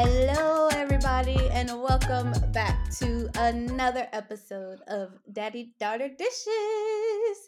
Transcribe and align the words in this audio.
Hello, 0.00 0.68
everybody, 0.68 1.48
and 1.50 1.68
welcome 1.82 2.30
back 2.52 2.88
to 2.98 3.28
another 3.34 4.06
episode 4.12 4.78
of 4.86 5.10
Daddy 5.32 5.72
Daughter 5.80 6.06
Dishes. 6.06 7.38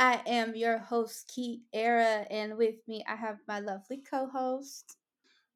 I 0.00 0.20
am 0.26 0.56
your 0.56 0.78
host, 0.78 1.30
Kiera, 1.30 2.26
and 2.28 2.58
with 2.58 2.74
me 2.88 3.04
I 3.08 3.14
have 3.14 3.36
my 3.46 3.60
lovely 3.60 3.98
co 3.98 4.26
host. 4.26 4.96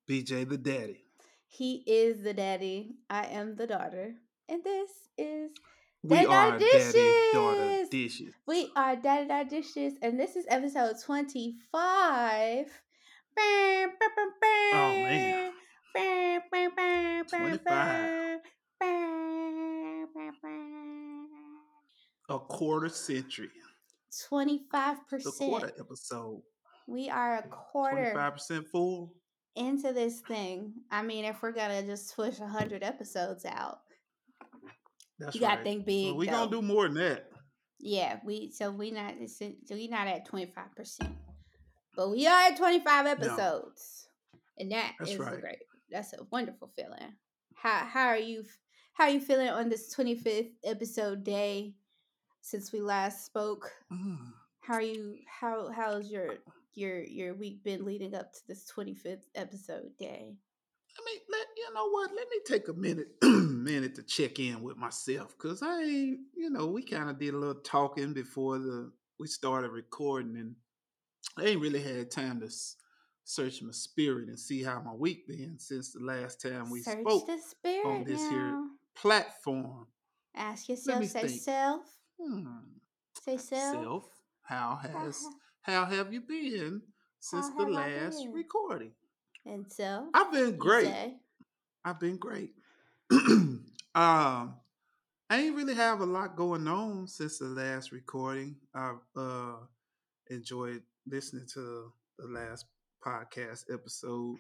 BJ 0.09 0.49
the 0.49 0.57
daddy. 0.57 1.03
He 1.49 1.83
is 1.85 2.23
the 2.23 2.33
daddy. 2.33 2.95
I 3.11 3.25
am 3.25 3.57
the 3.57 3.67
daughter. 3.67 4.15
And 4.49 4.63
this 4.63 4.91
is 5.19 5.51
We 6.05 6.11
Daddy 6.19 6.27
are 6.27 6.51
Daughter 6.53 6.65
daddy 6.65 7.15
daughter 7.33 7.71
Dishes. 7.71 7.89
dishes. 7.89 8.35
We 8.47 8.71
are 8.77 8.95
Daddy 8.95 9.27
Daughter 9.27 9.49
Dishes, 9.51 9.95
and 10.01 10.21
this 10.21 10.37
is 10.37 10.45
episode 10.49 10.95
25. 11.05 12.67
Oh, 14.73 14.93
man. 15.03 15.53
25. 15.97 18.41
A 22.29 22.39
quarter 22.39 22.89
century. 22.89 23.51
25%. 24.31 24.63
The 25.23 25.33
quarter 25.39 25.73
episode. 25.79 26.43
We 26.89 27.09
are 27.11 27.39
a 27.39 27.43
quarter 27.49 28.13
25% 28.15 28.67
full. 28.69 29.13
into 29.55 29.93
this 29.93 30.21
thing. 30.21 30.73
I 30.91 31.03
mean, 31.03 31.25
if 31.25 31.43
we're 31.43 31.53
gonna 31.53 31.83
just 31.83 32.15
push 32.15 32.39
100 32.39 32.83
episodes 32.83 33.45
out, 33.45 33.79
That's 35.19 35.35
you 35.35 35.41
gotta 35.41 35.57
right. 35.57 35.65
think 35.65 35.87
big. 35.87 36.07
Well, 36.07 36.17
we 36.17 36.27
though. 36.27 36.33
gonna 36.33 36.51
do 36.51 36.63
more 36.63 36.85
than 36.85 36.95
that. 36.95 37.31
Yeah, 37.79 38.19
we 38.25 38.51
so 38.53 38.71
we 38.71 38.91
not 38.91 39.15
so 39.29 39.51
we 39.71 39.89
not 39.89 40.07
at 40.07 40.25
25 40.27 40.75
percent, 40.75 41.15
but 41.97 42.11
we 42.11 42.27
are 42.27 42.43
at 42.49 42.57
25 42.57 43.07
episodes, 43.07 44.09
and 44.59 44.73
that 44.73 44.93
That's 44.99 45.13
is 45.13 45.19
right. 45.19 45.41
great. 45.41 45.59
That's 45.91 46.13
a 46.13 46.27
wonderful 46.31 46.71
feeling. 46.77 47.15
How 47.55 47.85
how 47.85 48.07
are 48.07 48.19
you? 48.19 48.45
How 48.95 49.05
are 49.05 49.11
you 49.11 49.21
feeling 49.21 49.49
on 49.49 49.69
this 49.69 49.95
25th 49.95 50.53
episode 50.65 51.23
day 51.23 51.75
since 52.41 52.73
we 52.73 52.81
last 52.81 53.27
spoke? 53.27 53.71
Mm. 53.93 54.33
How 54.61 54.75
are 54.75 54.83
you? 54.83 55.17
How 55.27 55.71
how's 55.71 56.11
your 56.11 56.35
your 56.75 57.03
your 57.03 57.35
week 57.35 57.63
been 57.63 57.85
leading 57.85 58.15
up 58.15 58.33
to 58.33 58.41
this 58.49 58.71
25th 58.75 59.23
episode 59.35 59.97
day? 59.99 60.37
I 60.99 61.05
mean, 61.05 61.21
let, 61.31 61.47
you 61.57 61.75
know 61.75 61.91
what? 61.91 62.11
Let 62.11 62.27
me 62.31 62.39
take 62.47 62.69
a 62.69 62.73
minute, 62.73 63.09
minute 63.23 63.95
to 63.97 64.03
check 64.03 64.39
in 64.39 64.63
with 64.63 64.79
myself, 64.79 65.37
cause 65.37 65.63
I 65.63 65.83
you 65.83 66.51
know, 66.51 66.67
we 66.67 66.83
kind 66.83 67.11
of 67.11 67.19
did 67.19 67.35
a 67.35 67.39
little 67.39 67.63
talking 67.63 68.13
before 68.13 68.59
the 68.59 68.93
we 69.19 69.27
started 69.27 69.71
recording, 69.71 70.37
and 70.37 70.55
I 71.39 71.51
ain't 71.51 71.61
really 71.61 71.83
had 71.83 72.11
time 72.11 72.41
to 72.41 72.49
search 73.29 73.61
my 73.61 73.73
spirit 73.73 74.29
and 74.29 74.39
see 74.39 74.63
how 74.63 74.81
my 74.81 74.93
week 74.95 75.27
been 75.27 75.59
since 75.59 75.93
the 75.93 75.99
last 75.99 76.41
time 76.41 76.71
we 76.71 76.81
Search 76.81 77.01
spoke 77.01 77.27
the 77.27 77.39
spirit 77.39 78.07
this 78.07 78.29
here 78.29 78.57
platform. 78.95 79.89
Ask 80.35 80.69
yourself. 80.69 81.05
Say 81.07 81.27
think. 81.27 81.41
self. 81.43 81.81
Hmm. 82.21 82.47
Say 83.21 83.37
self. 83.37 83.83
Self, 83.83 84.05
how 84.43 84.79
has 84.81 85.27
how 85.61 85.85
have 85.85 86.13
you 86.13 86.21
been 86.21 86.83
since 87.19 87.49
How 87.49 87.65
the 87.65 87.71
last 87.73 88.25
recording? 88.33 88.93
And 89.45 89.67
so 89.73 90.09
I've 90.15 90.31
been 90.31 90.57
great. 90.57 90.87
say. 90.87 91.17
I've 91.85 91.99
been 91.99 92.19
great. 92.19 92.53
um, 93.11 93.65
I 93.95 94.55
ain't 95.33 95.57
really 95.57 95.75
have 95.75 96.01
a 96.01 96.07
lot 96.07 96.37
going 96.37 96.69
on 96.69 97.09
since 97.09 97.39
the 97.39 97.47
last 97.47 97.91
recording. 97.91 98.55
I've 98.73 99.03
uh, 99.17 99.55
enjoyed 100.31 100.83
listening 101.09 101.47
to 101.55 101.93
the 102.19 102.27
last 102.29 102.67
podcast 103.07 103.65
episode. 103.73 104.37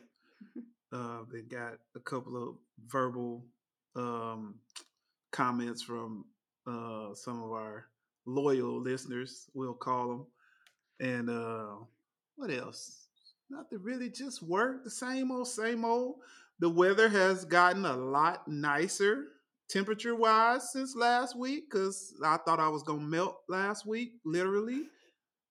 Uh, 0.93 1.21
they 1.32 1.43
got 1.43 1.75
a 1.94 2.00
couple 2.00 2.37
of 2.43 2.56
verbal 2.88 3.44
um, 3.94 4.56
comments 5.31 5.82
from 5.82 6.25
uh, 6.66 7.15
some 7.15 7.43
of 7.43 7.53
our 7.53 7.87
loyal 8.27 8.81
listeners, 8.81 9.49
we'll 9.54 9.75
call 9.75 10.09
them. 10.09 10.27
And 11.00 11.31
uh, 11.31 11.77
what 12.34 12.50
else? 12.50 13.06
Nothing 13.49 13.82
really, 13.82 14.10
just 14.10 14.43
work. 14.43 14.83
The 14.83 14.91
same 14.91 15.31
old, 15.31 15.47
same 15.47 15.84
old. 15.84 16.16
The 16.59 16.69
weather 16.69 17.09
has 17.09 17.44
gotten 17.44 17.84
a 17.84 17.97
lot 17.97 18.48
nicer 18.48 19.27
temperature 19.69 20.15
wise 20.15 20.72
since 20.72 20.97
last 20.97 21.38
week 21.38 21.71
because 21.71 22.15
I 22.25 22.38
thought 22.38 22.60
I 22.60 22.69
was 22.69 22.83
going 22.83 23.00
to 23.00 23.06
melt 23.06 23.41
last 23.48 23.87
week, 23.87 24.12
literally, 24.25 24.83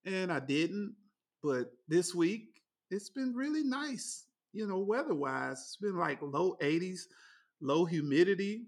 and 0.06 0.32
I 0.32 0.40
didn't. 0.40 0.96
But 1.44 1.72
this 1.88 2.14
week, 2.16 2.55
it's 2.96 3.10
been 3.10 3.34
really 3.36 3.64
nice, 3.64 4.26
you 4.54 4.68
know, 4.68 4.80
weather 4.80 5.14
wise. 5.14 5.60
It's 5.60 5.78
been 5.82 5.98
like 5.98 6.20
low 6.22 6.56
80s, 6.62 7.02
low 7.62 7.86
humidity. 7.86 8.68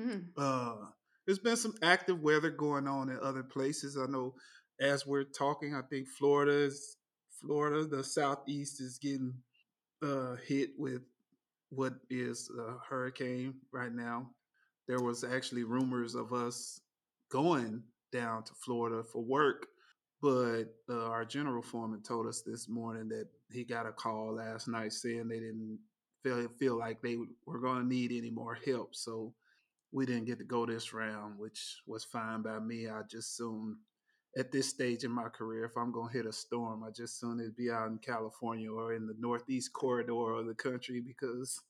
Mm. 0.00 0.26
Uh, 0.36 0.76
there's 1.26 1.38
been 1.38 1.56
some 1.56 1.74
active 1.82 2.20
weather 2.20 2.50
going 2.50 2.86
on 2.86 3.08
in 3.08 3.18
other 3.22 3.42
places. 3.42 3.96
I 3.96 4.06
know 4.10 4.34
as 4.80 5.06
we're 5.06 5.24
talking, 5.24 5.74
I 5.74 5.80
think 5.88 6.08
Florida 6.08 6.52
is 6.52 6.96
Florida, 7.40 7.86
the 7.86 8.04
southeast 8.04 8.80
is 8.80 8.98
getting 8.98 9.34
uh, 10.02 10.36
hit 10.46 10.70
with 10.76 11.02
what 11.70 11.94
is 12.10 12.50
a 12.58 12.74
hurricane 12.88 13.54
right 13.72 13.92
now. 13.92 14.30
There 14.86 15.00
was 15.00 15.24
actually 15.24 15.64
rumors 15.64 16.14
of 16.14 16.32
us 16.32 16.80
going 17.30 17.82
down 18.12 18.44
to 18.44 18.52
Florida 18.64 19.02
for 19.10 19.22
work, 19.22 19.66
but 20.24 20.64
uh, 20.88 21.04
our 21.10 21.26
general 21.26 21.60
foreman 21.60 22.00
told 22.00 22.26
us 22.26 22.40
this 22.40 22.66
morning 22.66 23.08
that 23.08 23.26
he 23.52 23.62
got 23.62 23.84
a 23.84 23.92
call 23.92 24.36
last 24.36 24.68
night 24.68 24.94
saying 24.94 25.28
they 25.28 25.38
didn't 25.38 25.78
feel 26.22 26.48
feel 26.58 26.78
like 26.78 27.02
they 27.02 27.18
were 27.46 27.58
going 27.58 27.82
to 27.82 27.86
need 27.86 28.10
any 28.10 28.30
more 28.30 28.56
help. 28.64 28.94
So 28.94 29.34
we 29.92 30.06
didn't 30.06 30.24
get 30.24 30.38
to 30.38 30.44
go 30.44 30.64
this 30.64 30.94
round, 30.94 31.38
which 31.38 31.82
was 31.86 32.04
fine 32.04 32.40
by 32.40 32.58
me. 32.58 32.88
I 32.88 33.02
just 33.02 33.36
soon, 33.36 33.76
at 34.38 34.50
this 34.50 34.70
stage 34.70 35.04
in 35.04 35.10
my 35.10 35.28
career, 35.28 35.66
if 35.66 35.76
I'm 35.76 35.92
gonna 35.92 36.10
hit 36.10 36.24
a 36.24 36.32
storm, 36.32 36.84
I 36.84 36.90
just 36.90 37.20
soon 37.20 37.38
it'd 37.38 37.54
be 37.54 37.70
out 37.70 37.88
in 37.88 37.98
California 37.98 38.72
or 38.72 38.94
in 38.94 39.06
the 39.06 39.16
northeast 39.18 39.74
corridor 39.74 40.38
of 40.38 40.46
the 40.46 40.54
country 40.54 41.02
because 41.06 41.60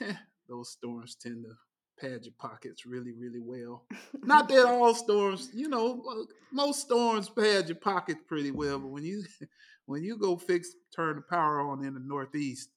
those 0.48 0.72
storms 0.72 1.14
tend 1.14 1.44
to 1.44 1.54
pad 2.00 2.24
your 2.24 2.34
pockets 2.38 2.86
really, 2.86 3.12
really 3.12 3.40
well. 3.40 3.84
Not 4.22 4.48
that 4.48 4.66
all 4.66 4.94
storms, 4.94 5.50
you 5.52 5.68
know, 5.68 6.02
uh, 6.08 6.24
most 6.52 6.82
storms 6.82 7.28
pad 7.28 7.68
your 7.68 7.76
pockets 7.76 8.20
pretty 8.26 8.50
well, 8.50 8.78
but 8.78 8.88
when 8.88 9.04
you 9.04 9.24
when 9.86 10.02
you 10.02 10.16
go 10.16 10.36
fix 10.36 10.70
turn 10.94 11.16
the 11.16 11.22
power 11.22 11.60
on 11.60 11.84
in 11.84 11.94
the 11.94 12.00
northeast 12.00 12.70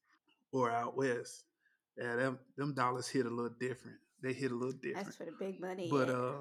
or 0.52 0.72
out 0.72 0.96
west, 0.98 1.44
yeah, 1.98 2.16
them 2.16 2.40
them 2.58 2.74
dollars 2.74 3.08
hit 3.08 3.26
a 3.26 3.30
little 3.30 3.56
different. 3.60 3.98
They 4.22 4.34
hit 4.34 4.52
a 4.52 4.56
little 4.56 4.74
different. 4.74 5.06
That's 5.06 5.18
for 5.18 5.26
the 5.26 5.34
big 5.40 5.60
money. 5.60 5.88
But 5.90 6.08
yeah. 6.08 6.14
uh 6.14 6.34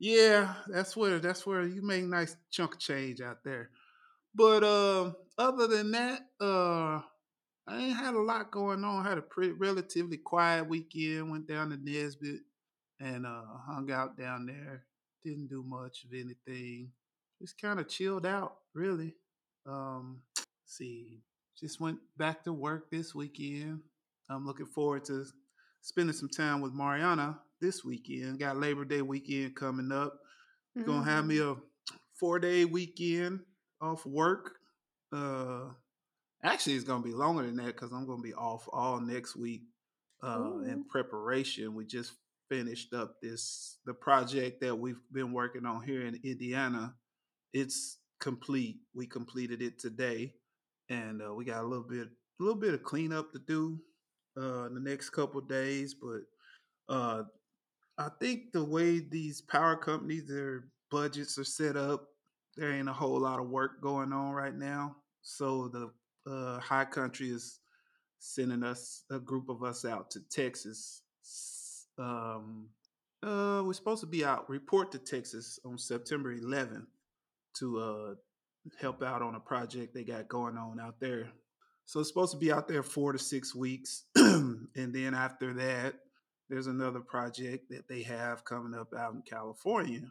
yeah, 0.00 0.54
that's 0.68 0.96
where 0.96 1.18
that's 1.18 1.46
where 1.46 1.64
you 1.64 1.82
make 1.82 2.04
nice 2.04 2.36
chunk 2.50 2.74
of 2.74 2.80
change 2.80 3.20
out 3.20 3.42
there. 3.44 3.70
But 4.34 4.62
uh 4.62 5.12
other 5.36 5.66
than 5.66 5.90
that, 5.92 6.20
uh 6.40 7.00
I 7.68 7.76
ain't 7.78 7.96
had 7.96 8.14
a 8.14 8.20
lot 8.20 8.50
going 8.50 8.82
on. 8.84 9.04
had 9.04 9.18
a 9.18 9.22
pretty 9.22 9.52
relatively 9.52 10.16
quiet 10.16 10.66
weekend. 10.68 11.30
Went 11.30 11.46
down 11.46 11.70
to 11.70 11.76
Nesbitt 11.76 12.40
and 13.00 13.26
uh 13.26 13.42
hung 13.66 13.90
out 13.90 14.16
down 14.18 14.46
there. 14.46 14.84
Didn't 15.22 15.48
do 15.48 15.62
much 15.62 16.04
of 16.04 16.12
anything. 16.12 16.90
Just 17.40 17.60
kind 17.60 17.78
of 17.78 17.88
chilled 17.88 18.26
out, 18.26 18.56
really. 18.74 19.14
Um 19.66 20.22
see, 20.64 21.20
just 21.58 21.80
went 21.80 21.98
back 22.16 22.44
to 22.44 22.52
work 22.52 22.90
this 22.90 23.14
weekend. 23.14 23.80
I'm 24.30 24.46
looking 24.46 24.66
forward 24.66 25.04
to 25.06 25.24
spending 25.82 26.14
some 26.14 26.28
time 26.28 26.60
with 26.60 26.72
Mariana 26.72 27.38
this 27.60 27.84
weekend. 27.84 28.38
Got 28.38 28.56
Labor 28.58 28.84
Day 28.84 29.02
weekend 29.02 29.56
coming 29.56 29.92
up. 29.92 30.18
Gonna 30.84 31.04
have 31.04 31.26
me 31.26 31.36
Mhm. 31.36 31.58
a 31.58 31.62
four 32.18 32.38
day 32.38 32.64
weekend 32.64 33.40
off 33.80 34.04
work. 34.06 34.58
Uh, 35.12 35.70
actually, 36.42 36.74
it's 36.74 36.84
gonna 36.84 37.02
be 37.02 37.12
longer 37.12 37.42
than 37.44 37.56
that 37.56 37.66
because 37.66 37.92
I'm 37.92 38.06
gonna 38.06 38.22
be 38.22 38.34
off 38.34 38.68
all 38.72 39.00
next 39.00 39.36
week. 39.36 39.62
Uh, 40.22 40.58
in 40.66 40.84
preparation, 40.84 41.74
we 41.74 41.84
just 41.84 42.12
finished 42.48 42.92
up 42.94 43.20
this 43.22 43.78
the 43.86 43.94
project 43.94 44.60
that 44.60 44.76
we've 44.76 45.00
been 45.12 45.32
working 45.32 45.66
on 45.66 45.82
here 45.82 46.02
in 46.06 46.18
Indiana. 46.24 46.94
It's 47.52 47.98
complete. 48.20 48.80
We 48.94 49.06
completed 49.06 49.62
it 49.62 49.78
today, 49.78 50.34
and 50.88 51.22
uh, 51.22 51.34
we 51.34 51.44
got 51.44 51.62
a 51.62 51.66
little 51.66 51.86
bit, 51.88 52.08
a 52.08 52.42
little 52.42 52.58
bit 52.58 52.74
of 52.74 52.82
cleanup 52.82 53.32
to 53.32 53.38
do 53.38 53.80
uh, 54.36 54.66
in 54.66 54.74
the 54.74 54.80
next 54.80 55.10
couple 55.10 55.40
days. 55.40 55.94
But 55.94 56.22
uh, 56.92 57.22
I 57.96 58.08
think 58.20 58.52
the 58.52 58.64
way 58.64 59.00
these 59.00 59.40
power 59.40 59.76
companies, 59.76 60.26
their 60.26 60.68
budgets 60.90 61.38
are 61.38 61.44
set 61.44 61.76
up, 61.76 62.08
there 62.56 62.72
ain't 62.72 62.88
a 62.88 62.92
whole 62.92 63.20
lot 63.20 63.40
of 63.40 63.48
work 63.48 63.80
going 63.80 64.12
on 64.12 64.32
right 64.32 64.54
now. 64.54 64.96
So 65.22 65.68
the 65.68 65.90
uh, 66.28 66.58
high 66.60 66.84
country 66.84 67.30
is 67.30 67.60
sending 68.18 68.62
us 68.62 69.04
a 69.10 69.18
group 69.18 69.48
of 69.48 69.62
us 69.62 69.84
out 69.84 70.10
to 70.12 70.20
Texas. 70.30 71.02
Um, 71.98 72.68
uh, 73.22 73.62
we're 73.64 73.72
supposed 73.72 74.00
to 74.00 74.06
be 74.06 74.24
out 74.24 74.48
report 74.48 74.92
to 74.92 74.98
Texas 74.98 75.58
on 75.64 75.78
September 75.78 76.34
11th 76.34 76.86
to 77.58 77.78
uh, 77.78 78.14
help 78.80 79.02
out 79.02 79.22
on 79.22 79.34
a 79.34 79.40
project 79.40 79.94
they 79.94 80.04
got 80.04 80.28
going 80.28 80.56
on 80.56 80.78
out 80.80 81.00
there. 81.00 81.30
So 81.86 82.00
it's 82.00 82.08
supposed 82.08 82.32
to 82.32 82.38
be 82.38 82.52
out 82.52 82.68
there 82.68 82.82
four 82.82 83.12
to 83.12 83.18
six 83.18 83.54
weeks. 83.54 84.04
and 84.16 84.68
then 84.74 85.14
after 85.14 85.54
that, 85.54 85.94
there's 86.48 86.66
another 86.66 87.00
project 87.00 87.70
that 87.70 87.88
they 87.88 88.02
have 88.02 88.44
coming 88.44 88.78
up 88.78 88.92
out 88.94 89.14
in 89.14 89.22
California. 89.22 90.02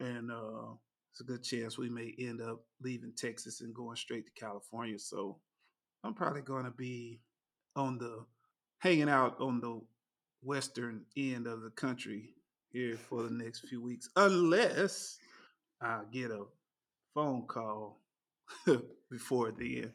And 0.00 0.30
uh, 0.30 0.74
it's 1.10 1.20
a 1.20 1.24
good 1.24 1.42
chance 1.42 1.78
we 1.78 1.88
may 1.88 2.14
end 2.18 2.40
up 2.40 2.60
leaving 2.82 3.12
Texas 3.16 3.60
and 3.60 3.74
going 3.74 3.96
straight 3.96 4.26
to 4.26 4.40
California. 4.40 4.98
So 4.98 5.38
I'm 6.04 6.14
probably 6.14 6.42
going 6.42 6.64
to 6.66 6.70
be 6.70 7.20
on 7.74 7.98
the 7.98 8.24
hanging 8.78 9.08
out 9.08 9.40
on 9.40 9.60
the 9.60 9.80
western 10.42 11.04
end 11.16 11.46
of 11.46 11.62
the 11.62 11.70
country 11.70 12.34
here 12.70 12.96
for 13.08 13.22
the 13.22 13.30
next 13.30 13.60
few 13.68 13.80
weeks, 13.82 14.08
unless 14.16 15.16
I 15.80 16.02
get 16.12 16.30
a 16.30 16.44
phone 17.14 17.46
call 17.46 18.00
before 19.10 19.52
then. 19.58 19.92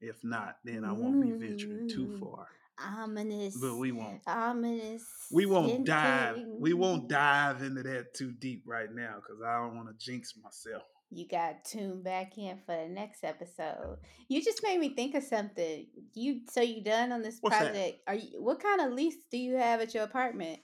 If 0.00 0.22
not, 0.22 0.58
then 0.64 0.84
I 0.84 0.92
won't 0.92 1.20
be 1.20 1.30
venturing 1.32 1.88
too 1.88 2.06
Mm, 2.06 2.20
far. 2.20 2.46
Ominous. 2.80 3.56
But 3.60 3.76
we 3.76 3.90
won't. 3.90 4.20
Ominous. 4.28 5.02
We 5.32 5.46
won't 5.46 5.84
dive. 5.84 6.36
We 6.60 6.72
won't 6.74 7.08
dive 7.08 7.62
into 7.62 7.82
that 7.82 8.14
too 8.14 8.30
deep 8.30 8.62
right 8.66 8.92
now 8.94 9.16
because 9.16 9.42
I 9.42 9.56
don't 9.58 9.74
want 9.76 9.88
to 9.88 9.94
jinx 9.98 10.34
myself. 10.40 10.84
You 11.10 11.26
got 11.26 11.64
to 11.64 11.78
tune 11.78 12.02
back 12.02 12.36
in 12.36 12.58
for 12.66 12.76
the 12.76 12.88
next 12.88 13.24
episode. 13.24 13.98
You 14.28 14.42
just 14.44 14.62
made 14.62 14.78
me 14.78 14.94
think 14.94 15.14
of 15.14 15.22
something. 15.22 15.86
You 16.14 16.40
so 16.50 16.60
you 16.60 16.82
done 16.84 17.12
on 17.12 17.22
this 17.22 17.38
What's 17.40 17.58
that? 17.58 17.72
project? 17.72 18.00
Are 18.06 18.14
you? 18.14 18.42
What 18.42 18.62
kind 18.62 18.82
of 18.82 18.92
lease 18.92 19.16
do 19.30 19.38
you 19.38 19.56
have 19.56 19.80
at 19.80 19.94
your 19.94 20.04
apartment? 20.04 20.58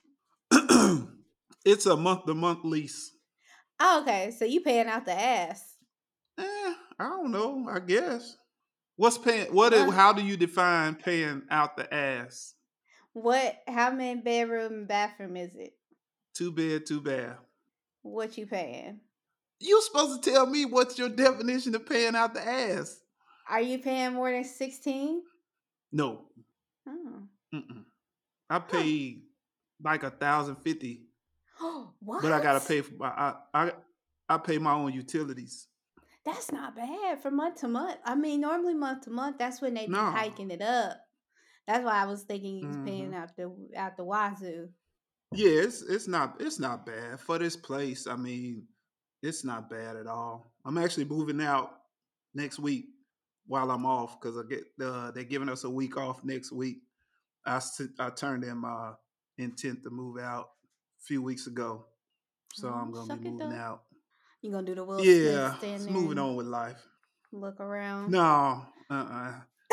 it's 1.64 1.86
a 1.86 1.96
month 1.96 2.26
to 2.26 2.34
month 2.34 2.60
lease. 2.62 3.12
Oh, 3.80 4.02
okay. 4.02 4.32
So 4.38 4.44
you 4.44 4.60
paying 4.60 4.86
out 4.86 5.06
the 5.06 5.18
ass? 5.18 5.76
Eh, 6.38 6.74
I 6.98 7.04
don't 7.04 7.30
know. 7.30 7.66
I 7.70 7.78
guess. 7.78 8.36
What's 8.96 9.16
paying? 9.16 9.46
What? 9.46 9.72
is-? 9.72 9.92
How 9.94 10.12
do 10.12 10.22
you 10.22 10.36
define 10.36 10.94
paying 10.94 11.42
out 11.50 11.78
the 11.78 11.92
ass? 11.92 12.54
What? 13.14 13.56
How 13.66 13.90
many 13.92 14.20
bedroom 14.20 14.72
and 14.72 14.88
bathroom 14.88 15.36
is 15.36 15.54
it? 15.54 15.72
Two 16.34 16.52
bed, 16.52 16.84
two 16.86 17.00
bath. 17.00 17.38
What 18.02 18.36
you 18.36 18.46
paying? 18.46 19.00
You 19.64 19.80
supposed 19.80 20.22
to 20.22 20.30
tell 20.30 20.44
me 20.44 20.66
what's 20.66 20.98
your 20.98 21.08
definition 21.08 21.74
of 21.74 21.86
paying 21.86 22.14
out 22.14 22.34
the 22.34 22.46
ass? 22.46 23.00
Are 23.48 23.62
you 23.62 23.78
paying 23.78 24.12
more 24.12 24.30
than 24.30 24.44
sixteen? 24.44 25.22
No. 25.90 26.26
Oh. 26.86 27.22
Mm-mm. 27.54 27.84
I 28.50 28.58
pay 28.58 29.22
like 29.82 30.02
a 30.02 30.10
thousand 30.10 30.56
fifty, 30.56 31.06
what? 32.00 32.20
but 32.20 32.30
I 32.30 32.42
gotta 32.42 32.60
pay 32.60 32.82
for 32.82 32.92
my. 32.94 33.06
I, 33.08 33.34
I 33.54 33.72
I 34.28 34.36
pay 34.38 34.58
my 34.58 34.72
own 34.74 34.92
utilities. 34.92 35.68
That's 36.26 36.52
not 36.52 36.76
bad 36.76 37.22
for 37.22 37.30
month 37.30 37.60
to 37.60 37.68
month. 37.68 37.96
I 38.04 38.14
mean, 38.14 38.42
normally 38.42 38.74
month 38.74 39.04
to 39.04 39.10
month, 39.10 39.38
that's 39.38 39.62
when 39.62 39.72
they 39.74 39.86
be 39.86 39.92
No. 39.92 40.10
hiking 40.10 40.50
it 40.50 40.60
up. 40.62 40.98
That's 41.66 41.84
why 41.84 42.02
I 42.02 42.06
was 42.06 42.22
thinking 42.22 42.58
you 42.58 42.68
was 42.68 42.76
paying 42.84 43.12
Mhm. 43.12 43.14
out 43.14 43.34
the 43.36 43.50
out 43.76 43.96
the 43.96 44.04
wazoo. 44.04 44.68
Yeah, 45.32 45.62
it's 45.62 45.80
it's 45.80 46.06
not 46.06 46.36
it's 46.38 46.58
not 46.58 46.84
bad 46.84 47.18
for 47.18 47.38
this 47.38 47.56
place. 47.56 48.06
I 48.06 48.16
mean, 48.16 48.66
it's 49.24 49.44
not 49.44 49.70
bad 49.70 49.96
at 49.96 50.06
all. 50.06 50.52
I'm 50.64 50.78
actually 50.78 51.06
moving 51.06 51.40
out 51.40 51.70
next 52.34 52.58
week 52.58 52.86
while 53.46 53.70
I'm 53.70 53.86
off 53.86 54.20
because 54.20 54.36
I 54.36 54.42
get 54.48 54.64
uh, 54.82 55.10
they're 55.12 55.24
giving 55.24 55.48
us 55.48 55.64
a 55.64 55.70
week 55.70 55.96
off 55.96 56.22
next 56.24 56.52
week. 56.52 56.78
I, 57.46 57.60
I 57.98 58.10
turned 58.10 58.44
in 58.44 58.58
my 58.58 58.92
intent 59.38 59.82
to 59.84 59.90
move 59.90 60.18
out 60.18 60.46
a 61.00 61.04
few 61.06 61.22
weeks 61.22 61.46
ago, 61.46 61.86
so 62.54 62.68
Oh, 62.68 62.72
I'm 62.72 62.92
gonna 62.92 63.16
be 63.16 63.30
moving 63.30 63.52
out. 63.52 63.82
You 64.42 64.50
gonna 64.52 64.66
do 64.66 64.74
the 64.74 64.84
Will 64.84 65.04
Yeah, 65.04 65.54
Smith 65.58 65.90
moving 65.90 66.18
on 66.18 66.36
with 66.36 66.46
life. 66.46 66.82
look 67.32 67.60
around? 67.60 68.10
No, 68.10 68.62
uh, 68.90 68.94
uh 68.94 69.32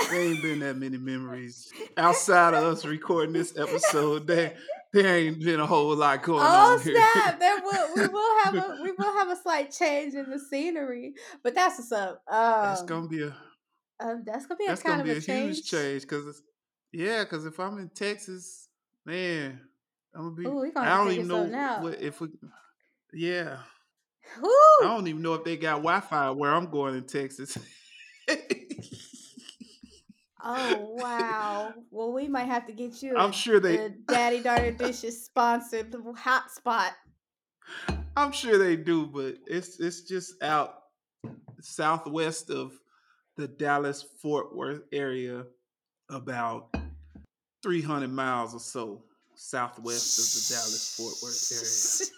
there 0.10 0.22
ain't 0.22 0.42
been 0.42 0.60
that 0.60 0.78
many 0.78 0.98
memories 0.98 1.72
outside 1.98 2.54
of 2.54 2.64
us 2.64 2.86
recording 2.86 3.34
this 3.34 3.58
episode. 3.58 4.28
There, 4.28 4.56
there 4.94 5.18
ain't 5.18 5.40
been 5.44 5.60
a 5.60 5.66
whole 5.66 5.96
lot 5.96 6.22
going 6.24 6.40
Oh 6.42 6.74
on 6.76 6.82
here. 6.82 6.96
snap! 6.96 7.40
There 7.40 7.58
will 7.62 7.96
we 7.96 8.08
will 8.08 8.44
have 8.44 8.56
a 8.56 8.82
we 8.84 8.92
will 8.92 9.14
have 9.14 9.30
a 9.30 9.36
slight 9.36 9.72
change 9.72 10.14
in 10.14 10.30
the 10.30 10.40
scenery, 10.40 11.14
but 11.44 11.56
that's 11.56 11.80
what's 11.80 11.92
up. 11.92 12.24
Um, 12.30 12.62
That's 12.64 12.84
gonna 12.84 13.08
be 13.08 13.24
a 13.24 13.36
um, 14.00 14.24
that's 14.26 14.46
gonna 14.46 14.58
be 14.58 14.66
a 14.66 14.70
that's 14.70 14.82
kind 14.84 15.00
gonna 15.00 15.10
of 15.12 15.16
be 15.16 15.18
a, 15.18 15.22
change. 15.22 15.58
huge 15.58 15.70
change 15.70 16.02
because 16.04 16.42
yeah, 16.92 17.24
because 17.24 17.46
if 17.46 17.60
I'm 17.60 17.78
in 17.78 17.90
Texas, 17.90 18.68
man, 19.06 19.62
I'm 20.16 20.22
gonna 20.24 20.36
be. 20.36 20.46
Ooh, 20.48 20.72
gonna 20.74 20.90
I 20.90 20.98
don't 20.98 21.12
even 21.14 21.28
know 21.28 21.80
what, 21.82 22.02
if 22.02 22.20
we. 22.20 22.30
Yeah, 23.14 23.58
I 24.38 24.84
don't 24.84 25.08
even 25.08 25.22
know 25.22 25.34
if 25.36 25.44
they 25.44 25.58
got 25.58 25.78
Wi-Fi 25.78 26.32
where 26.32 26.52
I'm 26.54 26.70
going 26.70 26.96
in 26.96 27.06
Texas. 27.06 27.58
Oh 30.44 30.96
wow! 31.00 31.74
Well, 31.92 32.14
we 32.14 32.28
might 32.28 32.46
have 32.46 32.66
to 32.68 32.74
get 32.74 33.02
you. 33.04 33.16
I'm 33.18 33.32
sure 33.32 33.60
they. 33.60 33.78
a 33.78 33.90
Daddy 33.90 34.42
Daughter 34.42 34.72
Dishes 34.72 35.24
sponsored 35.24 35.92
hotspot. 35.92 36.92
I'm 38.16 38.32
sure 38.32 38.58
they 38.58 38.76
do, 38.76 39.06
but 39.06 39.38
it's 39.48 39.80
it's 39.80 40.02
just 40.02 40.42
out 40.44 40.76
southwest 41.62 42.50
of 42.50 42.74
the 43.38 43.48
Dallas 43.48 44.04
Fort 44.22 44.56
Worth 44.56 44.82
area, 44.92 45.46
about 46.10 46.76
300 47.64 48.10
miles 48.10 48.54
or 48.54 48.60
so 48.60 49.04
southwest 49.36 50.20
of 50.20 50.26
the 50.26 50.56
Dallas 50.56 50.96
Fort 50.98 51.16
Worth 51.24 51.52
area. 51.52 52.10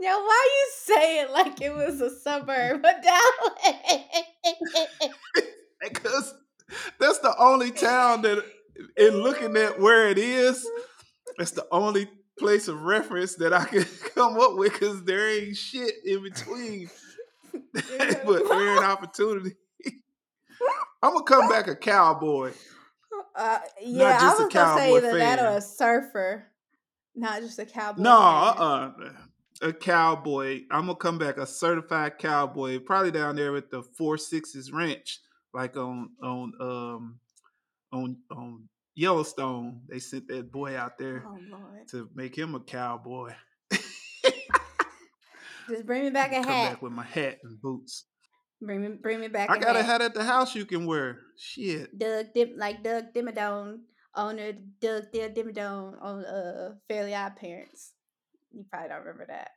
now, 0.00 0.18
why 0.20 0.48
you 0.52 0.70
say 0.74 1.20
it 1.20 1.30
like 1.30 1.60
it 1.60 1.74
was 1.74 2.00
a 2.00 2.10
suburb 2.20 2.84
of 2.84 3.02
Dallas? 3.02 3.72
Because 5.82 6.34
that's 6.98 7.18
the 7.18 7.34
only 7.38 7.70
town 7.70 8.22
that, 8.22 8.44
in 8.96 9.14
looking 9.16 9.56
at 9.56 9.80
where 9.80 10.08
it 10.08 10.18
is, 10.18 10.66
that's 11.38 11.50
the 11.52 11.66
only 11.70 12.08
place 12.38 12.68
of 12.68 12.82
reference 12.82 13.36
that 13.36 13.52
I 13.52 13.64
can 13.64 13.84
come 14.14 14.38
up 14.40 14.56
with 14.56 14.72
because 14.72 15.04
there 15.04 15.28
ain't 15.28 15.56
shit 15.56 15.94
in 16.04 16.22
between. 16.22 16.90
but 17.72 18.48
there 18.48 18.78
an 18.78 18.84
opportunity. 18.84 19.56
I'm 21.02 21.12
gonna 21.12 21.24
come 21.24 21.48
back 21.48 21.68
a 21.68 21.76
cowboy. 21.76 22.52
Uh, 23.34 23.58
yeah, 23.82 24.18
I 24.20 24.42
was 24.42 24.52
gonna 24.52 24.78
say 24.78 24.94
either 24.94 25.18
that 25.18 25.38
or 25.38 25.56
a 25.58 25.60
surfer, 25.60 26.46
not 27.14 27.40
just 27.42 27.58
a 27.58 27.66
cowboy. 27.66 28.02
No, 28.02 28.54
fan. 28.56 28.62
uh, 28.62 29.68
a 29.68 29.72
cowboy. 29.72 30.62
I'm 30.70 30.82
gonna 30.82 30.96
come 30.96 31.18
back 31.18 31.36
a 31.38 31.46
certified 31.46 32.18
cowboy. 32.18 32.78
Probably 32.78 33.10
down 33.10 33.36
there 33.36 33.56
at 33.56 33.70
the 33.70 33.82
Four 33.82 34.18
Sixes 34.18 34.72
Ranch, 34.72 35.20
like 35.54 35.76
on 35.76 36.10
on 36.22 36.52
um 36.60 37.20
on 37.92 38.16
on 38.30 38.68
Yellowstone. 38.94 39.82
They 39.88 39.98
sent 39.98 40.28
that 40.28 40.50
boy 40.52 40.76
out 40.76 40.98
there 40.98 41.24
Oh 41.26 41.38
lord! 41.50 41.88
to 41.90 42.08
make 42.14 42.36
him 42.36 42.54
a 42.54 42.60
cowboy. 42.60 43.32
Just 45.68 45.86
bring 45.86 46.04
me 46.04 46.10
back 46.10 46.32
a 46.32 46.42
come 46.42 46.44
hat. 46.52 46.72
back 46.72 46.82
with 46.82 46.92
my 46.92 47.04
hat 47.04 47.38
and 47.44 47.60
boots. 47.60 48.06
Bring 48.60 48.82
me, 48.82 48.88
bring 49.00 49.20
me 49.20 49.28
back. 49.28 49.50
I 49.50 49.56
a 49.56 49.60
got 49.60 49.76
a 49.76 49.82
hat. 49.82 50.00
hat 50.00 50.02
at 50.02 50.14
the 50.14 50.24
house 50.24 50.54
you 50.54 50.64
can 50.64 50.86
wear. 50.86 51.18
Shit. 51.36 51.96
Doug 51.98 52.26
Dim, 52.34 52.54
like 52.56 52.82
Doug 52.82 53.12
Dimmadome, 53.14 53.78
owner 54.14 54.52
Doug 54.80 55.04
Doug 55.12 55.34
Dimmadome 55.34 56.00
on 56.02 56.24
uh 56.24 56.74
Fairly 56.88 57.14
Odd 57.14 57.36
Parents. 57.36 57.92
You 58.52 58.64
probably 58.70 58.88
don't 58.90 58.98
remember 59.00 59.26
that. 59.28 59.50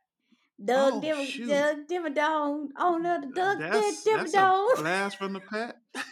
Doug 0.64 0.94
Oh, 0.94 1.00
Dim. 1.00 1.48
Doug 1.48 1.76
Dimmadome, 1.88 2.68
owner 2.78 3.16
of 3.16 3.34
Doug 3.34 3.58
Doug 3.58 3.58
That's, 3.58 4.04
that's 4.04 4.34
a 4.34 4.66
blast 4.78 5.18
from 5.18 5.32
the 5.34 5.40
past. 5.40 5.74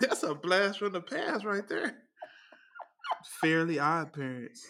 That's 0.00 0.22
a 0.24 0.34
blast 0.34 0.80
from 0.80 0.92
the 0.92 1.00
past 1.00 1.44
right 1.44 1.66
there. 1.68 1.94
Fairly 3.40 3.78
odd 3.78 4.12
parents. 4.12 4.66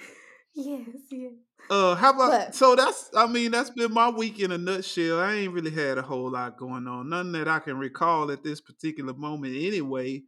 yes, 0.54 0.86
yes. 1.10 1.32
Uh, 1.68 1.94
how 1.94 2.10
about 2.14 2.30
But- 2.30 2.54
so? 2.54 2.74
That's 2.74 3.10
I 3.14 3.26
mean 3.26 3.50
that's 3.50 3.68
been 3.70 3.92
my 3.92 4.08
week 4.08 4.40
in 4.40 4.52
a 4.52 4.58
nutshell. 4.58 5.20
I 5.20 5.34
ain't 5.34 5.52
really 5.52 5.70
had 5.70 5.98
a 5.98 6.02
whole 6.02 6.30
lot 6.30 6.56
going 6.56 6.88
on, 6.88 7.10
none 7.10 7.30
that 7.32 7.46
I 7.46 7.58
can 7.58 7.76
recall 7.76 8.30
at 8.30 8.42
this 8.42 8.60
particular 8.62 9.12
moment. 9.12 9.54
Anyway, 9.54 10.22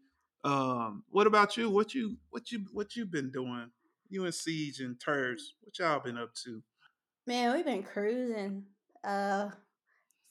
um, 0.44 1.02
what 1.08 1.26
about 1.26 1.56
you? 1.56 1.70
What 1.70 1.94
you 1.94 2.18
what 2.30 2.52
you 2.52 2.66
what 2.72 2.94
you 2.94 3.06
been 3.06 3.30
doing? 3.30 3.70
You 4.10 4.26
and 4.26 4.34
Siege 4.34 4.80
and 4.80 5.00
Turds, 5.00 5.54
what 5.62 5.78
y'all 5.78 6.00
been 6.00 6.18
up 6.18 6.34
to? 6.44 6.62
Man, 7.26 7.54
we've 7.54 7.64
been 7.64 7.82
cruising. 7.82 8.64
Uh, 9.04 9.50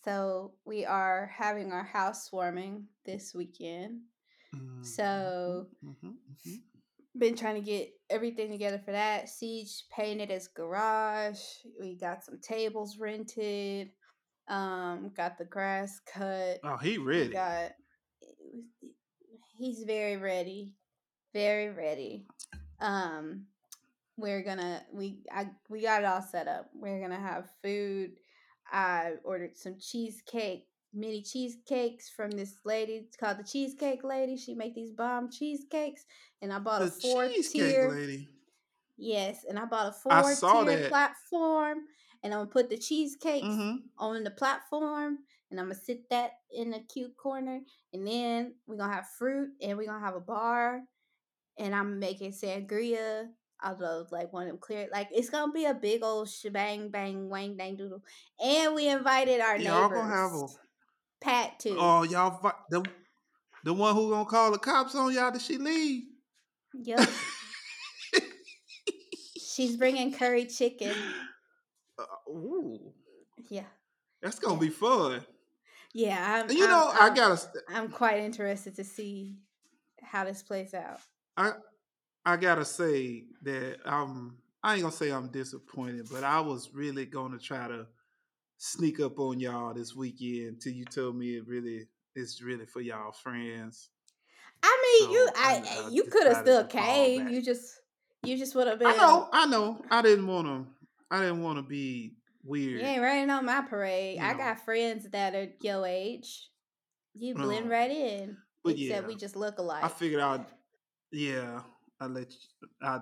so 0.03 0.53
we 0.65 0.86
are 0.86 1.31
having 1.36 1.71
our 1.71 1.83
house 1.83 2.25
housewarming 2.25 2.88
this 3.05 3.33
weekend. 3.33 4.01
Mhm, 4.53 4.86
So- 4.86 5.69
mhm, 5.83 6.17
mhm. 6.29 6.63
been 7.17 7.36
trying 7.36 7.55
to 7.55 7.62
get 7.62 7.93
everything 8.10 8.50
together 8.51 8.79
for 8.79 8.91
that. 8.91 9.29
Siege 9.29 9.88
painted 9.89 10.29
his 10.29 10.48
garage. 10.48 11.41
We 11.79 11.95
got 11.95 12.24
some 12.24 12.39
tables 12.39 12.98
rented. 12.98 13.91
Um, 14.48 15.10
got 15.15 15.38
the 15.38 15.45
grass 15.45 16.00
cut. 16.01 16.60
oh, 16.63 16.77
he 16.77 16.98
We 16.98 17.03
ready. 17.05 17.29
got. 17.29 17.74
He's 19.57 19.83
very 19.83 20.17
ready, 20.17 20.74
very 21.33 21.69
ready. 21.69 22.25
Um, 22.79 23.48
we're 24.21 24.43
gonna 24.43 24.83
we 24.93 25.19
I 25.31 25.47
we 25.69 25.81
got 25.81 26.01
it 26.03 26.05
all 26.05 26.21
set 26.21 26.47
up. 26.47 26.69
We're 26.73 27.01
gonna 27.01 27.19
have 27.19 27.49
food. 27.63 28.11
I 28.71 29.13
ordered 29.23 29.57
some 29.57 29.77
cheesecake 29.79 30.67
mini 30.93 31.21
cheesecakes 31.21 32.09
from 32.09 32.31
this 32.31 32.55
lady 32.65 32.93
it's 32.95 33.15
called 33.17 33.37
the 33.37 33.43
Cheesecake 33.43 34.03
Lady. 34.03 34.37
She 34.37 34.53
make 34.55 34.75
these 34.75 34.91
bomb 34.91 35.29
cheesecakes, 35.31 36.05
and 36.41 36.53
I 36.53 36.59
bought 36.59 36.81
The 36.81 36.87
a 36.87 36.91
four 36.91 37.27
cheesecake 37.27 37.53
tier. 37.53 37.89
lady. 37.91 38.29
Yes, 38.97 39.45
and 39.49 39.57
I 39.57 39.65
bought 39.65 39.87
a 39.87 39.91
four 39.93 40.35
tier 40.35 40.87
platform, 40.89 41.79
and 42.23 42.33
I'm 42.33 42.41
gonna 42.41 42.49
put 42.51 42.69
the 42.69 42.77
cheesecakes 42.77 43.47
hmm 43.47 43.77
on 43.97 44.23
the 44.23 44.31
platform, 44.31 45.19
and 45.49 45.59
I'm 45.59 45.67
gonna 45.67 45.75
sit 45.75 46.09
that 46.09 46.33
in 46.51 46.71
the 46.71 46.79
cute 46.79 47.15
corner, 47.17 47.61
and 47.93 48.07
then 48.07 48.55
we're 48.67 48.77
gonna 48.77 48.93
have 48.93 49.09
fruit, 49.17 49.49
and 49.61 49.77
we're 49.77 49.87
gonna 49.87 50.05
have 50.05 50.15
a 50.15 50.19
bar, 50.21 50.81
and 51.57 51.75
I'm 51.75 51.99
making 51.99 52.31
sangria. 52.31 53.29
Although, 53.63 54.07
like 54.11 54.33
one 54.33 54.43
of 54.43 54.49
them 54.49 54.57
clear, 54.57 54.87
like 54.91 55.09
it's 55.11 55.29
gonna 55.29 55.51
be 55.51 55.65
a 55.65 55.73
big 55.73 56.03
old 56.03 56.27
shebang 56.29 56.89
bang 56.89 57.29
wang 57.29 57.57
dang 57.57 57.75
doodle, 57.75 58.01
and 58.43 58.73
we 58.73 58.87
invited 58.89 59.39
our 59.39 59.57
Y'all 59.57 59.83
neighbors, 59.83 59.97
gonna 60.01 60.15
have 60.15 60.31
a 60.33 60.47
Pat 61.21 61.59
too. 61.59 61.75
oh 61.79 62.01
y'all 62.03 62.39
fi- 62.39 62.53
the 62.71 62.83
the 63.63 63.73
one 63.73 63.93
who 63.95 64.09
gonna 64.09 64.25
call 64.25 64.51
the 64.51 64.57
cops 64.57 64.95
on 64.95 65.13
y'all 65.13 65.31
that 65.31 65.41
she 65.41 65.57
leave. 65.59 66.03
Yep, 66.73 67.07
she's 69.37 69.75
bringing 69.77 70.11
curry 70.13 70.45
chicken. 70.45 70.93
Uh, 71.99 72.31
ooh, 72.31 72.93
Yeah, 73.49 73.65
that's 74.21 74.39
gonna 74.39 74.59
be 74.59 74.69
fun. 74.69 75.21
yeah. 75.93 76.43
I'm, 76.43 76.49
you 76.55 76.63
I'm- 76.63 76.69
know, 76.69 76.91
I'm, 76.99 77.11
I 77.11 77.15
gotta 77.15 77.41
I'm 77.69 77.89
quite 77.89 78.19
interested 78.21 78.75
to 78.77 78.83
see 78.83 79.37
how 80.01 80.23
this 80.23 80.41
plays 80.41 80.73
out. 80.73 80.99
I 81.37 81.53
I 82.25 82.37
gotta 82.37 82.65
say 82.65 83.25
that 83.43 83.77
um 83.85 84.37
I 84.63 84.73
ain't 84.73 84.83
gonna 84.83 84.93
say 84.93 85.11
I'm 85.11 85.29
disappointed, 85.29 86.07
but 86.11 86.23
I 86.23 86.39
was 86.39 86.69
really 86.73 87.05
gonna 87.05 87.39
try 87.39 87.67
to 87.67 87.87
sneak 88.57 88.99
up 88.99 89.17
on 89.19 89.39
y'all 89.39 89.73
this 89.73 89.95
weekend 89.95 90.61
till 90.61 90.73
you 90.73 90.85
told 90.85 91.15
me 91.15 91.37
it 91.37 91.47
really 91.47 91.87
it's 92.15 92.41
really 92.41 92.65
for 92.65 92.81
y'all 92.81 93.11
friends. 93.11 93.89
I 94.63 94.99
mean, 95.01 95.11
you, 95.11 95.25
So, 95.27 95.33
I, 95.37 95.53
I- 95.55 95.85
I 95.87 95.89
you 95.89 96.03
could 96.03 96.27
have 96.27 96.37
still 96.45 96.65
came. 96.65 97.27
You 97.29 97.41
just, 97.41 97.79
you 98.23 98.37
just 98.37 98.53
would 98.53 98.67
have 98.67 98.77
been. 98.77 98.89
I 98.89 98.97
know, 98.97 99.27
I 99.33 99.45
know. 99.47 99.81
I 99.89 100.01
didn't 100.03 100.27
wanna 100.27 100.65
I 101.09 101.21
didn't 101.21 101.41
wanna 101.41 101.63
be 101.63 102.13
weird. 102.43 102.81
You 102.81 102.85
ain't 102.85 103.01
raining 103.01 103.31
on 103.31 103.45
my 103.45 103.61
parade. 103.61 104.17
You 104.19 104.23
I 104.23 104.33
know. 104.33 104.37
got 104.37 104.63
friends 104.63 105.09
that 105.11 105.33
are 105.33 105.47
your 105.61 105.87
age. 105.87 106.49
You 107.15 107.33
blend 107.33 107.65
No. 107.65 107.71
right 107.71 107.89
in. 107.89 108.37
But 108.63 108.73
except 108.77 109.01
yeah, 109.01 109.07
we 109.07 109.15
just 109.15 109.35
look 109.35 109.57
alike. 109.57 109.83
I 109.83 109.87
figured 109.87 110.21
I'd 110.21 110.45
yeah, 111.11 111.61
I 112.01 112.08
let 112.08 112.31
you, 112.31 112.67
I'd 112.81 113.01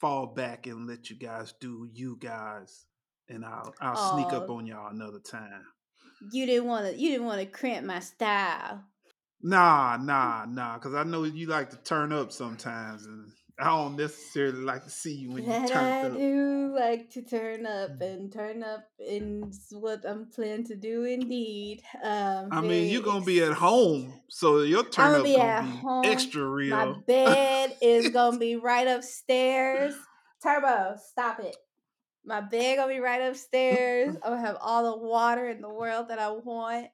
fall 0.00 0.26
back 0.26 0.66
and 0.66 0.86
let 0.86 1.08
you 1.08 1.16
guys 1.16 1.54
do 1.60 1.88
you 1.92 2.18
guys, 2.20 2.84
and 3.28 3.44
I'll 3.44 3.74
I'll 3.80 4.16
sneak 4.16 4.32
up 4.34 4.50
on 4.50 4.66
y'all 4.66 4.90
another 4.90 5.18
time. 5.18 5.64
you 6.30 6.46
didn't 6.46 6.66
want 6.66 6.86
to. 6.86 6.96
You 6.96 7.10
didn't 7.10 7.26
want 7.26 7.40
to 7.40 7.46
crimp 7.46 7.86
my 7.86 8.00
style. 8.00 8.84
Nah, 9.42 9.98
nah, 10.00 10.46
nah, 10.48 10.74
because 10.74 10.94
I 10.94 11.04
know 11.04 11.24
you 11.24 11.46
like 11.46 11.70
to 11.70 11.76
turn 11.76 12.12
up 12.12 12.32
sometimes, 12.32 13.06
and 13.06 13.32
I 13.58 13.66
don't 13.66 13.94
necessarily 13.96 14.62
like 14.62 14.82
to 14.84 14.90
see 14.90 15.14
you 15.14 15.30
when 15.30 15.44
you 15.44 15.48
That 15.50 15.70
I 15.70 15.74
turned 16.02 16.06
up. 16.14 16.18
do 16.18 16.74
like 16.76 17.10
to 17.10 17.22
turn 17.22 17.66
up 17.66 17.90
Mm. 17.90 18.00
and 18.02 18.32
turn 18.32 18.62
up 18.64 18.84
is 18.98 19.68
what 19.70 20.04
I'm 20.04 20.26
planning 20.26 20.64
to 20.66 20.74
do. 20.76 21.04
Indeed. 21.04 21.82
Um, 22.02 22.48
I 22.50 22.60
mean, 22.60 22.90
you're 22.90 23.02
gonna 23.02 23.24
be 23.24 23.40
at 23.42 23.52
home, 23.52 24.12
so 24.28 24.62
your 24.62 24.82
turn 24.84 25.14
up 25.14 25.22
be 25.24 25.36
gonna 25.36 25.62
be 25.62 25.68
home. 25.78 26.04
extra 26.04 26.44
real. 26.44 26.76
My 26.76 26.92
bed 27.06 27.76
is 27.80 28.10
gonna 28.10 28.38
be 28.38 28.56
right 28.70 28.88
upstairs. 28.88 29.94
Turbo, 30.42 30.96
stop 31.12 31.38
it. 31.38 31.56
My 32.24 32.40
bed 32.40 32.76
gonna 32.78 32.92
be 32.92 32.98
right 33.00 33.22
upstairs. 33.22 34.16
I'm 34.24 34.32
gonna 34.32 34.40
have 34.46 34.58
all 34.60 34.82
the 34.96 34.98
water 35.06 35.48
in 35.48 35.60
the 35.60 35.72
world 35.72 36.08
that 36.08 36.18
I 36.18 36.30
want. 36.32 36.88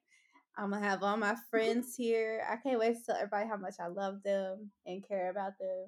I'm 0.59 0.71
gonna 0.73 0.85
have 0.87 1.03
all 1.03 1.17
my 1.17 1.37
friends 1.51 1.95
here. 1.97 2.43
I 2.51 2.57
can't 2.57 2.79
wait 2.79 2.97
to 2.99 3.03
tell 3.07 3.17
everybody 3.17 3.49
how 3.49 3.57
much 3.57 3.77
I 3.81 3.87
love 3.87 4.23
them 4.23 4.71
and 4.85 5.03
care 5.09 5.31
about 5.31 5.53
them. 5.59 5.87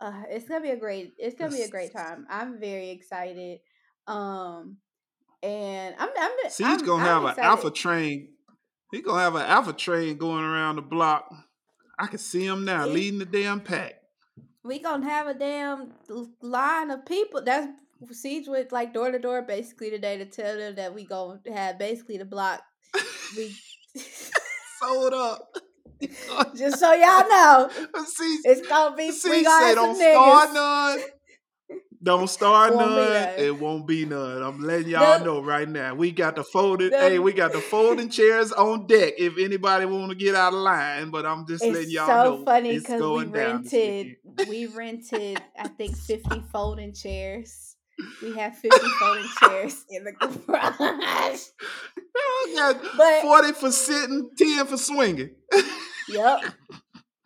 Uh, 0.00 0.22
it's 0.28 0.48
gonna 0.48 0.62
be 0.62 0.70
a 0.70 0.76
great. 0.76 1.12
It's 1.18 1.36
gonna 1.36 1.50
be 1.54 1.62
a 1.62 1.68
great 1.68 1.92
time. 1.96 2.26
I'm 2.30 2.58
very 2.58 2.90
excited. 2.90 3.60
Um, 4.06 4.78
and 5.42 5.94
I'm. 5.98 6.08
I'm. 6.18 6.30
See, 6.50 6.64
he's 6.64 6.80
I'm, 6.80 6.86
gonna 6.86 7.02
I'm 7.08 7.24
have 7.24 7.38
an 7.38 7.44
alpha 7.44 7.70
train. 7.70 8.28
He's 8.90 9.02
gonna 9.04 9.20
have 9.20 9.34
an 9.34 9.42
alpha 9.42 9.72
train 9.72 10.16
going 10.16 10.44
around 10.44 10.76
the 10.76 10.82
block. 10.82 11.30
I 11.98 12.06
can 12.06 12.18
see 12.18 12.44
him 12.46 12.64
now 12.64 12.84
It- 12.84 12.92
leading 12.92 13.18
the 13.18 13.26
damn 13.26 13.60
pack. 13.60 13.94
we 14.64 14.78
gonna 14.80 15.08
have 15.08 15.26
a 15.26 15.34
damn 15.34 15.92
line 16.40 16.90
of 16.90 17.04
people. 17.04 17.42
That's 17.44 17.68
siege 18.12 18.48
with 18.48 18.72
like 18.72 18.94
door 18.94 19.10
to 19.10 19.18
door 19.18 19.42
basically 19.42 19.90
today 19.90 20.16
to 20.16 20.24
tell 20.24 20.56
them 20.56 20.76
that 20.76 20.94
we 20.94 21.04
gonna 21.04 21.38
have 21.52 21.78
basically 21.78 22.16
the 22.16 22.24
block. 22.24 22.62
We 23.36 23.54
Sold 24.80 25.12
up. 25.12 25.54
Just 26.56 26.78
so 26.78 26.92
y'all 26.92 27.28
know, 27.28 27.70
see, 28.04 28.38
it's 28.44 28.66
gonna 28.66 28.96
be 28.96 29.10
see, 29.10 29.30
we 29.30 29.36
say 29.38 29.44
gonna 29.44 29.66
have 29.66 29.74
don't 29.74 29.96
start 29.96 30.52
none. 30.54 31.00
Don't 32.02 32.28
start 32.30 32.74
Won't 32.74 32.92
none. 32.92 33.28
It 33.38 33.60
won't 33.60 33.86
be 33.86 34.06
none. 34.06 34.42
I'm 34.42 34.60
letting 34.60 34.88
y'all 34.88 35.22
know 35.22 35.42
right 35.42 35.68
now. 35.68 35.94
We 35.94 36.12
got 36.12 36.34
the 36.34 36.42
folded. 36.42 36.92
hey, 36.94 37.18
we 37.18 37.34
got 37.34 37.52
the 37.52 37.60
folding 37.60 38.08
chairs 38.08 38.52
on 38.52 38.86
deck. 38.86 39.14
If 39.18 39.36
anybody 39.38 39.84
want 39.84 40.08
to 40.10 40.16
get 40.16 40.34
out 40.34 40.54
of 40.54 40.60
line, 40.60 41.10
but 41.10 41.26
I'm 41.26 41.46
just 41.46 41.62
letting 41.62 41.90
y'all 41.90 42.06
so 42.06 42.36
know 42.38 42.44
funny 42.44 42.70
it's 42.70 42.84
because 42.86 43.02
we 43.02 43.06
going 43.06 43.32
down 43.32 43.62
this 43.64 43.72
rented 43.74 44.16
we 44.48 44.66
rented 44.66 45.42
I 45.58 45.68
think 45.68 45.94
fifty 45.94 46.42
folding 46.52 46.94
chairs. 46.94 47.76
We 48.22 48.34
have 48.34 48.56
fifty 48.56 48.88
folding 48.98 49.28
chairs 49.40 49.84
in 49.90 50.04
the 50.04 50.12
garage. 50.12 51.40
But- 52.96 53.22
40 53.22 53.52
for 53.52 53.70
sitting, 53.70 54.30
10 54.36 54.66
for 54.66 54.76
swinging. 54.78 55.30
Yep. 56.08 56.52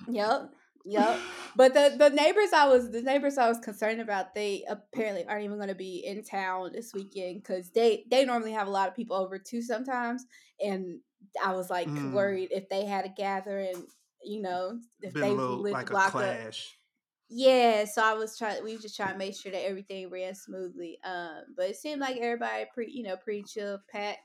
Yep. 0.09 0.51
Yep. 0.85 1.29
But 1.57 1.73
the 1.73 1.95
the 1.99 2.11
neighbors 2.11 2.53
I 2.53 2.67
was 2.67 2.91
the 2.91 3.03
neighbors 3.03 3.39
I 3.39 3.49
was 3.49 3.59
concerned 3.59 4.01
about 4.01 4.35
they 4.35 4.65
apparently 4.69 5.25
aren't 5.25 5.45
even 5.45 5.57
going 5.57 5.69
to 5.69 5.75
be 5.75 6.05
in 6.05 6.23
town 6.25 6.73
this 6.73 6.93
weekend 6.93 7.43
because 7.43 7.71
they 7.71 8.05
they 8.11 8.25
normally 8.25 8.53
have 8.53 8.67
a 8.67 8.73
lot 8.73 8.89
of 8.89 8.95
people 8.97 9.17
over 9.17 9.39
too 9.39 9.63
sometimes 9.63 10.27
and 10.61 11.01
I 11.43 11.53
was 11.53 11.71
like 11.71 11.89
Mm. 11.89 12.13
worried 12.13 12.49
if 12.51 12.69
they 12.69 12.85
had 12.85 13.05
a 13.05 13.09
gathering 13.09 13.87
you 14.23 14.43
know 14.43 14.79
if 15.01 15.15
Been 15.15 15.23
they 15.23 15.31
little 15.31 15.57
lived 15.59 15.75
like 15.75 15.87
a 15.91 15.93
blocked 15.93 16.17
up 16.17 16.37
yeah 17.31 17.85
so 17.85 18.03
I 18.03 18.15
was 18.15 18.37
trying 18.37 18.63
we 18.65 18.77
just 18.79 18.97
trying 18.97 19.13
to 19.13 19.19
make 19.19 19.35
sure 19.35 19.53
that 19.53 19.65
everything 19.67 20.11
ran 20.11 20.35
smoothly 20.35 20.99
um 21.05 21.43
but 21.57 21.71
it 21.71 21.77
seemed 21.77 22.01
like 22.01 22.17
everybody 22.17 22.65
pretty 22.75 22.93
you 22.93 23.05
know 23.05 23.17
pretty 23.17 23.45
chill 23.45 23.79
Pat 23.91 24.19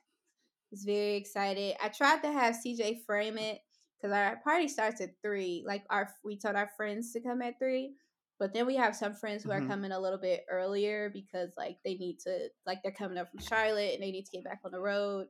was 0.72 0.84
very 0.84 1.15
excited 1.15 1.75
I 1.82 1.89
tried 1.89 2.22
to 2.24 2.32
have 2.32 2.56
CJ 2.56 3.06
frame 3.06 3.38
it 3.38 3.60
because 4.00 4.13
our 4.15 4.38
party 4.44 4.68
starts 4.68 5.01
at 5.01 5.22
three. 5.22 5.63
Like 5.65 5.86
our 5.89 6.10
we 6.24 6.38
told 6.38 6.56
our 6.56 6.70
friends 6.77 7.13
to 7.13 7.22
come 7.22 7.41
at 7.41 7.60
three, 7.60 7.96
but 8.39 8.53
then 8.53 8.65
we 8.65 8.75
have 8.75 8.96
some 8.96 9.13
friends 9.13 9.44
who 9.44 9.51
Mhm. 9.51 9.58
are 9.58 9.62
coming 9.68 9.91
a 9.91 10.00
little 10.00 10.20
bit 10.20 10.46
earlier 10.50 11.10
because 11.10 11.51
like 11.58 11.77
they 11.84 11.96
need 11.96 12.20
to 12.22 12.50
like 12.65 12.82
they're 12.84 12.91
coming 12.91 13.18
up 13.18 13.29
from 13.29 13.39
Charlotte 13.39 13.94
and 13.96 14.03
they 14.03 14.12
need 14.12 14.25
to 14.25 14.32
get 14.32 14.44
back 14.46 14.62
on 14.65 14.72
the 14.72 14.79
road. 14.82 15.27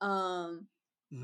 Um, 0.00 0.68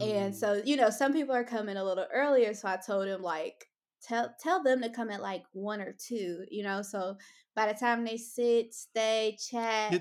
and 0.00 0.34
Mm. 0.34 0.38
so 0.38 0.54
you 0.64 0.76
know 0.76 0.90
some 0.90 1.12
people 1.12 1.34
are 1.34 1.44
coming 1.44 1.76
a 1.76 1.84
little 1.84 2.06
earlier, 2.12 2.54
so 2.54 2.68
I 2.68 2.76
told 2.76 3.06
him 3.06 3.22
like 3.22 3.66
tell 4.02 4.34
tell 4.40 4.62
them 4.62 4.82
to 4.82 4.90
come 4.90 5.10
at 5.10 5.22
like 5.22 5.44
one 5.52 5.80
or 5.80 5.92
two. 5.92 6.44
You 6.50 6.64
know, 6.64 6.82
so 6.82 7.16
by 7.54 7.72
the 7.72 7.78
time 7.78 8.04
they 8.04 8.16
sit, 8.16 8.74
stay, 8.74 9.36
chat. 9.50 10.00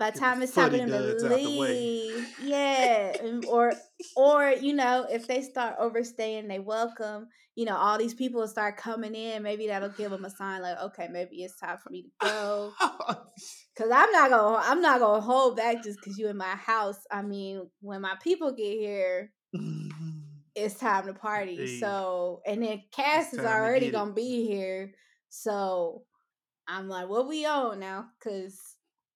By 0.00 0.10
the 0.10 0.18
time 0.18 0.42
it's 0.42 0.54
time 0.54 0.70
for 0.70 0.78
them 0.78 0.88
to 0.88 0.94
fuddy-duds 0.94 1.24
out 1.24 1.30
the 1.42 1.58
way. 1.60 1.68
leave, 1.68 2.34
yeah, 2.42 3.16
or 3.48 3.74
or 4.16 4.48
you 4.48 4.72
know 4.72 5.06
if 5.10 5.26
they 5.28 5.42
start 5.42 5.76
overstaying 5.78 6.48
they 6.48 6.58
welcome 6.58 7.28
you 7.54 7.66
know 7.66 7.76
all 7.76 7.98
these 7.98 8.14
people 8.14 8.48
start 8.48 8.78
coming 8.78 9.14
in 9.14 9.42
maybe 9.42 9.66
that'll 9.66 9.90
give 9.90 10.10
them 10.10 10.24
a 10.24 10.30
sign 10.30 10.62
like 10.62 10.78
okay 10.80 11.06
maybe 11.12 11.44
it's 11.44 11.60
time 11.60 11.76
for 11.76 11.90
me 11.90 12.02
to 12.02 12.08
go. 12.26 12.72
Because 13.76 13.92
i'm 13.94 14.10
not 14.10 14.30
gonna 14.30 14.58
i'm 14.66 14.80
not 14.82 15.00
gonna 15.00 15.20
hold 15.20 15.56
back 15.56 15.82
just 15.82 15.98
because 16.00 16.18
you 16.18 16.28
in 16.28 16.36
my 16.36 16.56
house. 16.56 16.98
I 17.10 17.22
mean 17.22 17.70
when 17.80 18.00
my 18.00 18.14
people 18.22 18.52
get 18.52 18.72
here 18.78 19.32
it's 20.54 20.74
time 20.74 21.06
to 21.06 21.14
party. 21.14 21.56
Hey, 21.56 21.78
so 21.78 22.40
and 22.46 22.62
then 22.62 22.82
cass 22.90 23.32
is 23.32 23.40
already 23.40 23.86
get 23.86 23.88
it. 23.90 23.92
gonna 23.92 24.12
be 24.12 24.46
here. 24.46 24.92
So 25.28 26.04
i'm 26.66 26.88
like 26.88 27.08
what 27.08 27.28
we 27.28 27.46
on 27.46 27.80
now? 27.80 28.06
Because 28.18 28.58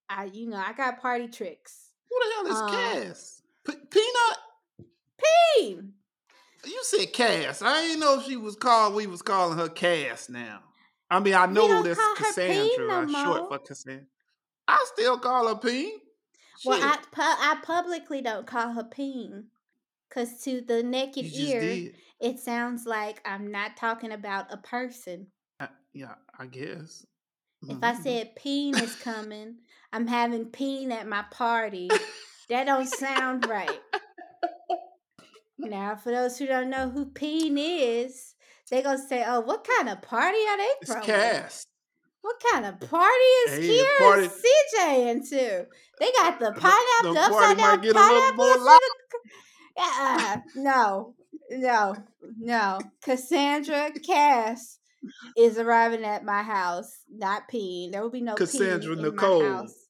i 0.08 0.24
you 0.24 0.48
know 0.48 0.56
i 0.56 0.72
got 0.72 1.00
party 1.00 1.28
tricks 1.28 1.90
Who 2.10 2.18
the 2.20 2.34
hell 2.34 2.46
is 2.56 2.60
Um, 2.60 3.02
Cass? 3.04 3.42
P- 3.66 3.86
Peanut? 3.90 4.38
hey 5.58 5.78
You 6.64 6.80
said 6.82 7.12
Cass. 7.12 7.62
I 7.62 7.80
didn't 7.82 8.00
know 8.00 8.20
she 8.22 8.36
was 8.36 8.56
called. 8.56 8.94
We 8.94 9.06
was 9.06 9.22
calling 9.22 9.58
her 9.58 9.68
Cass 9.68 10.28
now. 10.28 10.60
I 11.10 11.20
mean, 11.20 11.34
I 11.34 11.46
know 11.46 11.82
that's 11.82 11.98
Peen 11.98 12.16
Cassandra. 12.16 13.06
no 13.06 13.18
I 13.18 13.24
short 13.24 13.48
for 13.48 13.58
Cassandra. 13.58 14.06
I 14.66 14.84
still 14.94 15.18
call 15.18 15.48
her 15.48 15.56
Peen. 15.56 15.92
Well, 16.64 16.80
I 16.82 16.96
pu- 16.96 17.20
I 17.22 17.58
publicly 17.62 18.22
don't 18.22 18.46
call 18.46 18.72
her 18.72 18.84
peen, 18.84 19.46
cause 20.10 20.40
to 20.44 20.60
the 20.62 20.82
naked 20.82 21.26
ear, 21.26 21.60
did. 21.60 21.94
it 22.20 22.38
sounds 22.38 22.86
like 22.86 23.20
I'm 23.26 23.50
not 23.50 23.76
talking 23.76 24.12
about 24.12 24.52
a 24.52 24.56
person. 24.56 25.26
I, 25.60 25.68
yeah, 25.92 26.14
I 26.38 26.46
guess. 26.46 27.04
If 27.68 27.82
I 27.82 27.92
Mhm. 27.94 28.02
said 28.02 28.36
peen 28.36 28.74
is 28.76 28.94
coming, 28.96 29.58
I'm 29.92 30.06
having 30.06 30.46
peen 30.46 30.92
at 30.92 31.06
my 31.06 31.22
party. 31.30 31.90
That 32.48 32.64
don't 32.66 32.86
sound 32.86 33.46
right. 33.48 33.80
Now, 35.58 35.96
for 35.96 36.10
those 36.10 36.36
who 36.38 36.46
don't 36.46 36.68
know 36.68 36.90
who 36.90 37.06
Peen 37.06 37.56
is, 37.56 38.34
they 38.70 38.82
gonna 38.82 38.98
say, 38.98 39.24
"Oh, 39.26 39.40
what 39.40 39.64
kind 39.66 39.88
of 39.88 40.02
party 40.02 40.38
are 40.48 40.56
they 40.58 40.70
It's 40.82 40.90
throwing? 40.90 41.06
Cass. 41.06 41.66
What 42.22 42.42
kind 42.52 42.66
of 42.66 42.80
party 42.80 43.14
is 43.46 43.50
Hey, 43.68 43.84
party- 43.98 44.24
and 44.24 44.32
CJ 44.32 45.10
into? 45.10 45.66
They 46.00 46.10
got 46.12 46.38
the 46.38 46.52
pineapple, 46.52 47.14
the 47.14 47.20
the 47.20 47.20
upside 47.20 47.56
down 47.56 47.80
get 47.80 47.96
a 47.96 47.98
little 47.98 48.20
pineapple. 48.20 48.54
for 48.54 48.78
Uh, 49.76 50.36
no, 50.54 51.14
no, 51.50 51.96
no. 52.38 52.78
Cassandra 53.02 53.90
Cass 54.04 54.78
is 55.36 55.58
arriving 55.58 56.04
at 56.04 56.24
my 56.24 56.42
house, 56.42 57.00
not 57.10 57.48
Peen. 57.48 57.90
There 57.90 58.02
will 58.02 58.10
be 58.10 58.20
no 58.20 58.34
Cassandra 58.34 58.96
Nicole, 58.96 59.42
my 59.42 59.48
house. 59.48 59.88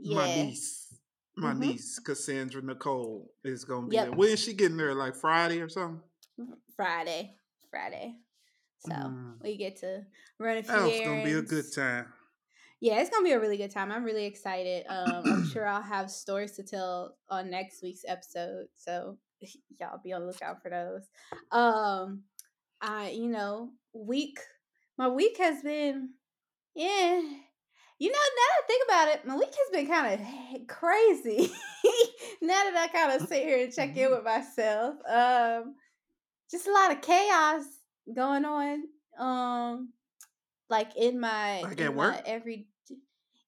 My 0.00 0.34
niece, 0.34 0.94
my 1.36 1.52
Mhm. 1.52 1.58
niece, 1.58 1.98
Cassandra 1.98 2.62
Nicole, 2.62 3.32
is 3.44 3.64
gonna 3.64 3.86
be 3.86 3.94
Yep. 3.96 4.04
there. 4.04 4.12
When 4.12 4.30
is 4.30 4.40
she 4.40 4.52
getting 4.54 4.76
there? 4.76 4.94
Like 4.94 5.16
Friday 5.16 5.60
or 5.60 5.68
something? 5.68 6.02
Friday, 6.76 7.36
Friday. 7.70 8.18
So 8.78 8.92
Mm. 8.92 9.42
we 9.42 9.56
get 9.56 9.76
to 9.78 10.06
run 10.38 10.58
a 10.58 10.62
few 10.62 10.72
That's 10.72 11.00
gonna 11.00 11.22
be 11.22 11.32
a 11.32 11.42
good 11.42 11.72
time. 11.72 12.12
Yeah, 12.80 13.00
it's 13.00 13.08
gonna 13.08 13.24
be 13.24 13.32
a 13.32 13.40
really 13.40 13.56
good 13.56 13.70
time. 13.70 13.90
I'm 13.90 14.04
really 14.04 14.26
excited. 14.26 14.84
Um, 14.88 15.24
I'm 15.26 15.44
sure 15.44 15.66
I'll 15.66 15.80
have 15.80 16.10
stories 16.10 16.52
to 16.56 16.62
tell 16.62 17.16
on 17.30 17.48
next 17.48 17.82
week's 17.82 18.04
episode, 18.06 18.68
so 18.74 19.18
y'all 19.80 20.00
be 20.02 20.12
on 20.12 20.22
the 20.22 20.26
lookout 20.26 20.60
for 20.62 20.70
those. 20.70 21.08
Um, 21.50 22.24
I, 22.80 23.10
you 23.10 23.28
know, 23.28 23.72
week, 23.94 24.38
my 24.98 25.08
week 25.08 25.36
has 25.38 25.62
been, 25.62 26.10
yeah. 26.74 27.20
You 27.98 28.10
know, 28.10 28.18
now 28.18 28.46
that 28.46 28.62
I 28.62 28.66
think 28.66 28.82
about 28.88 29.08
it, 29.08 29.26
my 29.26 29.36
week 29.36 29.54
has 29.54 29.70
been 29.72 29.86
kind 29.86 30.20
of 30.20 30.66
crazy. 30.66 31.50
now 32.42 32.64
that 32.64 32.76
I 32.76 32.88
kind 32.88 33.20
of 33.22 33.28
sit 33.28 33.44
here 33.44 33.62
and 33.64 33.72
check 33.72 33.96
in 33.96 34.10
with 34.10 34.24
myself, 34.24 34.96
um, 35.08 35.74
just 36.50 36.66
a 36.66 36.72
lot 36.72 36.90
of 36.92 37.00
chaos 37.00 37.62
going 38.14 38.44
on. 38.44 38.82
Um, 39.18 39.92
like 40.68 40.96
in 40.96 41.20
my 41.20 41.60
Like 41.62 41.78
in 41.78 41.94
my 41.94 42.08
work? 42.08 42.22
every 42.26 42.66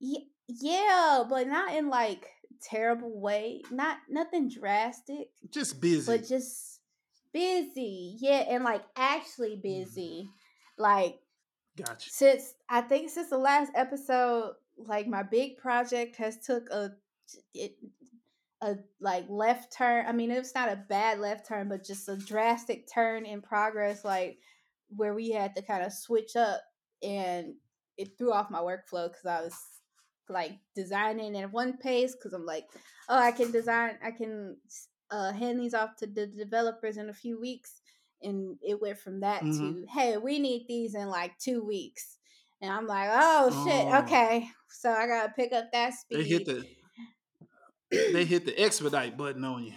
yeah, 0.01 0.21
yeah, 0.49 1.25
but 1.29 1.49
not 1.49 1.75
in 1.75 1.89
like 1.89 2.25
terrible 2.63 3.21
way. 3.21 3.63
Not 3.73 3.99
nothing 4.09 4.49
drastic, 4.49 5.29
Just 5.51 5.81
busy. 5.81 6.07
but 6.07 6.27
just 6.27 6.79
busy. 7.33 8.17
Yeah, 8.21 8.45
and 8.49 8.63
like 8.63 8.83
actually 8.97 9.57
busy. 9.61 10.29
Like 10.79 11.19
gotcha. 11.77 12.11
since 12.11 12.55
I 12.69 12.81
think 12.81 13.11
since 13.11 13.31
the 13.31 13.39
last 13.39 13.73
episode, 13.75 14.55
like 14.79 15.07
my 15.07 15.23
big 15.23 15.59
project 15.59 16.17
has 16.17 16.39
took 16.39 16.69
a 16.71 16.91
it, 17.55 17.77
a 18.63 18.77
like 19.01 19.27
left 19.29 19.73
turn. 19.73 20.07
I 20.07 20.13
mean, 20.13 20.31
it's 20.31 20.55
not 20.55 20.71
a 20.71 20.85
bad 20.89 21.19
left 21.19 21.47
turn, 21.47 21.69
but 21.69 21.85
just 21.85 22.09
a 22.09 22.17
drastic 22.17 22.89
turn 22.93 23.27
in 23.27 23.43
progress, 23.43 24.05
like 24.05 24.39
where 24.89 25.15
we 25.15 25.31
had 25.31 25.55
to 25.57 25.63
kind 25.63 25.85
of 25.85 25.93
switch 25.93 26.37
up, 26.37 26.63
and 27.03 27.55
it 27.97 28.17
threw 28.19 28.33
off 28.33 28.51
my 28.51 28.61
workflow 28.61 29.09
because 29.09 29.27
I 29.27 29.43
was 29.43 29.55
like 30.29 30.53
designing 30.75 31.37
at 31.37 31.53
one 31.53 31.77
pace 31.77 32.15
because 32.15 32.33
I'm 32.33 32.47
like, 32.47 32.67
oh, 33.09 33.19
I 33.19 33.33
can 33.33 33.51
design, 33.53 33.97
I 34.05 34.11
can 34.11 34.57
uh, 35.11 35.33
hand 35.33 35.61
these 35.61 35.75
off 35.75 35.97
to 35.97 36.07
the 36.07 36.27
developers 36.27 36.97
in 36.97 37.09
a 37.09 37.15
few 37.15 37.41
weeks, 37.41 37.81
and 38.23 38.57
it 38.63 38.81
went 38.81 38.99
from 38.99 39.21
that 39.21 39.43
Mhm. 39.43 39.59
to, 39.59 39.87
hey, 39.93 40.17
we 40.17 40.39
need 40.39 40.67
these 40.69 40.95
in 40.95 41.09
like 41.09 41.39
two 41.39 41.65
weeks. 41.65 42.19
And 42.63 42.73
I'm 42.73 42.87
like, 42.87 43.11
oh 43.13 43.51
shit, 43.65 43.87
Oh. 43.91 43.99
okay. 44.01 44.49
So 44.71 44.91
I 44.91 45.07
gotta 45.07 45.33
pick 45.35 45.53
up 45.53 45.71
that 45.73 45.95
speed. 45.95 46.19
They 46.19 46.25
hit 46.25 46.47
the 46.47 46.67
they 48.13 48.25
hit 48.25 48.45
the 48.45 48.59
expedite 48.61 49.17
button 49.17 49.45
on 49.45 49.65
you. 49.65 49.73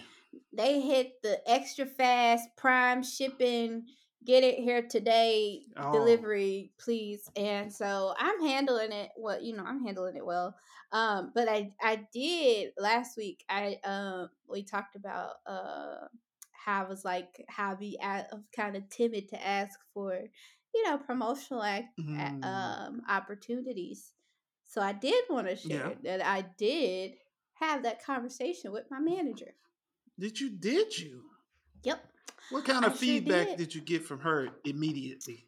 they 0.53 0.81
hit 0.81 1.13
the 1.23 1.39
extra 1.49 1.85
fast 1.85 2.47
prime 2.57 3.03
shipping 3.03 3.85
get 4.25 4.43
it 4.43 4.55
here 4.59 4.81
today 4.87 5.61
Oh. 5.77 5.91
delivery 5.93 6.71
please 6.79 7.29
and 7.35 7.71
so 7.73 8.13
i'm 8.17 8.39
handling 8.41 8.91
it 8.91 9.09
well 9.17 9.41
you 9.41 9.55
know 9.55 9.63
i'm 9.63 9.83
handling 9.85 10.15
it 10.15 10.25
well 10.25 10.53
um 10.91 11.31
but 11.33 11.47
i 11.47 11.71
i 11.81 12.05
did 12.13 12.71
last 12.77 13.15
week 13.17 13.43
i 13.49 13.77
um 13.85 14.29
we 14.47 14.61
talked 14.63 14.95
about 14.95 15.35
uh 15.47 16.05
i 16.69 16.83
was 16.83 17.03
like 17.03 17.43
how 17.49 17.75
be 17.75 17.97
kind 18.55 18.75
of 18.75 18.87
timid 18.89 19.27
to 19.29 19.47
ask 19.47 19.79
for 19.93 20.13
you 20.73 20.83
know 20.85 20.97
promotional 20.97 21.63
act, 21.63 21.97
Mm. 21.99 22.43
um 22.45 23.01
opportunities 23.09 24.13
so 24.65 24.81
i 24.81 24.91
did 24.93 25.23
want 25.29 25.47
to 25.47 25.55
share 25.55 25.95
Yeah. 26.03 26.17
that 26.17 26.25
i 26.25 26.41
did 26.57 27.13
have 27.53 27.83
that 27.83 28.03
conversation 28.03 28.71
with 28.71 28.85
my 28.91 28.99
manager 28.99 29.53
Did 30.17 30.39
you? 30.39 30.49
Did 30.49 30.97
you? 30.99 31.23
Yep. 31.83 31.99
What 32.51 32.65
kind 32.65 32.83
I 32.83 32.87
of 32.87 32.93
sure 32.93 32.99
feedback 32.99 33.47
did. 33.49 33.57
did 33.57 33.75
you 33.75 33.81
get 33.81 34.03
from 34.03 34.19
her 34.19 34.49
immediately? 34.65 35.45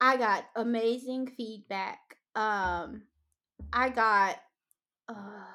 I 0.00 0.16
got 0.16 0.44
amazing 0.56 1.26
feedback. 1.36 1.98
Um, 2.34 3.02
I 3.72 3.88
got, 3.90 4.36
uh, 5.08 5.46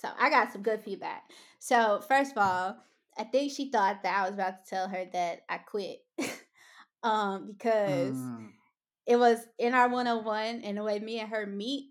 so 0.00 0.08
I 0.18 0.30
got 0.30 0.52
some 0.52 0.62
good 0.62 0.82
feedback. 0.82 1.22
So 1.58 2.00
first 2.06 2.32
of 2.32 2.38
all, 2.38 2.76
I 3.20 3.24
think 3.24 3.52
she 3.52 3.70
thought 3.70 4.02
that 4.04 4.18
I 4.18 4.24
was 4.24 4.34
about 4.34 4.64
to 4.64 4.70
tell 4.70 4.88
her 4.88 5.06
that 5.12 5.40
I 5.50 5.58
quit, 5.58 6.00
um, 7.04 7.48
because 7.48 8.30
Mm. 8.30 8.52
it 9.06 9.16
was 9.16 9.46
in 9.58 9.74
our 9.74 9.88
101 9.88 10.62
and 10.62 10.78
the 10.78 10.84
way 10.84 10.98
me 10.98 11.20
and 11.20 11.30
her 11.30 11.46
meet 11.46 11.90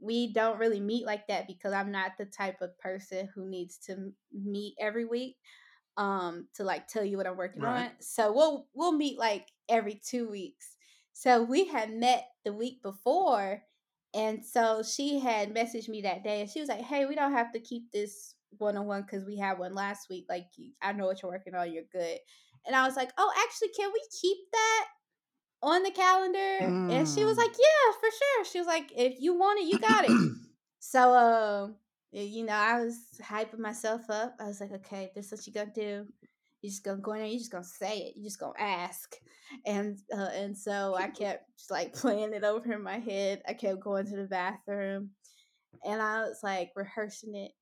we 0.00 0.32
don't 0.32 0.58
really 0.58 0.80
meet 0.80 1.06
like 1.06 1.26
that 1.28 1.46
because 1.46 1.72
i'm 1.72 1.92
not 1.92 2.12
the 2.18 2.26
type 2.26 2.60
of 2.60 2.78
person 2.78 3.28
who 3.34 3.48
needs 3.48 3.78
to 3.78 4.12
meet 4.32 4.74
every 4.80 5.04
week 5.04 5.36
um 5.96 6.48
to 6.54 6.64
like 6.64 6.88
tell 6.88 7.04
you 7.04 7.16
what 7.16 7.26
i'm 7.26 7.36
working 7.36 7.62
Right. 7.62 7.86
on 7.86 7.90
so 8.00 8.32
we'll 8.32 8.66
we'll 8.74 8.92
meet 8.92 9.18
like 9.18 9.48
every 9.68 10.00
two 10.04 10.28
weeks 10.28 10.76
so 11.12 11.42
we 11.42 11.66
had 11.66 11.92
met 11.92 12.26
the 12.44 12.52
week 12.52 12.82
before 12.82 13.62
and 14.14 14.44
so 14.44 14.82
she 14.82 15.20
had 15.20 15.54
messaged 15.54 15.88
me 15.88 16.02
that 16.02 16.24
day 16.24 16.40
and 16.40 16.50
she 16.50 16.60
was 16.60 16.68
like 16.68 16.80
hey 16.82 17.06
we 17.06 17.14
don't 17.14 17.32
have 17.32 17.52
to 17.52 17.60
keep 17.60 17.90
this 17.92 18.34
one-on-one 18.58 19.02
because 19.02 19.24
we 19.24 19.36
had 19.38 19.58
one 19.58 19.74
last 19.74 20.08
week 20.10 20.26
like 20.28 20.46
i 20.82 20.92
know 20.92 21.06
what 21.06 21.22
you're 21.22 21.30
working 21.32 21.54
on 21.54 21.72
you're 21.72 21.84
good. 21.92 22.18
And 22.66 22.74
i 22.76 22.86
was 22.86 22.96
like 22.96 23.12
oh 23.18 23.30
actually 23.44 23.68
can 23.76 23.90
we 23.92 24.00
keep 24.20 24.38
that 24.52 24.86
on 25.62 25.82
the 25.82 25.90
calendar? 25.90 26.74
And 26.88 27.08
she 27.08 27.24
was 27.24 27.36
Mm. 27.36 27.38
like 27.38 27.56
yeah 27.58 27.92
for 28.00 28.08
sure. 28.10 28.44
She 28.44 28.58
was 28.58 28.66
like 28.66 28.92
if 28.96 29.20
you 29.20 29.34
want 29.38 29.60
it 29.60 29.66
you 29.66 29.80
got 29.80 30.04
it. 30.04 30.18
So 30.86 31.14
um 31.14 31.76
you 32.12 32.44
know 32.44 32.52
i 32.52 32.78
was 32.80 32.96
hyping 33.22 33.58
myself 33.58 34.02
up. 34.10 34.36
I 34.38 34.44
was 34.46 34.60
like 34.60 34.72
okay 34.72 35.10
this 35.14 35.32
is 35.32 35.32
what 35.32 35.46
you're 35.46 35.64
gonna 35.64 35.74
do. 35.74 36.06
You're 36.60 36.70
just 36.70 36.84
gonna 36.84 37.00
go 37.00 37.12
in 37.12 37.20
there 37.20 37.28
You're 37.28 37.38
just 37.38 37.50
gonna 37.52 37.64
say 37.64 37.98
it 37.98 38.12
You're 38.16 38.24
just 38.26 38.38
gonna 38.38 38.52
ask. 38.58 39.16
And 39.66 39.98
uh, 40.14 40.28
and 40.34 40.56
so 40.56 40.94
i 40.96 41.08
kept 41.20 41.48
just 41.58 41.70
like 41.70 41.94
playing 41.94 42.34
it 42.34 42.44
over 42.44 42.72
in 42.72 42.82
my 42.82 42.98
head. 42.98 43.42
I 43.48 43.54
kept 43.54 43.80
going 43.80 44.06
to 44.06 44.16
the 44.16 44.24
bathroom 44.24 45.10
and 45.84 46.00
i 46.00 46.22
was 46.22 46.38
like 46.42 46.70
rehearsing 46.76 47.34
it 47.34 47.52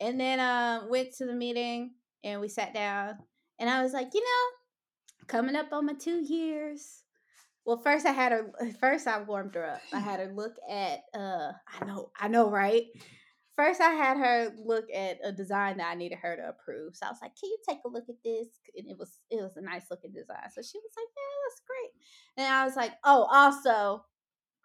and 0.00 0.18
then 0.20 0.40
um 0.40 0.88
went 0.90 1.12
to 1.14 1.26
the 1.26 1.34
meeting 1.34 1.92
and 2.22 2.40
we 2.40 2.48
sat 2.48 2.74
down 2.74 3.16
and 3.58 3.70
i 3.70 3.82
was 3.82 3.92
like 3.92 4.08
you 4.14 4.20
know 4.20 5.26
coming 5.26 5.56
up 5.56 5.72
on 5.72 5.86
my 5.86 5.94
two 5.94 6.22
years 6.22 7.04
well, 7.64 7.78
first 7.78 8.04
I 8.04 8.12
had 8.12 8.32
her. 8.32 8.50
First 8.80 9.06
I 9.06 9.22
warmed 9.22 9.54
her 9.54 9.66
up. 9.66 9.80
I 9.92 9.98
had 9.98 10.20
her 10.20 10.32
look 10.34 10.56
at. 10.68 11.00
Uh, 11.14 11.52
I 11.68 11.84
know, 11.86 12.10
I 12.18 12.28
know, 12.28 12.50
right? 12.50 12.84
First 13.56 13.80
I 13.80 13.90
had 13.90 14.16
her 14.16 14.52
look 14.64 14.86
at 14.92 15.18
a 15.22 15.30
design 15.30 15.76
that 15.76 15.88
I 15.90 15.94
needed 15.94 16.18
her 16.18 16.36
to 16.36 16.48
approve. 16.48 16.96
So 16.96 17.06
I 17.06 17.10
was 17.10 17.20
like, 17.22 17.36
"Can 17.36 17.50
you 17.50 17.58
take 17.66 17.78
a 17.86 17.88
look 17.88 18.08
at 18.08 18.16
this?" 18.24 18.48
And 18.76 18.88
it 18.90 18.98
was 18.98 19.20
it 19.30 19.36
was 19.36 19.56
a 19.56 19.62
nice 19.62 19.84
looking 19.90 20.12
design. 20.12 20.50
So 20.50 20.60
she 20.60 20.78
was 20.78 20.92
like, 20.96 21.06
"Yeah, 21.16 21.38
that's 21.46 21.62
great." 21.66 22.44
And 22.44 22.52
I 22.52 22.64
was 22.64 22.76
like, 22.76 22.92
"Oh, 23.04 23.28
also, 23.30 24.04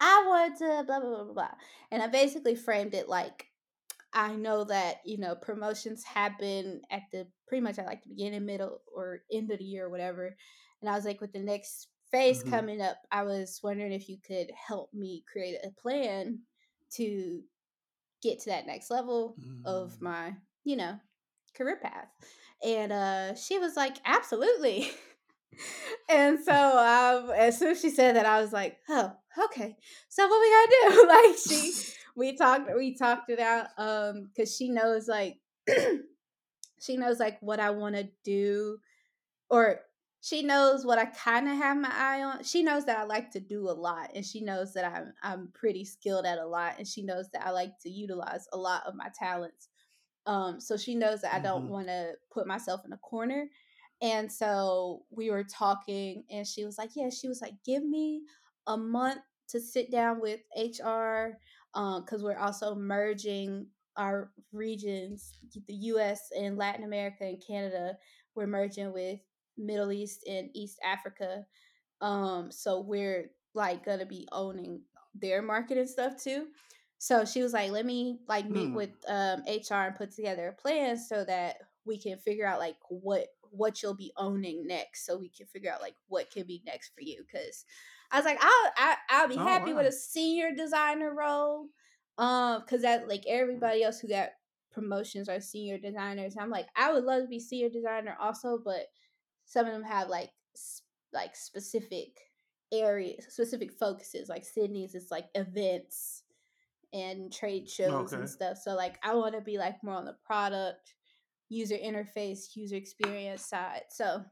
I 0.00 0.24
want 0.26 0.58
to 0.58 0.84
blah 0.86 1.00
blah 1.00 1.08
blah 1.08 1.24
blah 1.24 1.34
blah." 1.34 1.54
And 1.92 2.02
I 2.02 2.08
basically 2.08 2.56
framed 2.56 2.94
it 2.94 3.08
like 3.08 3.46
I 4.12 4.34
know 4.34 4.64
that 4.64 4.96
you 5.04 5.18
know 5.18 5.34
promotions 5.34 6.04
happen 6.04 6.82
at 6.90 7.02
the 7.12 7.26
pretty 7.46 7.62
much 7.62 7.78
at 7.78 7.86
like 7.86 8.02
the 8.02 8.10
beginning, 8.10 8.46
middle, 8.46 8.80
or 8.94 9.22
end 9.32 9.50
of 9.50 9.58
the 9.58 9.64
year, 9.64 9.86
or 9.86 9.90
whatever. 9.90 10.36
And 10.80 10.90
I 10.90 10.94
was 10.94 11.04
like, 11.04 11.20
with 11.20 11.32
the 11.32 11.40
next 11.40 11.88
phase 12.10 12.42
Mhm. 12.42 12.50
coming 12.50 12.80
up, 12.80 12.96
I 13.12 13.22
was 13.22 13.60
wondering 13.62 13.92
if 13.92 14.08
you 14.08 14.18
could 14.18 14.50
help 14.52 14.92
me 14.92 15.24
create 15.30 15.58
a 15.62 15.70
plan 15.80 16.40
to 16.92 17.42
get 18.22 18.40
to 18.40 18.50
that 18.50 18.66
next 18.66 18.90
level 18.90 19.36
of 19.64 19.92
Mm. 19.92 20.00
my, 20.00 20.36
you 20.64 20.76
know, 20.76 20.98
career 21.54 21.76
path. 21.76 22.08
And 22.64 22.92
uh, 22.92 23.34
she 23.34 23.58
was 23.58 23.76
like, 23.76 23.96
absolutely. 24.04 24.90
and 26.08 26.38
so 26.40 26.52
um, 26.52 27.30
as 27.30 27.58
soon 27.58 27.72
as 27.72 27.80
she 27.80 27.90
said 27.90 28.16
that, 28.16 28.26
I 28.26 28.40
was 28.40 28.52
like, 28.52 28.78
oh, 28.88 29.12
okay. 29.46 29.76
So 30.08 30.26
what 30.26 30.40
we 30.40 30.50
gotta 30.50 30.94
do? 30.94 31.08
like 31.08 31.36
she 31.48 31.74
we 32.16 32.36
talked 32.36 32.70
we 32.76 32.94
talked 32.94 33.30
it 33.30 33.40
out 33.40 33.68
um 33.78 34.26
because 34.26 34.54
she 34.54 34.68
knows 34.68 35.08
like 35.08 35.40
she 36.80 36.96
knows 36.96 37.18
like 37.18 37.40
what 37.40 37.60
i 37.60 37.70
want 37.70 37.94
to 37.96 38.08
do 38.24 38.78
or 39.50 39.82
she 40.20 40.42
knows 40.42 40.86
what 40.86 40.98
i 40.98 41.06
kind 41.06 41.48
of 41.48 41.56
have 41.56 41.76
my 41.76 41.92
eye 41.92 42.22
on 42.22 42.42
she 42.44 42.62
knows 42.62 42.86
that 42.86 42.98
i 42.98 43.04
like 43.04 43.30
to 43.30 43.40
do 43.40 43.68
a 43.68 43.72
lot 43.72 44.10
and 44.14 44.24
she 44.26 44.42
knows 44.42 44.74
that 44.74 44.84
i'm 44.84 45.12
i'm 45.22 45.50
pretty 45.52 45.84
skilled 45.84 46.26
at 46.26 46.38
a 46.38 46.46
lot 46.46 46.76
and 46.78 46.88
she 46.88 47.02
knows 47.02 47.30
that 47.30 47.46
i 47.46 47.50
like 47.50 47.78
to 47.80 47.90
utilize 47.90 48.46
a 48.52 48.58
lot 48.58 48.86
of 48.86 48.94
my 48.94 49.10
talents 49.18 49.68
um 50.26 50.60
so 50.60 50.76
she 50.76 50.94
knows 50.94 51.22
that 51.22 51.34
i 51.34 51.40
don't 51.40 51.66
Mhm. 51.66 51.68
want 51.68 51.86
to 51.88 52.14
put 52.30 52.46
myself 52.46 52.84
in 52.84 52.92
a 52.92 52.98
corner 52.98 53.48
and 54.02 54.32
so 54.32 55.04
we 55.10 55.30
were 55.30 55.44
talking, 55.44 56.24
and 56.30 56.46
she 56.46 56.64
was 56.64 56.78
like, 56.78 56.96
"Yeah." 56.96 57.10
She 57.10 57.28
was 57.28 57.42
like, 57.42 57.62
"Give 57.64 57.84
me 57.84 58.24
a 58.66 58.76
month 58.76 59.20
to 59.48 59.60
sit 59.60 59.90
down 59.90 60.20
with 60.20 60.40
HR, 60.56 61.38
because 61.72 62.20
um, 62.20 62.22
we're 62.22 62.38
also 62.38 62.74
merging 62.74 63.66
our 63.96 64.30
regions, 64.52 65.38
the 65.66 65.74
U.S. 65.74 66.30
and 66.36 66.56
Latin 66.56 66.84
America 66.84 67.24
and 67.24 67.42
Canada. 67.44 67.96
We're 68.34 68.46
merging 68.46 68.92
with 68.92 69.20
Middle 69.58 69.92
East 69.92 70.24
and 70.28 70.50
East 70.54 70.78
Africa. 70.84 71.44
Um, 72.00 72.50
so 72.50 72.80
we're 72.80 73.30
like 73.54 73.84
gonna 73.84 74.06
be 74.06 74.28
owning 74.32 74.82
their 75.14 75.42
market 75.42 75.78
and 75.78 75.88
stuff 75.88 76.16
too." 76.22 76.46
So 76.98 77.24
she 77.24 77.42
was 77.42 77.52
like, 77.52 77.70
"Let 77.70 77.86
me 77.86 78.20
like 78.28 78.48
meet 78.48 78.68
Hmm. 78.68 78.74
with 78.74 78.90
um, 79.08 79.42
HR 79.46 79.86
and 79.86 79.96
put 79.96 80.12
together 80.12 80.48
a 80.48 80.52
plan 80.60 80.96
so 80.96 81.24
that 81.24 81.56
we 81.84 81.98
can 81.98 82.18
figure 82.18 82.46
out 82.46 82.58
like 82.58 82.76
what 82.88 83.26
what 83.50 83.82
you'll 83.82 83.94
be 83.94 84.12
owning 84.16 84.66
next 84.66 85.04
so 85.04 85.18
we 85.18 85.28
can 85.28 85.46
figure 85.46 85.72
out 85.72 85.80
like 85.80 85.96
what 86.08 86.30
can 86.30 86.46
be 86.46 86.62
next 86.64 86.94
for 86.94 87.00
you 87.00 87.24
because 87.26 87.64
i 88.10 88.16
was 88.16 88.24
like 88.24 88.38
i'll 88.40 88.72
I, 88.76 88.96
i'll 89.10 89.28
be 89.28 89.36
Oh 89.36 89.44
happy 89.44 89.72
with 89.72 89.86
a 89.86 89.92
senior 89.92 90.52
designer 90.54 91.14
role. 91.14 91.68
Um 92.18 92.60
because 92.60 92.82
that 92.82 93.08
like 93.08 93.24
everybody 93.26 93.82
else 93.82 94.00
who 94.00 94.08
got 94.08 94.30
promotions 94.72 95.28
are 95.28 95.40
senior 95.40 95.78
designers. 95.78 96.36
I'm 96.38 96.50
like 96.50 96.68
i 96.76 96.92
would 96.92 97.04
love 97.04 97.22
to 97.22 97.28
be 97.28 97.40
senior 97.40 97.68
designer 97.70 98.16
also 98.20 98.58
but 98.64 98.86
some 99.44 99.66
of 99.66 99.72
them 99.72 99.82
have 99.84 100.08
like 100.08 100.30
s- 100.54 100.82
like 101.12 101.34
specific 101.36 102.20
areas 102.72 103.26
specific 103.28 103.72
focuses 103.72 104.28
like 104.28 104.44
sydney's 104.44 104.94
is 104.94 105.10
like 105.10 105.26
events 105.34 106.22
and 106.92 107.32
trade 107.32 107.68
shows 107.68 108.12
and 108.12 108.28
stuff. 108.28 108.58
So 108.58 108.74
like 108.74 108.98
i 109.02 109.14
want 109.14 109.34
to 109.34 109.40
be 109.40 109.58
like 109.58 109.82
more 109.82 109.94
on 109.94 110.04
the 110.04 110.16
product 110.24 110.94
user 111.48 111.76
interface, 111.76 112.54
user 112.56 112.76
experience 112.76 113.44
side. 113.44 113.82
So 113.90 114.24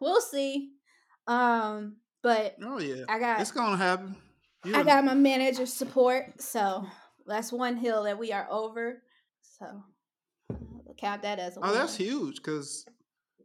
we'll 0.00 0.20
see. 0.20 0.74
Um, 1.26 1.96
but 2.22 2.56
Oh 2.62 2.78
yeah. 2.78 3.04
I 3.08 3.18
got 3.18 3.40
It's 3.40 3.50
gonna 3.50 3.76
happen. 3.76 4.16
I 4.64 4.82
got 4.84 5.04
my 5.04 5.14
manager 5.14 5.66
support, 5.66 6.40
so 6.40 6.86
that's 7.26 7.52
one 7.52 7.76
hill 7.76 8.04
that 8.04 8.18
we 8.18 8.32
are 8.32 8.46
over. 8.50 9.02
So 9.42 9.66
I'll 10.50 10.94
count 10.96 11.22
that 11.22 11.38
as 11.38 11.56
a 11.56 11.60
Oh, 11.62 11.72
that's 11.72 11.96
huge 11.96 12.36
because 12.36 12.86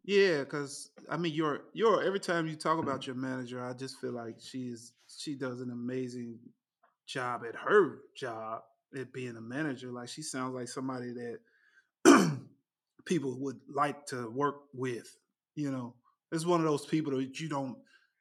yeah, 0.08 0.40
because 0.40 0.90
I 1.10 1.18
mean, 1.18 1.34
you're 1.34 1.62
you're 1.74 2.02
every 2.02 2.20
time 2.20 2.48
you 2.48 2.56
talk 2.56 2.80
about 2.80 3.06
your 3.06 3.16
manager, 3.16 3.64
I 3.64 3.74
just 3.74 4.00
feel 4.00 4.14
like 4.14 4.36
she's 4.40 4.94
she 5.08 5.36
does 5.36 5.60
an 5.60 5.72
amazing 5.72 6.40
job 7.08 7.42
at 7.48 7.56
her 7.56 8.00
job 8.16 8.62
at 8.98 9.12
being 9.12 9.36
a 9.36 9.42
manager. 9.42 9.92
Like 9.92 10.10
she 10.10 10.22
sounds 10.22 10.56
like 10.56 10.70
somebody 10.70 11.14
that 12.06 12.40
people 13.06 13.38
would 13.40 13.60
like 13.74 14.06
to 14.08 14.30
work 14.30 14.62
with. 14.74 15.14
You 15.56 15.72
know, 15.72 15.96
it's 16.32 16.46
one 16.46 16.62
of 16.62 16.66
those 16.66 16.86
people 16.86 17.16
that 17.18 17.40
you 17.40 17.50
don't 17.50 17.78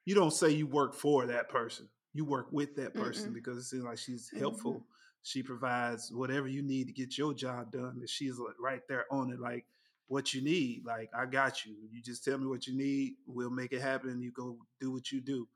you 0.06 0.14
don't 0.14 0.32
say 0.32 0.48
you 0.50 0.66
work 0.66 0.94
for 0.94 1.26
that 1.26 1.50
person. 1.50 1.88
You 2.14 2.24
work 2.24 2.46
with 2.50 2.74
that 2.76 2.94
person 2.94 3.30
Mm-mm. 3.30 3.34
because 3.34 3.58
it 3.58 3.64
seems 3.64 3.84
like 3.84 3.98
she's 3.98 4.28
Mm-hmm. 4.30 4.38
helpful. 4.40 4.86
She 5.22 5.42
provides 5.42 6.10
whatever 6.12 6.46
you 6.48 6.62
need 6.62 6.86
to 6.86 6.92
get 6.94 7.18
your 7.18 7.34
job 7.34 7.72
done. 7.72 7.96
And 7.98 8.08
she's 8.08 8.36
right 8.58 8.80
there 8.88 9.04
on 9.10 9.30
it, 9.32 9.40
like 9.40 9.66
what 10.08 10.32
you 10.32 10.40
need. 10.42 10.84
Like 10.86 11.10
I 11.14 11.26
got 11.26 11.66
you. 11.66 11.74
You 11.92 12.00
just 12.00 12.24
tell 12.24 12.38
me 12.38 12.46
what 12.46 12.66
you 12.66 12.76
need. 12.76 13.16
We'll 13.26 13.50
make 13.50 13.72
it 13.72 13.82
happen. 13.82 14.22
You 14.22 14.30
go 14.32 14.56
do 14.80 14.92
what 14.92 15.10
you 15.12 15.20
do. 15.20 15.48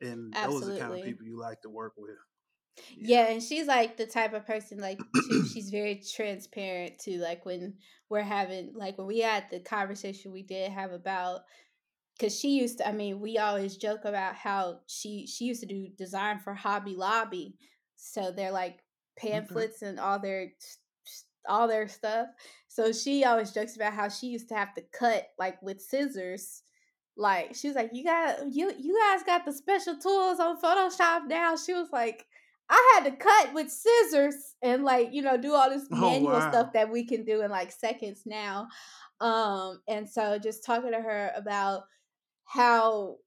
And 0.00 0.32
those 0.32 0.62
are 0.66 0.72
the 0.72 0.78
kind 0.80 0.94
of 0.94 1.02
people 1.04 1.26
you 1.26 1.38
like 1.38 1.60
to 1.62 1.68
work 1.70 1.92
with. 1.98 2.16
Yeah, 2.96 3.26
Yeah. 3.26 3.32
and 3.32 3.42
she's 3.42 3.66
like 3.66 3.98
the 3.98 4.06
type 4.06 4.32
of 4.32 4.46
person 4.46 4.78
like 4.80 4.98
too. 5.28 5.44
She's 5.52 5.68
very 5.68 5.96
transparent 6.14 6.98
too. 6.98 7.18
Like 7.18 7.44
when 7.44 7.74
we're 8.08 8.22
having 8.22 8.72
like 8.74 8.96
when 8.96 9.06
we 9.06 9.18
had 9.20 9.44
the 9.50 9.60
conversation 9.60 10.32
we 10.32 10.42
did 10.42 10.72
have 10.72 10.92
about 10.92 11.40
because 12.20 12.38
she 12.38 12.48
used 12.50 12.78
to 12.78 12.86
i 12.86 12.92
mean 12.92 13.18
we 13.18 13.38
always 13.38 13.76
joke 13.76 14.04
about 14.04 14.34
how 14.34 14.80
she 14.86 15.26
she 15.26 15.46
used 15.46 15.60
to 15.60 15.66
do 15.66 15.88
design 15.96 16.38
for 16.38 16.52
hobby 16.52 16.94
lobby. 16.94 17.56
So 17.96 18.32
they're 18.32 18.52
like 18.52 18.80
pamphlets 19.18 19.82
and 19.82 19.98
all 19.98 20.18
their 20.18 20.52
all 21.48 21.68
their 21.68 21.88
stuff. 21.88 22.28
So 22.68 22.92
she 22.92 23.24
always 23.24 23.52
jokes 23.52 23.76
about 23.76 23.94
how 23.94 24.08
she 24.08 24.28
used 24.28 24.48
to 24.48 24.54
have 24.54 24.74
to 24.74 24.82
cut 24.92 25.28
like 25.38 25.60
with 25.62 25.80
scissors. 25.80 26.62
Like 27.16 27.54
she 27.54 27.68
was 27.68 27.76
like 27.76 27.90
you 27.92 28.04
got 28.04 28.52
you 28.52 28.72
you 28.78 28.98
guys 28.98 29.22
got 29.24 29.44
the 29.44 29.52
special 29.52 29.96
tools 29.96 30.40
on 30.40 30.60
photoshop 30.60 31.26
now? 31.28 31.56
She 31.56 31.72
was 31.72 31.88
like 31.92 32.26
i 32.72 32.94
had 32.94 33.10
to 33.10 33.16
cut 33.16 33.52
with 33.52 33.68
scissors 33.68 34.54
and 34.62 34.84
like 34.84 35.08
you 35.10 35.22
know 35.22 35.36
do 35.36 35.52
all 35.54 35.68
this 35.68 35.88
Oh 35.92 36.00
manual 36.00 36.40
stuff 36.40 36.72
that 36.72 36.88
we 36.88 37.04
can 37.04 37.24
do 37.24 37.42
in 37.42 37.50
like 37.50 37.72
seconds 37.72 38.22
now. 38.26 38.68
Um 39.20 39.80
and 39.88 40.08
so 40.08 40.38
just 40.38 40.64
talking 40.64 40.92
to 40.92 41.00
her 41.00 41.32
about 41.36 41.82
how 42.50 43.18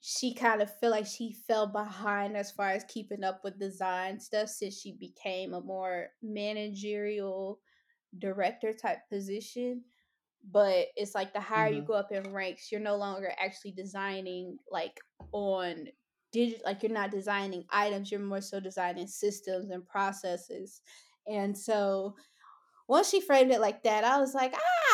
she 0.00 0.34
kind 0.34 0.62
of 0.62 0.78
feel 0.78 0.90
like 0.90 1.06
she 1.06 1.32
fell 1.32 1.66
behind 1.66 2.36
as 2.36 2.50
far 2.52 2.70
as 2.70 2.84
keeping 2.84 3.24
up 3.24 3.42
with 3.44 3.58
design 3.58 4.20
stuff 4.20 4.48
since 4.48 4.80
she 4.80 4.92
became 4.92 5.54
a 5.54 5.60
more 5.60 6.08
managerial 6.22 7.60
director 8.18 8.72
type 8.72 8.98
position 9.10 9.84
but 10.50 10.86
it's 10.96 11.14
like 11.14 11.32
the 11.32 11.40
higher 11.40 11.70
you 11.70 11.82
hmm 11.82 11.84
go 11.84 11.94
up 11.94 12.12
in 12.12 12.32
ranks 12.32 12.70
you're 12.72 12.80
no 12.80 12.96
longer 12.96 13.32
actually 13.38 13.72
designing 13.72 14.58
like 14.70 15.00
on 15.32 15.86
digit 16.32 16.62
like 16.64 16.82
you're 16.82 16.92
not 16.92 17.10
designing 17.10 17.64
items 17.70 18.10
you're 18.10 18.20
more 18.20 18.40
so 18.40 18.60
designing 18.60 19.06
systems 19.06 19.70
and 19.70 19.86
processes 19.86 20.80
and 21.26 21.56
so 21.58 22.14
once 22.88 23.10
she 23.10 23.20
framed 23.20 23.50
it 23.50 23.60
like 23.60 23.82
that, 23.82 24.04
I 24.04 24.18
was 24.18 24.34
like, 24.34 24.54
ah, 24.54 24.87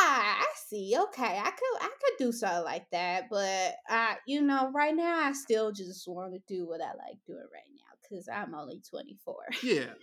see. 0.69 0.97
Okay, 0.99 1.39
I 1.39 1.51
could 1.51 1.81
I 1.81 1.89
could 1.89 2.19
do 2.19 2.33
something 2.33 2.65
like 2.65 2.91
that, 2.91 3.25
but 3.31 3.75
I, 3.89 4.17
you 4.27 4.43
know, 4.43 4.71
right 4.75 4.95
now 4.95 5.21
I 5.25 5.33
still 5.33 5.73
just 5.73 6.07
want 6.09 6.33
to 6.33 6.41
do 6.47 6.67
what 6.67 6.81
I 6.81 6.89
like 6.97 7.19
doing 7.27 7.47
right 7.53 7.63
now 7.75 7.95
because 8.03 8.29
I'm 8.29 8.55
only 8.55 8.83
24. 8.89 9.35
Yeah. 9.63 9.95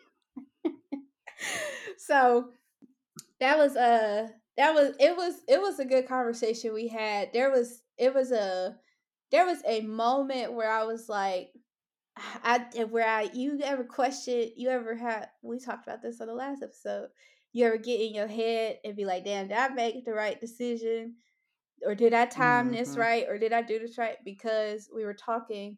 so 1.98 2.50
that 3.40 3.58
was 3.58 3.76
a 3.76 4.30
that 4.58 4.74
was 4.74 4.94
it 5.00 5.16
was 5.16 5.36
it 5.48 5.60
was 5.60 5.80
a 5.80 5.86
good 5.86 6.08
conversation 6.08 6.74
we 6.74 6.88
had. 6.88 7.34
There 7.34 7.52
was 7.52 7.84
it 7.98 8.14
was 8.14 8.32
a 8.32 8.76
there 9.32 9.46
was 9.46 9.62
a 9.66 9.82
moment 9.82 10.54
where 10.54 10.72
I 10.72 10.84
was 10.84 11.10
like, 11.10 11.50
I 12.18 12.60
where 12.90 13.08
I 13.08 13.30
you 13.34 13.60
ever 13.64 13.84
question 13.84 14.52
you 14.56 14.70
ever 14.70 14.96
had 14.96 15.30
we 15.42 15.60
talked 15.60 15.88
about 15.88 16.02
this 16.02 16.22
on 16.22 16.28
the 16.28 16.34
last 16.34 16.64
episode. 16.64 17.08
You 17.54 17.66
ever 17.68 17.78
get 17.78 18.00
in 18.02 18.14
your 18.14 18.28
head 18.28 18.80
and 18.84 18.96
be 18.96 19.06
like, 19.06 19.26
damn, 19.26 19.48
did 19.48 19.58
I 19.58 19.70
make 19.70 20.06
the 20.06 20.14
right 20.14 20.40
decision? 20.40 21.16
Or 21.86 21.96
did 21.96 22.14
I 22.14 22.26
time 22.26 22.72
this 22.72 22.96
hmm 22.96 22.98
right? 22.98 23.26
Or 23.28 23.38
did 23.38 23.54
I 23.54 23.62
do 23.62 23.80
this 23.80 23.98
right? 23.98 24.18
Because 24.24 24.90
we 24.94 25.06
were 25.06 25.14
talking 25.14 25.78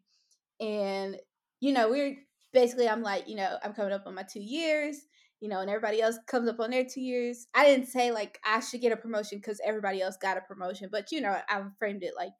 and 0.60 1.18
you 1.60 1.72
know, 1.72 1.90
we 1.90 2.00
are 2.02 2.14
basically 2.52 2.88
I'm 2.88 3.02
like, 3.02 3.28
you 3.28 3.36
know, 3.36 3.58
I'm 3.62 3.74
coming 3.74 3.92
up 3.92 4.06
on 4.06 4.14
my 4.14 4.24
two 4.24 4.40
years, 4.42 4.98
you 5.40 5.48
know, 5.48 5.60
and 5.60 5.70
everybody 5.70 6.02
else 6.02 6.18
comes 6.26 6.48
up 6.48 6.60
on 6.60 6.70
their 6.70 6.84
two 6.84 7.00
years. 7.00 7.46
I 7.54 7.66
didn't 7.66 7.86
say 7.88 8.12
like 8.12 8.38
I 8.44 8.60
should 8.60 8.80
get 8.82 8.92
a 8.92 8.96
promotion 8.96 9.38
because 9.38 9.60
everybody 9.64 10.02
else 10.02 10.16
got 10.16 10.38
a 10.38 10.42
promotion, 10.42 10.88
but 10.92 11.12
you 11.12 11.20
know, 11.20 11.40
I 11.48 11.62
framed 11.78 12.02
it 12.04 12.14
like 12.16 12.32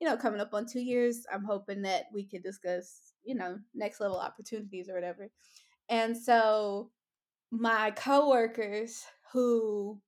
you 0.00 0.08
know, 0.08 0.16
coming 0.16 0.40
up 0.40 0.54
on 0.54 0.66
two 0.66 0.80
years, 0.80 1.24
I'm 1.32 1.44
hoping 1.44 1.82
that 1.82 2.04
we 2.12 2.24
could 2.24 2.42
discuss, 2.42 3.12
you 3.24 3.34
know, 3.34 3.58
next 3.74 4.00
level 4.00 4.18
opportunities 4.18 4.88
or 4.88 4.94
whatever. 4.94 5.28
And 5.88 6.16
so 6.16 6.90
my 7.50 7.90
coworkers 7.92 9.04
who 9.32 10.00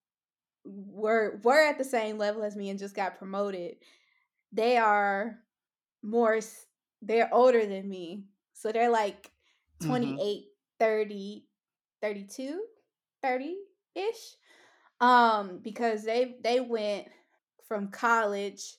were 0.64 1.40
were 1.44 1.60
at 1.60 1.78
the 1.78 1.84
same 1.84 2.18
level 2.18 2.42
as 2.44 2.56
me 2.56 2.70
and 2.70 2.78
just 2.78 2.94
got 2.94 3.18
promoted, 3.18 3.76
they 4.52 4.76
are 4.76 5.40
more 6.02 6.40
they're 7.02 7.32
older 7.34 7.66
than 7.66 7.88
me. 7.88 8.24
So 8.52 8.72
they're 8.72 8.90
like 8.90 9.32
hmm 9.80 10.20
28, 10.20 10.46
30, 10.78 11.48
32, 12.02 12.64
30-ish. 13.22 14.36
Um 15.00 15.60
because 15.62 16.04
they 16.04 16.36
they 16.42 16.60
went 16.60 17.08
from 17.66 17.90
college 17.90 18.76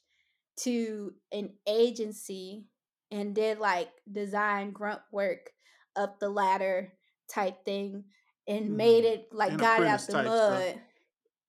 to 0.57 1.13
an 1.31 1.53
agency 1.67 2.65
and 3.11 3.35
did 3.35 3.59
like 3.59 3.91
design 4.11 4.71
grunt 4.71 5.01
work 5.11 5.51
up 5.95 6.19
the 6.19 6.29
ladder 6.29 6.93
type 7.29 7.65
thing 7.65 8.05
and 8.47 8.77
made 8.77 9.03
Mm. 9.03 9.05
it 9.05 9.33
like 9.33 9.57
And 9.57 9.59
got 9.59 9.81
it 9.81 9.87
out 9.87 10.07
the 10.07 10.13
type 10.13 10.35
stuff. 10.35 10.67
mud. 10.71 10.81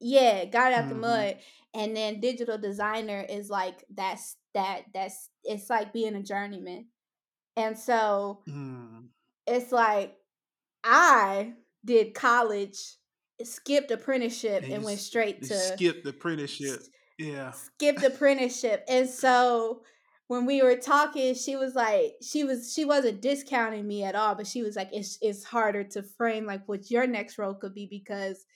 Yeah, 0.01 0.47
got 0.47 0.73
it 0.73 0.77
out 0.77 0.89
the 0.89 0.95
hmm 0.95 0.97
mud. 0.97 1.39
And 1.75 1.97
then 1.97 2.21
digital 2.21 2.59
designer 2.59 3.21
is 3.29 3.51
like 3.51 3.85
that's 3.91 4.37
that 4.55 4.85
that's 4.95 5.31
it's 5.45 5.71
like 5.71 5.93
being 5.93 6.17
a 6.17 6.23
journeyman. 6.23 6.89
And 7.57 7.79
so 7.79 8.45
Mm. 8.47 9.13
it's 9.47 9.73
like 9.73 10.17
I 10.85 11.55
did 11.85 12.15
college, 12.15 12.97
skipped 13.43 13.91
apprenticeship, 13.91 14.67
And 14.71 14.71
and 14.71 14.85
went 14.85 15.01
straight 15.01 15.45
to 15.45 15.81
skip 15.81 16.03
the 16.05 16.11
apprenticeship. 16.11 16.81
Yeah. 17.19 17.53
skipped 17.53 18.03
apprenticeship. 18.03 18.85
And 18.89 19.09
so 19.09 19.85
when 20.33 20.47
we 20.47 20.63
were 20.63 20.77
talking, 20.77 21.35
she 21.35 21.57
was 21.57 21.75
like, 21.75 22.15
she 22.23 22.43
was 22.43 22.73
she 22.73 22.87
wasn't 22.87 23.21
discounting 23.21 23.87
me 23.87 24.03
at 24.03 24.15
all, 24.15 24.35
but 24.35 24.47
she 24.47 24.63
was 24.63 24.77
like, 24.77 24.89
it's 24.91 25.19
it's 25.21 25.45
harder 25.45 25.85
to 25.85 26.03
frame 26.03 26.47
like 26.47 26.67
what 26.67 26.91
your 26.91 27.07
next 27.07 27.37
role 27.37 27.53
could 27.53 27.75
be 27.75 27.87
because 27.87 28.47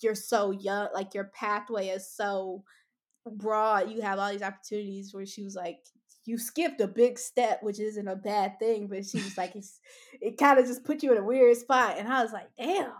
you're 0.00 0.16
so 0.16 0.50
young, 0.50 0.88
like 0.92 1.14
your 1.14 1.30
pathway 1.32 1.86
is 1.86 2.12
so 2.12 2.64
broad. 3.30 3.92
You 3.92 4.02
have 4.02 4.18
all 4.18 4.32
these 4.32 4.42
opportunities 4.42 5.14
where 5.14 5.24
she 5.24 5.44
was 5.44 5.54
like, 5.54 5.78
you 6.24 6.36
skipped 6.36 6.80
a 6.80 6.88
big 6.88 7.16
step, 7.16 7.62
which 7.62 7.78
isn't 7.78 8.08
a 8.08 8.16
bad 8.16 8.58
thing, 8.58 8.88
but 8.88 9.06
she 9.06 9.18
was 9.18 9.38
like, 9.38 9.54
it's, 9.54 9.78
it 10.20 10.36
kind 10.36 10.58
of 10.58 10.66
just 10.66 10.82
put 10.82 11.04
you 11.04 11.12
in 11.12 11.18
a 11.18 11.24
weird 11.24 11.56
spot. 11.56 11.94
And 11.96 12.08
I 12.08 12.24
was 12.24 12.32
like, 12.32 12.48
damn, 12.58 12.90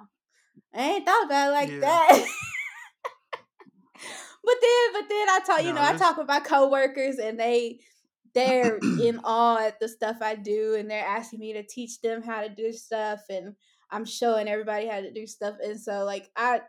I 0.73 0.83
ain't 0.83 1.05
thought 1.05 1.25
about 1.25 1.49
it 1.49 1.53
like 1.53 1.71
yeah. 1.71 1.81
that. 1.81 2.13
but 4.45 4.57
then, 4.63 4.93
but 4.93 5.09
then 5.09 5.29
I 5.29 5.41
talk, 5.45 5.63
you 5.63 5.73
no, 5.73 5.83
know, 5.83 5.83
I 5.83 5.97
talk 5.97 6.17
with 6.17 6.29
my 6.29 6.39
coworkers 6.39 7.19
and 7.19 7.37
they, 7.41 7.81
they're 8.35 8.79
in 9.01 9.21
awe 9.25 9.59
at 9.59 9.81
the 9.81 9.89
stuff 9.89 10.17
I 10.21 10.35
do 10.35 10.77
and 10.79 10.91
they're 10.91 11.07
asking 11.07 11.41
me 11.41 11.53
to 11.55 11.63
teach 11.63 12.01
them 12.01 12.23
how 12.23 12.43
to 12.43 12.49
do 12.49 12.73
stuff 12.73 13.21
and 13.29 13.55
I'm 13.91 14.05
showing 14.05 14.49
everybody 14.49 14.87
how 14.87 15.01
to 15.01 15.13
do 15.13 15.27
stuff. 15.27 15.57
And 15.63 15.79
so 15.79 16.05
like 16.05 16.31
I 16.37 16.61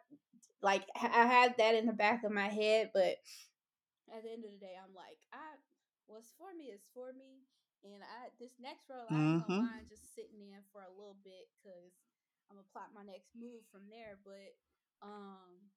like 0.62 0.84
I 0.96 1.26
had 1.26 1.56
that 1.58 1.76
in 1.76 1.86
the 1.86 1.94
back 1.94 2.24
of 2.24 2.32
my 2.32 2.48
head, 2.48 2.92
but 2.94 3.18
at 4.12 4.24
the 4.24 4.32
end 4.32 4.44
of 4.46 4.52
the 4.52 4.62
day, 4.62 4.76
I'm 4.78 4.94
like, 4.94 5.18
I 5.34 5.58
what's 6.08 6.34
for 6.38 6.54
me 6.58 6.74
is 6.74 6.82
for 6.94 7.14
me, 7.14 7.46
and 7.84 8.02
I 8.04 8.30
this 8.40 8.54
next 8.62 8.90
role 8.90 9.08
I 9.10 9.16
ain't 9.16 9.48
mm-hmm. 9.48 9.66
mind 9.66 9.90
just 9.90 10.14
sitting 10.14 10.42
in 10.52 10.62
for 10.74 10.82
a 10.82 10.94
little 10.98 11.18
bit 11.24 11.50
because 11.58 11.94
I'm 12.50 12.58
gonna 12.58 12.70
plot 12.74 12.94
my 12.94 13.06
next 13.06 13.34
move 13.38 13.66
from 13.72 13.90
there. 13.90 14.18
But 14.26 14.54
um, 15.02 15.72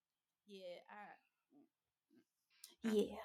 yeah, 0.48 0.80
I 0.88 1.24
yeah. 2.92 3.16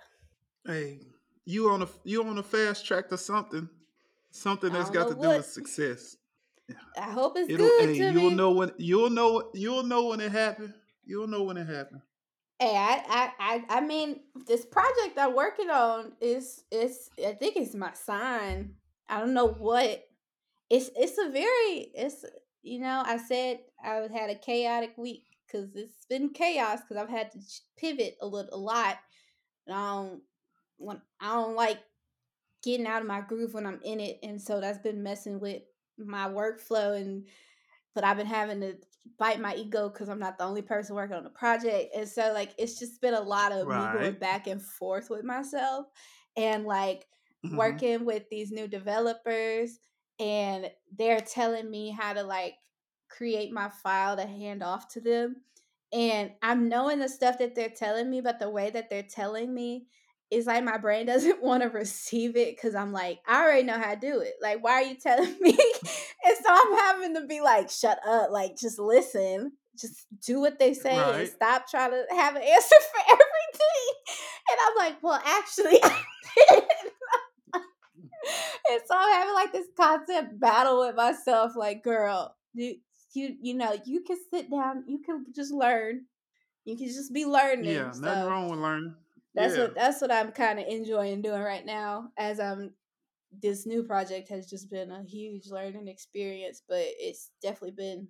Hey, 0.65 1.00
you 1.45 1.69
on 1.69 1.82
a 1.82 1.88
you 2.04 2.23
on 2.23 2.38
a 2.38 2.43
fast 2.43 2.86
track 2.86 3.10
to 3.10 3.17
something, 3.17 3.69
something 4.32 4.71
that's 4.71 4.89
got 4.89 5.10
to 5.10 5.15
what. 5.15 5.32
do 5.32 5.38
with 5.38 5.45
success. 5.45 6.15
I 6.97 7.10
hope 7.12 7.34
it's 7.36 7.49
It'll, 7.49 7.65
good. 7.65 7.95
Hey, 7.95 8.12
you'll 8.12 8.30
me. 8.30 8.36
know 8.36 8.52
when 8.52 8.71
you'll 8.78 9.10
know 9.10 9.49
you'll 9.54 9.84
know 9.84 10.08
when 10.08 10.19
it 10.19 10.32
happened. 10.32 10.73
You'll 11.04 11.28
know 11.28 11.43
when 11.43 11.58
it 11.58 11.67
happened. 11.67 12.02
Hey, 12.60 12.75
I, 12.75 13.02
I, 13.08 13.32
I, 13.39 13.78
I 13.78 13.82
mean, 13.82 14.19
this 14.45 14.65
project 14.65 15.17
I'm 15.17 15.34
working 15.34 15.69
on 15.69 16.12
is, 16.19 16.65
is, 16.69 17.10
I 17.25 17.32
think 17.32 17.56
it's 17.56 17.73
my 17.73 17.93
sign. 17.93 18.73
I 19.08 19.21
don't 19.21 19.34
know 19.34 19.47
what. 19.47 20.04
It's, 20.69 20.91
it's 20.97 21.17
a 21.17 21.32
very, 21.32 21.89
it's, 21.95 22.25
you 22.62 22.80
know, 22.80 23.02
I 23.06 23.15
said 23.15 23.62
I 23.82 24.06
had 24.13 24.30
a 24.30 24.36
chaotic 24.36 24.97
week 24.97 25.23
because 25.47 25.73
it's 25.73 26.06
been 26.10 26.32
chaos 26.32 26.82
because 26.82 27.02
I've 27.02 27.10
had 27.10 27.32
to 27.32 27.39
pivot 27.78 28.17
a 28.21 28.28
little, 28.28 28.54
a 28.54 28.60
lot. 28.60 28.97
Don't, 29.65 30.21
when 30.80 31.02
I 31.22 31.34
don't 31.34 31.56
like 31.56 31.80
getting 32.63 32.88
out 32.88 33.02
of 33.02 33.08
my 33.08 33.22
groove 33.22 33.54
when 33.54 33.65
I'm 33.65 33.80
in 33.84 34.00
it, 34.00 34.20
and 34.24 34.42
so 34.42 34.60
that's 34.60 34.80
been 34.80 35.04
messing 35.04 35.39
with 35.39 35.62
my 35.98 36.28
workflow 36.28 37.00
and 37.00 37.26
but 37.96 38.04
I've 38.04 38.18
been 38.18 38.28
having 38.28 38.62
to 38.62 38.76
bite 39.18 39.42
my 39.42 39.56
ego 39.56 39.89
because 39.89 40.10
I'm 40.10 40.20
not 40.20 40.38
the 40.38 40.46
only 40.46 40.62
person 40.62 40.96
working 40.96 41.18
on 41.18 41.24
the 41.24 41.30
project. 41.30 41.96
And 41.96 42.08
so 42.08 42.32
like 42.34 42.52
it's 42.58 42.80
just 42.80 43.02
been 43.02 43.13
a 43.13 43.22
lot 43.22 43.52
of 43.52 43.68
right. 43.68 43.94
me 43.94 44.00
going 44.00 44.13
back 44.13 44.48
and 44.48 44.62
forth 44.62 45.10
with 45.10 45.24
myself 45.24 45.88
and 46.38 46.65
like 46.65 47.08
mm-hmm. 47.46 47.58
working 47.58 48.06
with 48.06 48.24
these 48.30 48.52
new 48.52 48.68
developers 48.68 49.80
and 50.20 50.70
they're 50.98 51.22
telling 51.22 51.70
me 51.70 51.89
how 51.92 52.13
to 52.13 52.24
like 52.24 52.56
create 53.10 53.52
my 53.52 53.70
file 53.84 54.15
to 54.15 54.26
hand 54.26 54.63
off 54.63 54.88
to 54.89 55.02
them. 55.02 55.38
And 55.92 56.32
I'm 56.44 56.70
knowing 56.70 57.00
the 57.00 57.10
stuff 57.10 57.39
that 57.39 57.56
they're 57.56 57.70
telling 57.70 58.10
me, 58.10 58.22
but 58.22 58.39
the 58.39 58.50
way 58.50 58.70
that 58.70 58.89
they're 58.89 59.02
telling 59.04 59.54
me 59.54 59.88
it's 60.32 60.48
like 60.48 60.63
my 60.63 60.78
brain 60.78 61.06
doesn't 61.08 61.42
want 61.42 61.63
to 61.63 61.70
receive 61.70 62.36
it 62.36 62.56
because 62.56 62.76
I'm 62.76 62.92
like, 62.92 63.20
I 63.28 63.44
already 63.44 63.63
know 63.63 63.80
how 63.80 63.94
to 63.94 64.00
do 64.00 64.20
it. 64.20 64.34
Like, 64.42 64.63
why 64.63 64.74
are 64.74 64.84
you 64.84 64.96
telling 64.96 65.36
me? 65.42 65.52
and 65.52 66.38
so 66.44 66.50
I'm 66.50 66.78
having 66.78 67.15
to 67.15 67.26
be 67.28 67.42
like, 67.42 67.70
shut 67.70 68.00
up, 68.08 68.32
like, 68.32 68.58
just 68.58 68.80
listen, 68.80 69.54
just 69.80 70.06
do 70.26 70.39
what 70.39 70.60
they 70.60 70.74
say 70.74 70.98
right. 70.98 71.22
and 71.22 71.30
stop 71.30 71.70
trying 71.70 71.92
to 71.92 72.04
have 72.12 72.36
an 72.36 72.42
answer 72.46 72.76
for 72.94 73.02
everything. 73.08 73.26
And 74.52 74.60
I'm 74.68 74.78
like, 74.78 75.04
well, 75.04 75.22
actually, 75.26 75.80
and 78.72 78.82
so 78.86 78.96
I'm 78.96 79.13
having 79.13 79.34
like 79.34 79.52
this 79.52 79.68
constant 79.78 80.39
battle 80.39 80.80
with 80.86 80.96
myself, 80.96 81.54
like, 81.56 81.84
girl, 81.84 82.36
you, 82.54 82.76
you, 83.13 83.36
you 83.42 83.54
know, 83.54 83.76
you 83.86 84.02
can 84.02 84.18
sit 84.32 84.50
down, 84.50 84.84
you 84.88 85.00
can 85.06 85.26
just 85.36 85.52
learn. 85.52 86.06
You 86.65 86.78
can 86.78 86.88
just 86.88 87.13
be 87.13 87.26
learning. 87.26 87.65
Yeah, 87.65 87.86
nothing 87.86 88.02
so. 88.02 88.30
wrong 88.30 88.50
with 88.50 88.60
learning 88.60 88.94
that's 89.39 89.56
yeah. 89.56 89.63
what 89.63 89.75
that's 89.75 90.02
what 90.02 90.12
I'm 90.12 90.32
kind 90.32 90.60
of 90.60 90.65
enjoying 90.67 91.21
doing 91.21 91.41
right 91.41 91.65
now 91.65 92.12
as 92.17 92.39
I'm 92.39 92.73
this 93.41 93.65
new 93.65 93.84
project 93.84 94.28
has 94.30 94.49
just 94.49 94.69
been 94.69 94.91
a 94.91 95.04
huge 95.04 95.47
learning 95.49 95.88
experience, 95.88 96.62
but 96.67 96.82
it's 96.82 97.32
definitely 97.41 97.71
been 97.71 98.08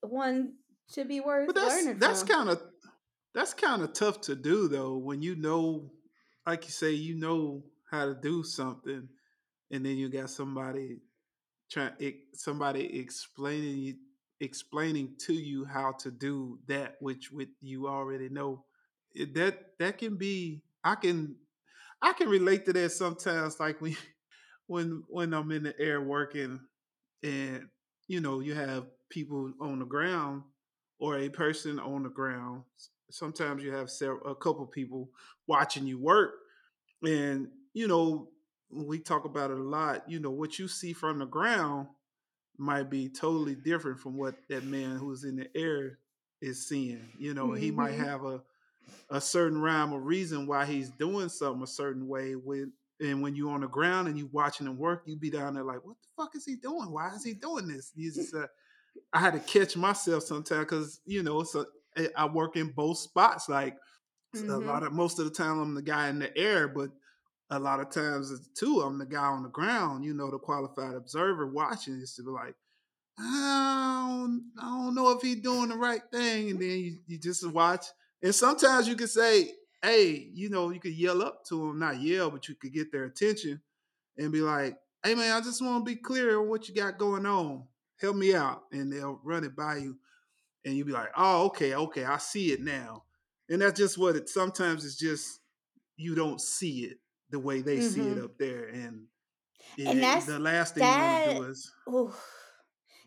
one 0.00 0.54
to 0.92 1.04
be 1.04 1.20
worth 1.20 1.46
but 1.46 1.54
that's, 1.54 1.84
learning. 1.84 1.98
That's 1.98 2.22
kind 2.22 2.48
of 2.48 2.60
that's 3.34 3.54
kind 3.54 3.82
of 3.82 3.92
tough 3.92 4.20
to 4.22 4.34
do 4.34 4.66
though 4.66 4.96
when 4.96 5.22
you 5.22 5.36
know, 5.36 5.92
like 6.46 6.64
you 6.64 6.70
say, 6.70 6.92
you 6.92 7.16
know 7.16 7.62
how 7.90 8.06
to 8.06 8.14
do 8.14 8.42
something, 8.42 9.08
and 9.70 9.86
then 9.86 9.96
you 9.96 10.08
got 10.08 10.30
somebody 10.30 10.98
trying 11.70 11.92
somebody 12.34 12.98
explaining 12.98 13.78
you 13.78 13.94
explaining 14.40 15.14
to 15.18 15.32
you 15.32 15.64
how 15.64 15.92
to 15.92 16.10
do 16.10 16.58
that 16.66 16.96
which 17.00 17.32
with 17.32 17.48
you 17.62 17.88
already 17.88 18.28
know 18.28 18.65
that 19.34 19.78
that 19.78 19.98
can 19.98 20.16
be 20.16 20.62
I 20.84 20.94
can 20.94 21.36
I 22.02 22.12
can 22.12 22.28
relate 22.28 22.66
to 22.66 22.72
that 22.74 22.92
sometimes 22.92 23.58
like 23.60 23.80
when 23.80 23.96
when 24.66 25.02
when 25.08 25.34
I'm 25.34 25.50
in 25.52 25.62
the 25.62 25.78
air 25.78 26.00
working 26.00 26.60
and 27.22 27.68
you 28.08 28.20
know 28.20 28.40
you 28.40 28.54
have 28.54 28.86
people 29.08 29.52
on 29.60 29.78
the 29.78 29.84
ground 29.84 30.42
or 30.98 31.18
a 31.18 31.28
person 31.28 31.78
on 31.78 32.02
the 32.02 32.08
ground 32.08 32.62
sometimes 33.10 33.62
you 33.62 33.72
have 33.72 33.90
several, 33.90 34.30
a 34.30 34.34
couple 34.34 34.66
people 34.66 35.08
watching 35.46 35.86
you 35.86 35.98
work 35.98 36.34
and 37.04 37.48
you 37.72 37.86
know 37.86 38.28
we 38.70 38.98
talk 38.98 39.24
about 39.24 39.50
it 39.50 39.58
a 39.58 39.62
lot 39.62 40.08
you 40.08 40.18
know 40.18 40.30
what 40.30 40.58
you 40.58 40.66
see 40.66 40.92
from 40.92 41.18
the 41.18 41.26
ground 41.26 41.86
might 42.58 42.90
be 42.90 43.08
totally 43.08 43.54
different 43.54 43.98
from 43.98 44.16
what 44.16 44.34
that 44.48 44.64
man 44.64 44.96
who's 44.96 45.24
in 45.24 45.36
the 45.36 45.48
air 45.56 45.98
is 46.40 46.68
seeing 46.68 47.08
you 47.18 47.34
know 47.34 47.48
mm-hmm. 47.48 47.62
he 47.62 47.70
might 47.70 47.92
mm-hmm. 47.92 48.04
have 48.04 48.24
a 48.24 48.40
a 49.10 49.20
certain 49.20 49.60
rhyme 49.60 49.92
or 49.92 50.00
reason 50.00 50.46
why 50.46 50.66
he's 50.66 50.90
doing 50.90 51.28
something 51.28 51.62
a 51.62 51.66
certain 51.66 52.06
way 52.08 52.34
with 52.34 52.68
and 53.00 53.20
when 53.20 53.36
you're 53.36 53.50
on 53.50 53.60
the 53.60 53.68
ground 53.68 54.08
and 54.08 54.18
you're 54.18 54.28
watching 54.32 54.66
him 54.66 54.78
work, 54.78 55.02
you 55.04 55.16
be 55.16 55.30
down 55.30 55.54
there 55.54 55.64
like, 55.64 55.84
what 55.84 55.96
the 56.00 56.22
fuck 56.22 56.34
is 56.34 56.46
he 56.46 56.56
doing? 56.56 56.90
Why 56.90 57.10
is 57.14 57.24
he 57.24 57.34
doing 57.34 57.68
this? 57.68 57.92
You 57.94 58.12
just, 58.12 58.34
uh, 58.34 58.46
I 59.12 59.20
had 59.20 59.34
to 59.34 59.40
catch 59.40 59.76
myself 59.76 60.22
sometimes 60.22 60.64
because 60.64 61.00
you 61.04 61.22
know, 61.22 61.42
so 61.42 61.66
eh, 61.96 62.08
I 62.16 62.26
work 62.26 62.56
in 62.56 62.70
both 62.70 62.98
spots. 62.98 63.48
Like 63.48 63.76
mm-hmm. 64.34 64.50
a 64.50 64.58
lot 64.58 64.82
of 64.82 64.92
most 64.92 65.18
of 65.18 65.26
the 65.26 65.30
time, 65.30 65.58
I'm 65.58 65.74
the 65.74 65.82
guy 65.82 66.08
in 66.08 66.18
the 66.18 66.36
air, 66.36 66.68
but 66.68 66.90
a 67.50 67.58
lot 67.58 67.80
of 67.80 67.90
times 67.90 68.32
too, 68.54 68.80
I'm 68.80 68.98
the 68.98 69.06
guy 69.06 69.26
on 69.26 69.42
the 69.42 69.50
ground. 69.50 70.04
You 70.04 70.14
know, 70.14 70.30
the 70.30 70.38
qualified 70.38 70.94
observer 70.94 71.46
watching 71.46 72.00
is 72.00 72.14
to 72.14 72.22
be 72.22 72.30
like, 72.30 72.54
I 73.18 74.06
don't, 74.08 74.50
I 74.58 74.64
don't 74.64 74.94
know 74.94 75.10
if 75.10 75.22
he's 75.22 75.40
doing 75.40 75.68
the 75.68 75.76
right 75.76 76.02
thing, 76.12 76.50
and 76.50 76.60
then 76.60 76.78
you, 76.78 76.98
you 77.06 77.18
just 77.18 77.46
watch 77.50 77.86
and 78.22 78.34
sometimes 78.34 78.88
you 78.88 78.96
could 78.96 79.10
say, 79.10 79.50
hey, 79.82 80.30
you 80.32 80.48
know, 80.48 80.70
you 80.70 80.80
could 80.80 80.94
yell 80.94 81.22
up 81.22 81.44
to 81.46 81.68
them, 81.68 81.78
not 81.78 82.00
yell, 82.00 82.30
but 82.30 82.48
you 82.48 82.54
could 82.54 82.72
get 82.72 82.90
their 82.90 83.04
attention 83.04 83.60
and 84.18 84.32
be 84.32 84.40
like, 84.40 84.76
hey, 85.04 85.14
man, 85.14 85.32
I 85.32 85.40
just 85.40 85.62
want 85.62 85.84
to 85.84 85.90
be 85.94 85.96
clear 85.96 86.40
on 86.40 86.48
what 86.48 86.68
you 86.68 86.74
got 86.74 86.98
going 86.98 87.26
on. 87.26 87.64
Help 88.00 88.16
me 88.16 88.34
out. 88.34 88.62
And 88.72 88.92
they'll 88.92 89.20
run 89.22 89.44
it 89.44 89.54
by 89.54 89.76
you. 89.76 89.96
And 90.64 90.74
you'll 90.74 90.86
be 90.86 90.92
like, 90.92 91.10
oh, 91.16 91.46
okay, 91.46 91.74
okay, 91.74 92.04
I 92.04 92.18
see 92.18 92.52
it 92.52 92.60
now. 92.60 93.04
And 93.48 93.62
that's 93.62 93.78
just 93.78 93.96
what 93.96 94.16
it 94.16 94.28
sometimes 94.28 94.84
it's 94.84 94.96
just 94.96 95.38
you 95.96 96.14
don't 96.14 96.40
see 96.40 96.80
it 96.80 96.98
the 97.30 97.38
way 97.38 97.62
they 97.62 97.76
mm-hmm. 97.76 97.88
see 97.88 98.00
it 98.00 98.16
mm-hmm. 98.16 98.24
up 98.24 98.38
there. 98.38 98.64
And, 98.64 99.04
and 99.78 100.02
the 100.26 100.38
last 100.38 100.74
thing 100.74 100.82
that, 100.82 101.28
you 101.28 101.34
want 101.34 101.38
to 101.38 101.44
do 101.44 101.50
is. 101.50 101.72
Ooh, 101.88 102.12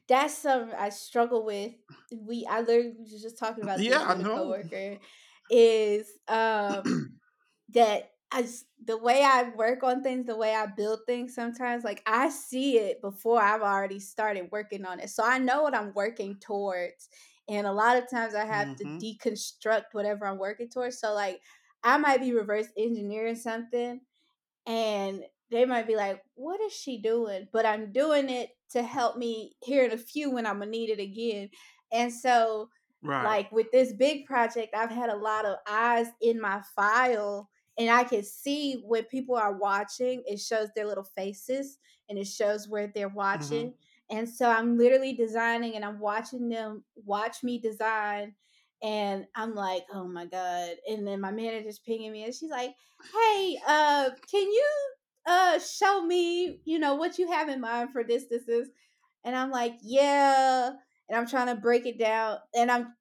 that's 0.10 0.40
something 0.40 0.76
I 0.78 0.90
struggle 0.90 1.46
with. 1.46 1.72
We 2.12 2.46
I 2.50 2.62
literally 2.62 2.96
was 3.00 3.22
just 3.22 3.38
talking 3.38 3.64
about 3.64 3.80
yeah, 3.80 4.00
this 4.00 4.18
with 4.18 4.26
a 4.26 4.30
coworker. 4.30 4.98
Is 5.52 6.08
um 6.28 7.18
that 7.74 8.12
I 8.32 8.48
the 8.84 8.98
way 8.98 9.24
I 9.24 9.50
work 9.56 9.84
on 9.84 10.04
things, 10.04 10.26
the 10.26 10.36
way 10.36 10.54
I 10.54 10.66
build 10.66 11.02
things 11.06 11.34
sometimes, 11.34 11.84
like 11.84 12.02
I 12.06 12.30
see 12.30 12.78
it 12.78 13.02
before 13.02 13.42
I've 13.42 13.62
already 13.62 14.00
started 14.00 14.50
working 14.52 14.86
on 14.86 15.00
it. 15.00 15.10
So 15.10 15.24
I 15.24 15.38
know 15.38 15.64
what 15.64 15.76
I'm 15.76 15.94
working 15.94 16.38
towards. 16.40 17.10
And 17.48 17.66
a 17.66 17.72
lot 17.72 17.98
of 17.98 18.10
times 18.10 18.36
I 18.36 18.46
have 18.46 18.68
mm-hmm. 18.68 18.98
to 18.98 19.06
deconstruct 19.06 19.86
whatever 19.94 20.28
I'm 20.28 20.38
working 20.38 20.70
towards. 20.70 21.00
So 21.00 21.14
like 21.14 21.42
I 21.84 21.98
might 21.98 22.20
be 22.20 22.34
reverse 22.34 22.68
engineering 22.78 23.36
something 23.36 24.02
and 24.68 25.24
they 25.50 25.66
might 25.66 25.88
be 25.88 25.96
like, 25.96 26.22
what 26.36 26.62
is 26.62 26.74
she 26.74 27.02
doing? 27.02 27.48
But 27.52 27.66
I'm 27.66 27.92
doing 27.92 28.30
it 28.30 28.50
to 28.72 28.84
help 28.84 29.18
me 29.18 29.56
here 29.62 29.84
in 29.84 29.92
a 29.92 29.98
few 29.98 30.32
when 30.32 30.46
I'm 30.46 30.60
gonna 30.60 30.72
need 30.72 30.90
it 30.90 31.00
again. 31.00 31.50
And 31.92 32.12
so, 32.14 32.70
right. 33.02 33.24
like 33.24 33.52
with 33.52 33.72
this 33.72 33.94
big 33.94 34.26
project, 34.26 34.76
I've 34.76 34.92
had 34.92 35.10
a 35.10 35.16
lot 35.16 35.46
of 35.46 35.58
eyes 35.68 36.08
in 36.22 36.40
my 36.40 36.62
file, 36.76 37.50
and 37.78 37.90
I 37.90 38.04
can 38.04 38.24
see 38.24 38.84
when 38.86 39.04
people 39.06 39.36
are 39.36 39.58
watching, 39.58 40.24
it 40.26 40.40
shows 40.40 40.70
their 40.76 40.86
little 40.86 41.04
faces 41.04 41.78
and 42.10 42.18
it 42.18 42.28
shows 42.28 42.68
where 42.68 42.88
they're 42.88 43.10
watching. 43.10 43.68
Mm-hmm. 43.68 44.18
And 44.18 44.28
so 44.28 44.50
I'm 44.50 44.78
literally 44.78 45.14
designing 45.14 45.76
and 45.76 45.86
I'm 45.86 46.00
watching 46.00 46.50
them 46.50 46.84
watch 47.06 47.44
me 47.44 47.60
design 47.60 48.34
and 48.82 49.26
I'm 49.36 49.54
like, 49.54 49.84
oh 49.94 50.08
my 50.08 50.26
god. 50.26 50.72
And 50.90 51.06
then 51.06 51.22
my 51.22 51.32
manager's 51.32 51.80
pinging 51.80 52.12
me, 52.12 52.24
and 52.24 52.34
she's 52.34 52.50
like, 52.50 52.74
hey, 53.14 53.58
uh, 53.68 54.10
can 54.30 54.42
you 54.42 54.70
uh 55.30 55.60
show 55.60 56.04
me, 56.06 56.60
you 56.66 56.80
know, 56.80 56.96
what 56.96 57.20
you 57.20 57.32
have 57.32 57.50
in 57.50 57.62
mind 57.62 57.92
for 57.92 58.04
this? 58.04 58.26
And 59.24 59.36
I'm 59.36 59.52
like, 59.52 59.76
yeah. 59.82 60.72
And 61.08 61.18
I'm 61.18 61.28
trying 61.28 61.48
to 61.48 61.62
break 61.62 61.86
it 61.86 61.98
down, 61.98 62.38
and 62.56 62.70
I'm, 62.70 62.94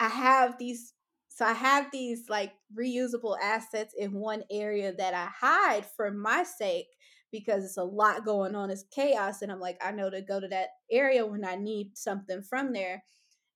I 0.00 0.08
have 0.08 0.58
these. 0.58 0.94
So 1.28 1.46
I 1.46 1.52
have 1.52 1.86
these 1.92 2.28
like 2.28 2.52
reusable 2.78 3.36
assets 3.42 3.94
in 3.96 4.12
one 4.12 4.42
area 4.50 4.92
that 4.92 5.14
I 5.14 5.28
hide 5.34 5.86
for 5.86 6.10
my 6.10 6.44
sake 6.44 6.88
because 7.30 7.64
it's 7.64 7.78
a 7.78 7.84
lot 7.84 8.24
going 8.24 8.54
on. 8.54 8.70
It's 8.70 8.84
chaos, 8.94 9.42
and 9.42 9.50
I'm 9.50 9.60
like, 9.60 9.78
I 9.82 9.92
know 9.92 10.10
to 10.10 10.22
go 10.22 10.40
to 10.40 10.48
that 10.48 10.68
area 10.90 11.24
when 11.26 11.44
I 11.44 11.56
need 11.56 11.96
something 11.96 12.42
from 12.42 12.72
there. 12.72 13.02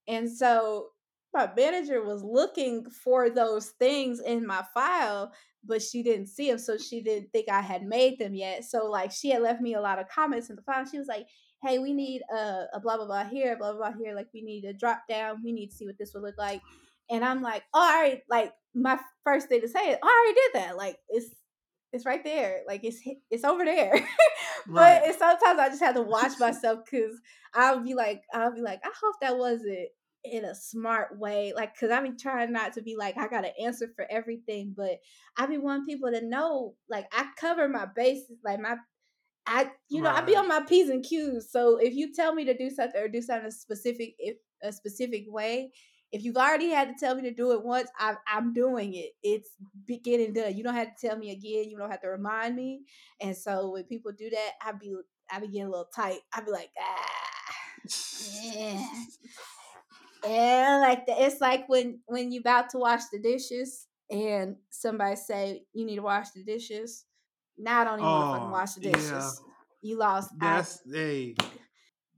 And 0.07 0.31
so 0.31 0.87
my 1.33 1.49
manager 1.55 2.03
was 2.03 2.23
looking 2.23 2.89
for 2.89 3.29
those 3.29 3.67
things 3.79 4.19
in 4.19 4.47
my 4.47 4.63
file, 4.73 5.31
but 5.67 5.81
she 5.81 6.03
didn't 6.03 6.27
see 6.27 6.49
them, 6.49 6.57
so 6.57 6.77
she 6.77 7.01
didn't 7.01 7.31
think 7.31 7.49
I 7.49 7.61
had 7.61 7.83
made 7.83 8.19
them 8.19 8.33
yet. 8.33 8.63
So 8.65 8.85
like 8.89 9.11
she 9.11 9.29
had 9.29 9.41
left 9.41 9.61
me 9.61 9.73
a 9.73 9.81
lot 9.81 9.99
of 9.99 10.07
comments 10.09 10.49
in 10.49 10.55
the 10.55 10.61
file. 10.61 10.85
She 10.85 10.97
was 10.97 11.07
like, 11.07 11.27
"Hey, 11.63 11.79
we 11.79 11.93
need 11.93 12.21
a, 12.31 12.65
a 12.73 12.79
blah 12.79 12.97
blah 12.97 13.05
blah 13.05 13.25
here, 13.25 13.57
blah 13.57 13.73
blah 13.73 13.91
blah 13.91 13.99
here. 13.99 14.15
Like 14.15 14.27
we 14.33 14.41
need 14.41 14.65
a 14.65 14.73
drop 14.73 15.03
down. 15.09 15.41
We 15.43 15.51
need 15.51 15.69
to 15.69 15.75
see 15.75 15.85
what 15.85 15.97
this 15.97 16.13
would 16.13 16.23
look 16.23 16.37
like." 16.37 16.61
And 17.09 17.23
I'm 17.23 17.41
like, 17.41 17.63
oh, 17.73 17.79
"All 17.79 18.01
right." 18.01 18.21
Like 18.29 18.53
my 18.73 18.99
first 19.23 19.49
thing 19.49 19.61
to 19.61 19.67
say 19.67 19.91
is, 19.91 19.97
oh, 20.01 20.07
"I 20.07 20.23
already 20.25 20.39
did 20.41 20.61
that. 20.61 20.77
Like 20.77 20.97
it's 21.09 21.33
it's 21.93 22.05
right 22.05 22.23
there. 22.23 22.61
Like 22.67 22.83
it's 22.83 23.01
it's 23.29 23.43
over 23.43 23.65
there." 23.65 23.93
but 24.67 25.01
right. 25.03 25.15
sometimes 25.17 25.59
I 25.59 25.69
just 25.69 25.83
have 25.83 25.95
to 25.95 26.01
watch 26.01 26.33
myself 26.39 26.79
because 26.89 27.19
I'll 27.53 27.83
be 27.83 27.93
like, 27.93 28.21
I'll 28.33 28.53
be 28.53 28.61
like, 28.61 28.81
I 28.83 28.91
hope 29.01 29.15
that 29.21 29.37
wasn't 29.37 29.89
in 30.31 30.45
a 30.45 30.55
smart 30.55 31.17
way. 31.17 31.53
Like, 31.55 31.77
cause 31.77 31.91
I 31.91 32.01
be 32.01 32.11
trying 32.11 32.51
not 32.51 32.73
to 32.73 32.81
be 32.81 32.95
like, 32.95 33.17
I 33.17 33.27
got 33.27 33.41
to 33.41 33.59
answer 33.59 33.89
for 33.95 34.05
everything, 34.09 34.73
but 34.75 34.99
I 35.37 35.45
be 35.45 35.57
wanting 35.57 35.85
people 35.85 36.11
to 36.11 36.25
know, 36.25 36.75
like, 36.89 37.07
I 37.11 37.27
cover 37.39 37.67
my 37.67 37.85
bases, 37.95 38.37
like 38.43 38.59
my, 38.59 38.75
I, 39.45 39.71
you 39.89 40.01
know, 40.01 40.09
right. 40.09 40.23
I 40.23 40.25
be 40.25 40.35
on 40.35 40.47
my 40.47 40.61
P's 40.67 40.89
and 40.89 41.03
Q's. 41.03 41.51
So 41.51 41.77
if 41.77 41.93
you 41.93 42.13
tell 42.13 42.33
me 42.33 42.45
to 42.45 42.57
do 42.57 42.69
something 42.69 42.99
or 42.99 43.07
do 43.07 43.21
something 43.21 43.51
specific, 43.51 44.15
if 44.19 44.37
a 44.63 44.71
specific 44.71 45.25
way, 45.27 45.71
if 46.11 46.23
you've 46.23 46.37
already 46.37 46.69
had 46.69 46.87
to 46.87 46.93
tell 46.97 47.15
me 47.15 47.21
to 47.23 47.33
do 47.33 47.51
it 47.51 47.63
once, 47.63 47.89
I, 47.99 48.15
I'm 48.27 48.53
doing 48.53 48.93
it. 48.93 49.11
It's 49.23 49.49
getting 50.03 50.33
done. 50.33 50.55
You 50.55 50.63
don't 50.63 50.75
have 50.75 50.95
to 50.95 51.07
tell 51.07 51.17
me 51.17 51.31
again. 51.31 51.69
You 51.69 51.77
don't 51.77 51.91
have 51.91 52.01
to 52.01 52.09
remind 52.09 52.55
me. 52.55 52.81
And 53.19 53.35
so 53.35 53.71
when 53.71 53.83
people 53.83 54.11
do 54.17 54.29
that, 54.29 54.51
I 54.65 54.71
be 54.71 54.95
I 55.29 55.39
be 55.39 55.47
getting 55.47 55.63
a 55.63 55.69
little 55.69 55.89
tight. 55.93 56.19
I 56.33 56.41
be 56.41 56.51
like, 56.51 56.69
ah, 56.79 57.27
yeah. 58.53 58.87
Yeah, 60.27 60.79
like 60.81 61.05
the, 61.05 61.13
it's 61.23 61.41
like 61.41 61.67
when 61.67 61.99
when 62.05 62.31
you 62.31 62.39
about 62.39 62.69
to 62.71 62.77
wash 62.77 63.03
the 63.11 63.19
dishes 63.19 63.87
and 64.09 64.55
somebody 64.69 65.15
say 65.15 65.63
you 65.73 65.85
need 65.85 65.97
to 65.97 66.01
wash 66.01 66.31
the 66.31 66.43
dishes. 66.43 67.05
Now 67.57 67.81
I 67.81 67.83
don't 67.83 67.99
even 67.99 68.05
oh, 68.05 68.11
want 68.11 68.27
to 68.27 68.37
fucking 68.37 68.51
wash 68.51 68.73
the 68.73 68.81
dishes. 68.81 69.11
Yeah. 69.11 69.31
You 69.81 69.97
lost. 69.97 70.31
That's 70.37 70.81
I, 70.87 70.97
hey. 70.97 71.35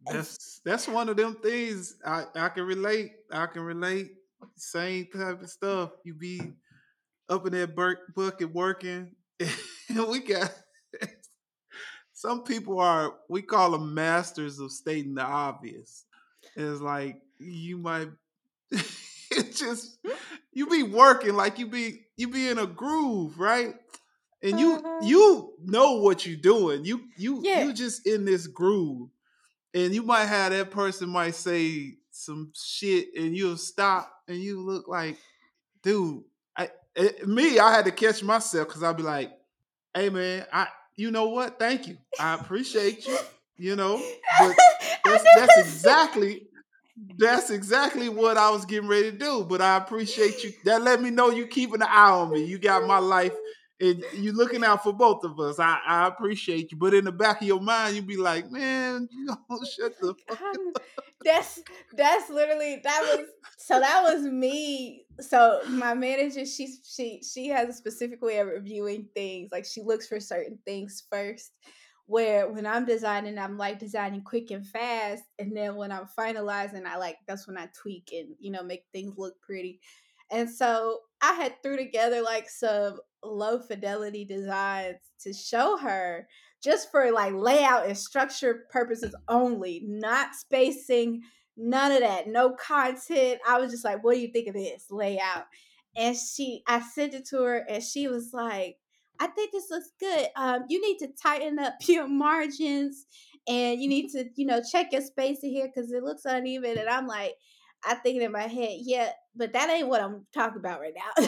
That's 0.05 0.61
that's 0.63 0.87
one 0.87 1.09
of 1.09 1.17
them 1.17 1.35
things 1.35 1.97
I 2.05 2.23
I 2.33 2.49
can 2.49 2.63
relate. 2.63 3.11
I 3.31 3.45
can 3.47 3.61
relate. 3.61 4.11
Same 4.55 5.07
type 5.13 5.41
of 5.41 5.49
stuff. 5.49 5.91
You 6.05 6.13
be 6.13 6.53
up 7.27 7.45
in 7.45 7.53
that 7.53 7.75
bucket 8.15 8.53
working, 8.53 9.13
and 9.39 10.07
we 10.07 10.19
got 10.21 10.51
some 12.13 12.43
people 12.43 12.79
are 12.79 13.13
we 13.29 13.41
call 13.41 13.71
them 13.71 13.93
masters 13.93 14.59
of 14.59 14.71
stating 14.71 15.15
the 15.15 15.23
obvious. 15.23 16.05
It's 16.55 16.81
like 16.81 17.21
you 17.39 17.77
might 17.77 18.09
it 18.71 19.55
just 19.55 19.97
you 20.51 20.67
be 20.67 20.83
working 20.83 21.33
like 21.33 21.59
you 21.59 21.67
be 21.67 22.01
you 22.17 22.27
be 22.27 22.49
in 22.49 22.59
a 22.59 22.67
groove, 22.67 23.39
right? 23.39 23.75
And 24.41 24.59
you 24.59 24.75
uh-huh. 24.75 24.99
you 25.03 25.53
know 25.63 25.99
what 25.99 26.25
you're 26.25 26.37
doing. 26.37 26.85
You 26.85 27.01
you 27.17 27.41
yeah. 27.43 27.63
you 27.63 27.73
just 27.73 28.05
in 28.07 28.25
this 28.25 28.47
groove. 28.47 29.09
And 29.73 29.93
you 29.93 30.01
might 30.01 30.25
have 30.25 30.51
that 30.51 30.71
person 30.71 31.09
might 31.09 31.35
say 31.35 31.97
some 32.09 32.51
shit 32.55 33.09
and 33.15 33.37
you'll 33.37 33.57
stop 33.57 34.11
and 34.27 34.37
you 34.37 34.61
look 34.65 34.87
like, 34.87 35.17
dude, 35.83 36.23
I 36.57 36.69
it, 36.95 37.27
me, 37.27 37.59
I 37.59 37.71
had 37.71 37.85
to 37.85 37.91
catch 37.91 38.23
myself 38.23 38.67
because 38.67 38.83
I'd 38.83 38.97
be 38.97 39.03
like, 39.03 39.31
hey 39.93 40.09
man, 40.09 40.45
I 40.51 40.67
you 40.95 41.11
know 41.11 41.29
what? 41.29 41.59
Thank 41.59 41.87
you. 41.87 41.97
I 42.19 42.33
appreciate 42.33 43.07
you. 43.07 43.17
You 43.57 43.75
know, 43.75 44.01
but 44.39 44.55
that's, 45.05 45.23
that's 45.35 45.57
exactly 45.59 46.48
that's 47.17 47.49
exactly 47.49 48.09
what 48.09 48.37
I 48.37 48.49
was 48.49 48.65
getting 48.65 48.89
ready 48.89 49.11
to 49.11 49.17
do. 49.17 49.45
But 49.47 49.61
I 49.61 49.77
appreciate 49.77 50.43
you. 50.43 50.51
That 50.65 50.81
let 50.81 51.01
me 51.01 51.09
know 51.09 51.29
you 51.29 51.47
keeping 51.47 51.81
an 51.81 51.87
eye 51.89 52.11
on 52.11 52.31
me. 52.31 52.43
You 52.43 52.57
got 52.57 52.87
my 52.87 52.99
life 52.99 53.33
and 53.81 54.03
you 54.13 54.33
looking 54.33 54.63
out 54.63 54.83
for 54.83 54.93
both 54.93 55.23
of 55.23 55.39
us. 55.39 55.59
I, 55.59 55.79
I 55.85 56.07
appreciate 56.07 56.71
you. 56.71 56.77
But 56.77 56.93
in 56.93 57.05
the 57.05 57.11
back 57.11 57.41
of 57.41 57.47
your 57.47 57.61
mind, 57.61 57.95
you'd 57.95 58.07
be 58.07 58.17
like, 58.17 58.51
man, 58.51 59.07
you 59.11 59.25
don't 59.25 59.67
shut 59.67 59.93
the 59.99 60.13
fuck 60.27 60.41
up. 60.41 60.83
That's 61.23 61.61
that's 61.95 62.29
literally 62.29 62.79
that 62.83 63.01
was 63.01 63.27
so 63.57 63.79
that 63.79 64.03
was 64.03 64.23
me. 64.23 65.03
So 65.19 65.61
my 65.67 65.93
manager, 65.93 66.45
she 66.45 66.75
she 66.83 67.21
she 67.21 67.47
has 67.49 67.69
a 67.69 67.73
specific 67.73 68.21
way 68.21 68.39
of 68.39 68.47
reviewing 68.47 69.07
things. 69.13 69.51
Like 69.51 69.65
she 69.65 69.81
looks 69.81 70.07
for 70.07 70.19
certain 70.19 70.57
things 70.65 71.03
first 71.11 71.51
where 72.09 72.51
when 72.51 72.65
I'm 72.65 72.85
designing, 72.85 73.37
I'm 73.37 73.55
like 73.55 73.77
designing 73.77 74.23
quick 74.23 74.49
and 74.49 74.65
fast. 74.65 75.21
And 75.37 75.55
then 75.55 75.75
when 75.75 75.91
I'm 75.91 76.07
finalizing, 76.17 76.87
I 76.87 76.97
like 76.97 77.17
that's 77.27 77.47
when 77.47 77.55
I 77.55 77.67
tweak 77.79 78.09
and, 78.11 78.29
you 78.39 78.49
know, 78.49 78.63
make 78.63 78.85
things 78.91 79.13
look 79.15 79.39
pretty. 79.41 79.79
And 80.31 80.49
so 80.49 81.01
I 81.21 81.33
had 81.33 81.61
threw 81.61 81.77
together 81.77 82.23
like 82.23 82.49
some 82.49 82.97
low 83.23 83.59
fidelity 83.59 84.25
designs 84.25 84.97
to 85.21 85.33
show 85.33 85.77
her 85.77 86.27
just 86.63 86.89
for 86.89 87.11
like 87.11 87.33
layout 87.33 87.85
and 87.85 87.95
structure 87.95 88.65
purposes 88.71 89.13
only, 89.27 89.83
not 89.85 90.33
spacing, 90.33 91.21
none 91.55 91.91
of 91.91 91.99
that, 91.99 92.27
no 92.27 92.53
content. 92.53 93.39
I 93.47 93.59
was 93.59 93.69
just 93.69 93.85
like, 93.85 94.03
what 94.03 94.15
do 94.15 94.19
you 94.19 94.31
think 94.31 94.47
of 94.47 94.55
this 94.55 94.85
layout? 94.89 95.45
And 95.95 96.17
she, 96.17 96.63
I 96.67 96.81
sent 96.81 97.13
it 97.13 97.27
to 97.27 97.43
her 97.43 97.57
and 97.69 97.83
she 97.83 98.07
was 98.07 98.31
like, 98.33 98.77
I 99.19 99.27
think 99.27 99.51
this 99.51 99.69
looks 99.69 99.91
good. 99.99 100.27
Um, 100.35 100.65
you 100.69 100.81
need 100.81 100.97
to 100.99 101.09
tighten 101.21 101.59
up 101.59 101.75
your 101.87 102.07
margins 102.07 103.05
and 103.47 103.81
you 103.81 103.89
need 103.89 104.09
to, 104.11 104.25
you 104.35 104.45
know, 104.45 104.61
check 104.61 104.91
your 104.91 105.01
spacing 105.01 105.51
here 105.51 105.67
because 105.67 105.91
it 105.91 106.03
looks 106.03 106.25
uneven. 106.25 106.77
And 106.77 106.89
I'm 106.89 107.07
like, 107.07 107.33
I 107.85 107.95
think 107.95 108.21
in 108.21 108.31
my 108.31 108.47
head, 108.47 108.77
yeah, 108.81 109.11
but 109.35 109.53
that 109.53 109.69
ain't 109.69 109.87
what 109.87 110.01
I'm 110.01 110.25
talking 110.33 110.59
about 110.59 110.81
right 110.81 110.93
now. 110.95 111.23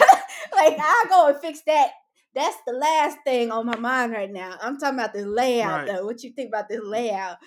like 0.54 0.77
I'll 0.80 1.10
go 1.10 1.27
and 1.30 1.38
fix 1.39 1.62
that. 1.67 1.91
That's 2.34 2.58
the 2.65 2.73
last 2.73 3.17
thing 3.25 3.51
on 3.51 3.65
my 3.65 3.77
mind 3.77 4.13
right 4.13 4.32
now. 4.32 4.56
I'm 4.62 4.77
talking 4.77 4.99
about 4.99 5.13
this 5.13 5.25
layout 5.25 5.71
right. 5.71 5.88
though. 5.88 6.06
What 6.06 6.23
you 6.23 6.32
think 6.32 6.49
about 6.49 6.69
this 6.69 6.82
layout? 6.84 7.38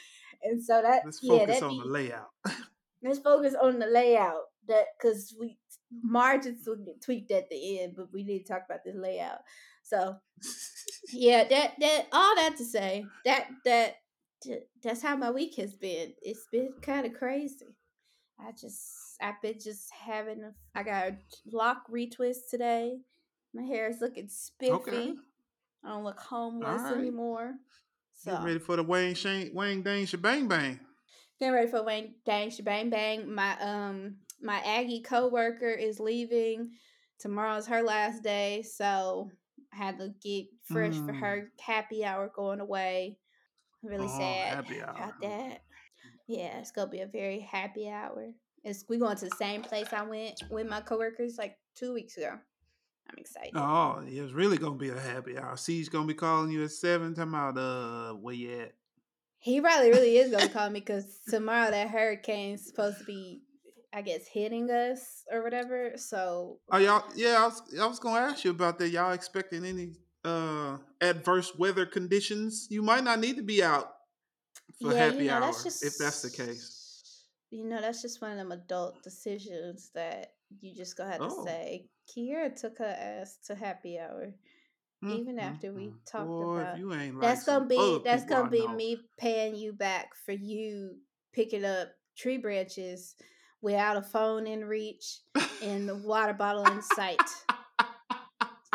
And 0.42 0.62
so 0.62 0.82
that 0.82 1.02
let's 1.04 1.20
yeah, 1.22 1.38
focus 1.38 1.62
on 1.62 1.78
the 1.78 1.84
layout. 1.86 2.28
let's 3.02 3.18
focus 3.18 3.54
on 3.60 3.78
the 3.78 3.86
layout. 3.86 4.42
That 4.68 4.84
because 4.98 5.34
we 5.38 5.58
margins 6.02 6.66
will 6.66 6.76
get 6.76 7.02
tweaked 7.02 7.30
at 7.30 7.48
the 7.50 7.80
end, 7.80 7.94
but 7.96 8.12
we 8.12 8.24
need 8.24 8.44
to 8.44 8.52
talk 8.52 8.62
about 8.66 8.80
this 8.84 8.96
layout. 8.96 9.38
So 9.84 10.16
yeah, 11.12 11.44
that 11.44 11.74
that 11.78 12.06
all 12.12 12.34
that 12.36 12.56
to 12.56 12.64
say 12.64 13.06
that 13.24 13.46
that 13.64 13.96
that's 14.82 15.02
how 15.02 15.16
my 15.16 15.30
week 15.30 15.56
has 15.56 15.74
been. 15.74 16.12
It's 16.20 16.46
been 16.50 16.74
kind 16.82 17.06
of 17.06 17.14
crazy. 17.14 17.76
I 18.38 18.50
just 18.52 19.16
I've 19.20 19.40
been 19.40 19.58
just 19.60 19.90
having 19.92 20.42
a, 20.42 20.52
I 20.74 20.82
got 20.82 21.08
a 21.08 21.16
lock 21.52 21.84
retwist 21.90 22.50
today. 22.50 22.98
My 23.54 23.62
hair 23.62 23.88
is 23.88 24.00
looking 24.00 24.28
spiffy. 24.28 24.72
Okay. 24.72 25.14
I 25.84 25.88
don't 25.88 26.04
look 26.04 26.18
homeless 26.18 26.82
right. 26.82 26.96
anymore. 26.96 27.54
So 28.14 28.32
Get 28.32 28.44
ready 28.44 28.58
for 28.58 28.76
the 28.76 28.82
Wayne 28.82 29.14
Shane 29.14 29.50
Wayne 29.54 29.82
Dang 29.82 30.06
Shebang 30.06 30.48
Bang. 30.48 30.80
Getting 31.38 31.54
ready 31.54 31.70
for 31.70 31.82
Wayne 31.82 32.14
Dang 32.24 32.50
Shebang 32.50 32.90
Bang. 32.90 33.32
My 33.32 33.58
um 33.60 34.16
my 34.42 34.60
Aggie 34.64 35.02
coworker 35.02 35.70
is 35.70 36.00
leaving. 36.00 36.70
Tomorrow's 37.20 37.66
her 37.68 37.82
last 37.82 38.22
day, 38.22 38.62
so 38.62 39.30
I 39.72 39.76
had 39.76 39.98
to 39.98 40.14
get 40.22 40.46
fresh 40.64 40.94
mm. 40.94 41.06
for 41.06 41.12
her 41.12 41.50
happy 41.60 42.04
hour 42.04 42.30
going 42.34 42.60
away. 42.60 43.18
really 43.82 44.06
oh, 44.08 44.18
sad 44.18 44.64
about 44.70 45.20
that. 45.22 45.62
Yeah, 46.26 46.58
it's 46.58 46.70
gonna 46.70 46.90
be 46.90 47.00
a 47.00 47.06
very 47.06 47.40
happy 47.40 47.88
hour. 47.88 48.32
It's 48.62 48.84
we 48.88 48.98
going 48.98 49.16
to 49.16 49.26
the 49.26 49.36
same 49.36 49.62
place 49.62 49.92
I 49.92 50.02
went 50.02 50.42
with 50.50 50.66
my 50.66 50.80
coworkers 50.80 51.36
like 51.36 51.58
two 51.74 51.92
weeks 51.92 52.16
ago. 52.16 52.38
I'm 53.10 53.18
excited. 53.18 53.52
Oh, 53.54 54.02
it's 54.06 54.32
really 54.32 54.56
gonna 54.56 54.76
be 54.76 54.88
a 54.88 54.98
happy 54.98 55.36
hour. 55.36 55.56
C's 55.56 55.88
gonna 55.88 56.06
be 56.06 56.14
calling 56.14 56.50
you 56.50 56.64
at 56.64 56.70
seven. 56.70 57.14
Talking 57.14 57.34
about 57.34 57.58
uh, 57.58 58.14
where 58.14 58.34
you 58.34 58.60
at? 58.60 58.72
He 59.38 59.60
probably 59.60 59.90
really 59.90 60.16
is 60.16 60.30
gonna 60.30 60.48
call 60.48 60.70
me 60.70 60.80
because 60.80 61.18
tomorrow 61.28 61.70
that 61.70 61.90
hurricane's 61.90 62.64
supposed 62.64 62.98
to 62.98 63.04
be 63.04 63.42
I 63.94 64.02
guess 64.02 64.26
hitting 64.26 64.70
us 64.70 65.22
or 65.30 65.44
whatever. 65.44 65.92
So 65.96 66.58
are 66.70 66.80
y'all 66.80 67.04
yeah, 67.14 67.36
I 67.40 67.44
was 67.44 67.62
I 67.80 67.86
was 67.86 68.00
gonna 68.00 68.26
ask 68.26 68.44
you 68.44 68.50
about 68.50 68.78
that. 68.80 68.88
Y'all 68.88 69.12
expecting 69.12 69.64
any 69.64 69.92
uh 70.24 70.78
adverse 71.00 71.54
weather 71.56 71.86
conditions? 71.86 72.66
You 72.70 72.82
might 72.82 73.04
not 73.04 73.20
need 73.20 73.36
to 73.36 73.42
be 73.42 73.62
out 73.62 73.92
for 74.82 74.92
yeah, 74.92 74.98
happy 74.98 75.18
you 75.18 75.24
know, 75.26 75.34
hour 75.34 75.52
just, 75.52 75.84
if 75.84 75.96
that's 75.96 76.22
the 76.22 76.30
case. 76.30 77.26
You 77.50 77.66
know, 77.66 77.80
that's 77.80 78.02
just 78.02 78.20
one 78.20 78.32
of 78.32 78.38
them 78.38 78.50
adult 78.50 79.00
decisions 79.04 79.90
that 79.94 80.32
you 80.60 80.74
just 80.74 80.96
gonna 80.96 81.12
have 81.12 81.20
to 81.20 81.28
oh. 81.30 81.44
say 81.44 81.86
Kiera 82.10 82.58
took 82.60 82.78
her 82.78 82.96
ass 82.98 83.38
to 83.46 83.54
happy 83.54 83.98
hour. 83.98 84.34
Even 85.06 85.36
mm, 85.36 85.42
after 85.42 85.72
we 85.72 85.88
mm. 85.88 85.94
talked 86.10 86.26
Boy, 86.26 86.60
about 86.60 86.78
you 86.78 86.92
ain't 86.94 87.14
like 87.14 87.20
that's 87.20 87.44
gonna 87.44 87.66
be 87.66 88.00
that's 88.04 88.24
gonna 88.24 88.50
be 88.50 88.66
me 88.66 88.98
paying 89.18 89.54
you 89.54 89.72
back 89.72 90.16
for 90.24 90.32
you 90.32 90.96
picking 91.32 91.64
up 91.64 91.88
tree 92.16 92.38
branches 92.38 93.14
without 93.64 93.96
a 93.96 94.02
phone 94.02 94.46
in 94.46 94.66
reach 94.66 95.20
and 95.62 95.88
the 95.88 95.96
water 95.96 96.34
bottle 96.34 96.64
in 96.66 96.82
sight. 96.82 97.18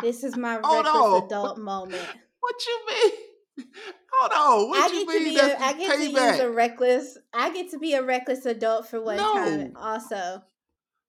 This 0.02 0.24
is 0.24 0.34
my 0.34 0.58
oh, 0.64 0.76
reckless 0.76 0.94
no. 0.94 1.26
adult 1.26 1.58
moment. 1.58 2.08
What 2.40 2.54
you 2.66 2.86
mean? 2.88 3.66
Hold 4.14 4.62
on. 4.64 4.70
What 4.70 4.90
I 4.90 4.94
you 4.94 5.06
mean? 5.06 5.38
A, 5.38 5.42
I 5.62 5.72
get 5.74 5.98
payback? 5.98 6.14
to 6.14 6.30
use 6.30 6.40
a 6.40 6.50
reckless. 6.50 7.18
I 7.34 7.52
get 7.52 7.70
to 7.72 7.78
be 7.78 7.92
a 7.92 8.02
reckless 8.02 8.46
adult 8.46 8.88
for 8.88 8.98
one 8.98 9.18
no. 9.18 9.34
time. 9.34 9.72
Also, 9.76 10.42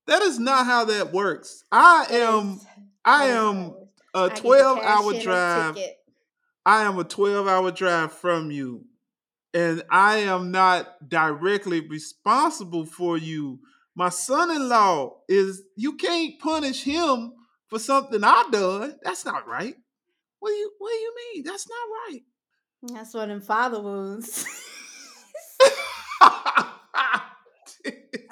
that 0.08 0.22
is 0.22 0.40
not 0.40 0.66
how 0.66 0.84
that 0.86 1.14
works. 1.14 1.64
I 1.72 2.06
am. 2.10 2.60
Oh, 2.60 2.68
I 3.06 3.26
am 3.28 3.74
a 4.14 4.30
twelve-hour 4.30 5.22
drive. 5.22 5.78
I 6.66 6.84
am 6.84 7.00
a 7.00 7.06
twelve-hour 7.06 7.72
drive 7.72 8.12
from 8.12 8.52
you, 8.52 8.84
and 9.54 9.84
I 9.92 10.18
am 10.18 10.52
not 10.52 11.10
directly 11.10 11.82
responsible 11.88 12.86
for 12.86 13.18
you. 13.18 13.60
My 13.96 14.10
son-in-law 14.10 15.18
is. 15.28 15.64
You 15.76 15.98
can't 15.98 16.40
punish 16.40 16.84
him 16.84 17.34
for 17.68 17.80
something 17.80 18.24
I 18.24 18.48
done. 18.52 18.98
That's 19.04 19.26
not 19.26 19.48
right. 19.48 19.76
What 20.40 20.50
do 20.50 20.56
you 20.56 20.72
What 20.78 20.90
do 20.90 20.96
you 20.96 21.16
mean? 21.34 21.44
That's 21.44 21.68
not 21.68 21.88
right. 22.08 22.22
That's 22.94 23.14
one 23.14 23.32
of 23.32 23.46
father 23.46 23.82
wounds. 23.82 24.46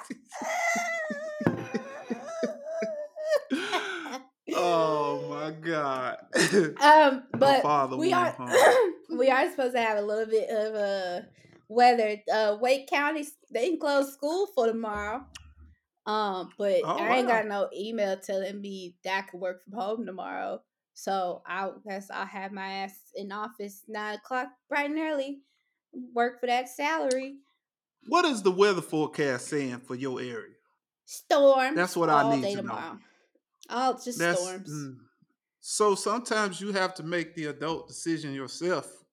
oh 4.70 5.26
my 5.28 5.50
god. 5.52 6.18
Um, 6.80 7.24
but 7.32 7.98
we 7.98 8.12
are 8.12 8.34
we 9.10 9.30
are 9.30 9.50
supposed 9.50 9.74
to 9.74 9.80
have 9.80 9.98
a 9.98 10.02
little 10.02 10.26
bit 10.26 10.48
of 10.50 10.74
a 10.74 10.78
uh, 10.78 11.20
weather. 11.68 12.16
Uh, 12.32 12.56
Wake 12.60 12.88
County 12.88 13.26
they 13.52 13.68
can 13.68 13.78
close 13.78 14.12
school 14.12 14.46
for 14.54 14.66
tomorrow. 14.66 15.24
Um, 16.06 16.50
but 16.58 16.80
oh, 16.84 16.96
I 16.96 17.18
ain't 17.18 17.28
wow. 17.28 17.42
got 17.42 17.46
no 17.46 17.68
email 17.76 18.18
telling 18.18 18.60
me 18.60 18.96
that 19.04 19.18
I 19.18 19.30
could 19.30 19.40
work 19.40 19.62
from 19.64 19.78
home 19.78 20.06
tomorrow. 20.06 20.62
So 20.94 21.42
I 21.46 21.70
guess 21.86 22.10
I'll 22.10 22.26
have 22.26 22.52
my 22.52 22.66
ass 22.66 22.94
in 23.14 23.32
office 23.32 23.84
nine 23.88 24.16
o'clock 24.16 24.48
bright 24.68 24.90
and 24.90 24.98
early, 24.98 25.40
work 26.14 26.40
for 26.40 26.46
that 26.46 26.68
salary. 26.68 27.36
What 28.08 28.24
is 28.24 28.42
the 28.42 28.50
weather 28.50 28.80
forecast 28.80 29.48
saying 29.48 29.80
for 29.80 29.94
your 29.94 30.20
area? 30.20 30.54
Storm. 31.04 31.74
That's 31.74 31.96
what 31.96 32.10
I 32.10 32.36
need 32.36 32.42
to 32.50 32.56
tomorrow. 32.56 32.98
Oh, 33.70 33.98
just 34.02 34.18
That's, 34.18 34.40
storms. 34.40 34.70
Mm, 34.70 34.96
so 35.60 35.94
sometimes 35.94 36.60
you 36.60 36.72
have 36.72 36.94
to 36.94 37.02
make 37.02 37.34
the 37.34 37.46
adult 37.46 37.88
decision 37.88 38.34
yourself. 38.34 39.04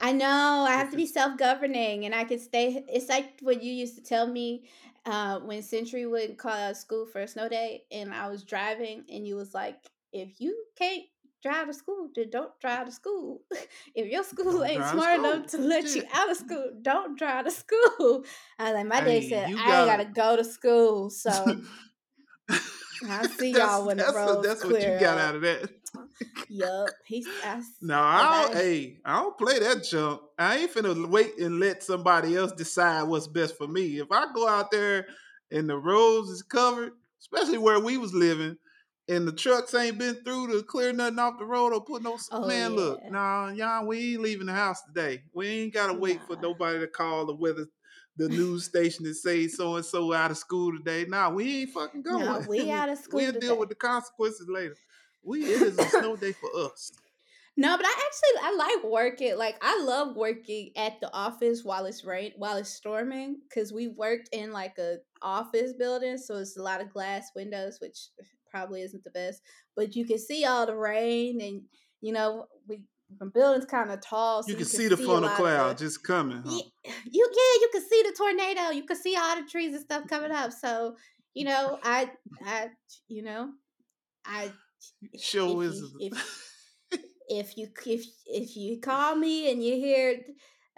I 0.00 0.12
know. 0.12 0.66
I 0.68 0.72
have 0.72 0.90
to 0.90 0.96
be 0.96 1.06
self 1.06 1.38
governing 1.38 2.04
and 2.04 2.14
I 2.14 2.24
can 2.24 2.38
stay. 2.38 2.84
It's 2.88 3.08
like 3.08 3.38
what 3.40 3.62
you 3.62 3.72
used 3.72 3.96
to 3.96 4.02
tell 4.02 4.26
me 4.26 4.64
uh, 5.04 5.38
when 5.40 5.62
Century 5.62 6.06
would 6.06 6.36
call 6.36 6.52
out 6.52 6.76
school 6.76 7.06
for 7.06 7.20
a 7.20 7.28
snow 7.28 7.48
day 7.48 7.84
and 7.92 8.12
I 8.12 8.28
was 8.28 8.42
driving 8.42 9.04
and 9.10 9.26
you 9.26 9.36
was 9.36 9.54
like, 9.54 9.76
if 10.12 10.40
you 10.40 10.56
can't 10.76 11.04
drive 11.42 11.68
to 11.68 11.74
school, 11.74 12.08
then 12.14 12.30
don't 12.30 12.58
drive 12.60 12.86
to 12.86 12.92
school. 12.92 13.42
if 13.94 14.10
your 14.10 14.24
school 14.24 14.64
ain't 14.64 14.84
smart 14.84 15.20
enough 15.20 15.46
to 15.48 15.58
let 15.58 15.94
you 15.94 16.02
out 16.12 16.30
of 16.30 16.36
school, 16.36 16.72
don't 16.82 17.18
drive 17.18 17.44
to 17.44 17.50
school. 17.50 18.24
I 18.58 18.64
was 18.64 18.74
like, 18.74 18.86
my 18.86 19.00
dad 19.00 19.22
said, 19.24 19.48
I 19.50 19.86
gotta, 19.86 19.86
gotta 19.86 20.04
go 20.06 20.36
to 20.36 20.44
school. 20.44 21.10
So 21.10 21.60
I 23.08 23.26
see 23.26 23.50
y'all 23.56 23.86
when 23.86 23.98
the 23.98 24.12
roads 24.14 24.46
That's 24.46 24.64
what 24.64 24.80
you 24.80 24.98
got 25.00 25.18
out 25.18 25.36
of 25.36 25.42
that. 25.42 25.70
yup. 26.48 26.88
He's 27.04 27.26
no, 27.80 27.98
I 27.98 28.44
don't. 28.44 28.56
Hey, 28.56 28.98
I 29.04 29.20
don't 29.20 29.38
play 29.38 29.58
that 29.58 29.84
jump. 29.84 30.22
I 30.38 30.58
ain't 30.58 30.74
finna 30.74 31.08
wait 31.08 31.38
and 31.38 31.60
let 31.60 31.82
somebody 31.82 32.36
else 32.36 32.52
decide 32.52 33.04
what's 33.04 33.26
best 33.26 33.56
for 33.56 33.66
me. 33.66 33.98
If 33.98 34.10
I 34.10 34.26
go 34.34 34.48
out 34.48 34.70
there 34.70 35.06
and 35.50 35.68
the 35.68 35.76
roads 35.76 36.30
is 36.30 36.42
covered, 36.42 36.92
especially 37.20 37.58
where 37.58 37.80
we 37.80 37.98
was 37.98 38.14
living, 38.14 38.56
and 39.08 39.26
the 39.26 39.32
trucks 39.32 39.72
ain't 39.74 39.98
been 39.98 40.16
through 40.24 40.48
to 40.48 40.62
clear 40.64 40.92
nothing 40.92 41.18
off 41.18 41.38
the 41.38 41.44
road 41.44 41.72
or 41.72 41.80
put 41.80 42.02
no 42.02 42.18
oh, 42.32 42.46
man. 42.46 42.72
Yeah. 42.72 42.76
Look, 42.76 43.10
nah, 43.10 43.50
y'all, 43.50 43.86
we 43.86 44.14
ain't 44.14 44.22
leaving 44.22 44.46
the 44.46 44.52
house 44.52 44.82
today. 44.82 45.22
We 45.32 45.46
ain't 45.46 45.74
gotta 45.74 45.94
wait 45.94 46.20
nah. 46.20 46.26
for 46.26 46.42
nobody 46.42 46.80
to 46.80 46.88
call 46.88 47.26
the 47.26 47.34
whether 47.34 47.66
the 48.16 48.28
news 48.28 48.64
station 48.64 49.04
to 49.04 49.14
say 49.14 49.46
so 49.46 49.76
and 49.76 49.84
so 49.84 50.12
out 50.12 50.30
of 50.30 50.38
school 50.38 50.72
today. 50.72 51.04
Nah, 51.08 51.30
we 51.30 51.62
ain't 51.62 51.70
fucking 51.70 52.02
going. 52.02 52.24
Nah, 52.24 52.40
we 52.48 52.70
out 52.72 52.88
of 52.88 52.98
school. 52.98 53.20
we'll 53.20 53.32
today. 53.32 53.48
deal 53.48 53.58
with 53.58 53.68
the 53.68 53.74
consequences 53.74 54.46
later. 54.48 54.76
We 55.22 55.44
it 55.44 55.62
is 55.62 55.78
a 55.78 55.84
snow 55.88 56.16
day 56.16 56.32
for 56.32 56.50
us. 56.64 56.92
No, 57.58 57.74
but 57.76 57.86
I 57.86 57.88
actually 57.88 58.48
I 58.48 58.54
like 58.54 58.84
working. 58.84 59.36
Like 59.38 59.56
I 59.62 59.82
love 59.82 60.14
working 60.14 60.72
at 60.76 61.00
the 61.00 61.12
office 61.12 61.64
while 61.64 61.86
it's 61.86 62.04
rain 62.04 62.32
while 62.36 62.56
it's 62.56 62.70
storming 62.70 63.38
because 63.48 63.72
we 63.72 63.88
worked 63.88 64.28
in 64.32 64.52
like 64.52 64.76
a 64.78 64.98
office 65.22 65.72
building, 65.72 66.18
so 66.18 66.36
it's 66.36 66.58
a 66.58 66.62
lot 66.62 66.82
of 66.82 66.92
glass 66.92 67.30
windows, 67.34 67.78
which 67.80 68.08
probably 68.50 68.82
isn't 68.82 69.04
the 69.04 69.10
best. 69.10 69.40
But 69.74 69.96
you 69.96 70.04
can 70.04 70.18
see 70.18 70.44
all 70.44 70.66
the 70.66 70.76
rain, 70.76 71.40
and 71.40 71.62
you 72.02 72.12
know 72.12 72.46
we 72.68 72.82
the 73.18 73.26
building's 73.26 73.64
kind 73.64 73.90
of 73.90 74.00
tall, 74.00 74.42
so 74.42 74.48
you, 74.48 74.54
can, 74.54 74.60
you 74.60 74.66
can 74.66 74.76
see 74.76 74.88
the 74.88 74.96
funnel 74.96 75.28
cloud 75.30 75.78
just 75.78 76.02
coming. 76.02 76.42
Huh? 76.44 76.50
You, 76.50 76.62
you 77.10 77.28
yeah, 77.32 77.60
you 77.60 77.68
can 77.72 77.82
see 77.82 78.02
the 78.02 78.14
tornado. 78.16 78.70
You 78.70 78.84
can 78.84 78.96
see 78.96 79.16
all 79.16 79.36
the 79.36 79.48
trees 79.48 79.74
and 79.74 79.82
stuff 79.82 80.08
coming 80.08 80.32
up. 80.32 80.52
So 80.52 80.96
you 81.34 81.44
know, 81.44 81.78
I 81.84 82.10
I 82.44 82.68
you 83.08 83.22
know, 83.22 83.50
I 84.24 84.50
show 85.18 85.60
is 85.60 85.82
if, 86.00 86.50
if 87.28 87.56
you 87.56 87.68
if 87.86 88.04
if 88.26 88.56
you 88.56 88.80
call 88.80 89.14
me 89.14 89.50
and 89.50 89.62
you 89.62 89.76
hear 89.76 90.16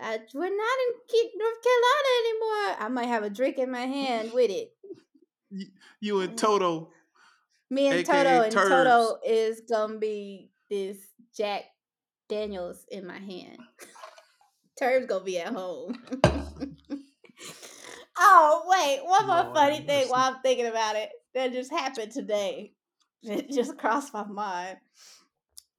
uh, 0.01 0.19
we're 0.35 0.45
not 0.45 0.79
in 0.85 1.31
North 1.37 1.63
Carolina 1.65 2.09
anymore, 2.21 2.77
I 2.81 2.89
might 2.91 3.07
have 3.07 3.25
a 3.25 3.31
drink 3.31 3.59
in 3.59 3.71
my 3.71 3.87
hand 3.87 4.33
with 4.33 4.51
it. 4.51 4.69
You, 5.51 5.67
you 6.01 6.21
and 6.21 6.39
Toto. 6.39 6.91
Me 7.71 7.89
and 7.89 8.07
Toto, 8.07 8.43
and 8.43 8.53
Toto 8.53 9.19
is 9.27 9.63
gonna 9.69 9.99
be 9.99 10.51
this 10.71 10.99
Jack 11.37 11.65
Daniels 12.29 12.85
in 12.91 13.07
my 13.07 13.19
hand. 13.19 13.59
Turb's 14.79 15.07
gonna 15.07 15.25
be 15.25 15.39
at 15.39 15.53
home. 15.53 15.99
oh 18.19 18.63
wait, 18.67 19.01
one 19.05 19.27
more 19.27 19.43
Lord, 19.43 19.55
funny 19.55 19.81
thing 19.81 20.09
while 20.09 20.33
I'm 20.33 20.41
thinking 20.43 20.67
about 20.67 20.97
it 20.97 21.11
that 21.35 21.53
just 21.53 21.71
happened 21.71 22.13
today. 22.13 22.73
It 23.23 23.51
just 23.51 23.77
crossed 23.77 24.15
my 24.15 24.25
mind. 24.25 24.79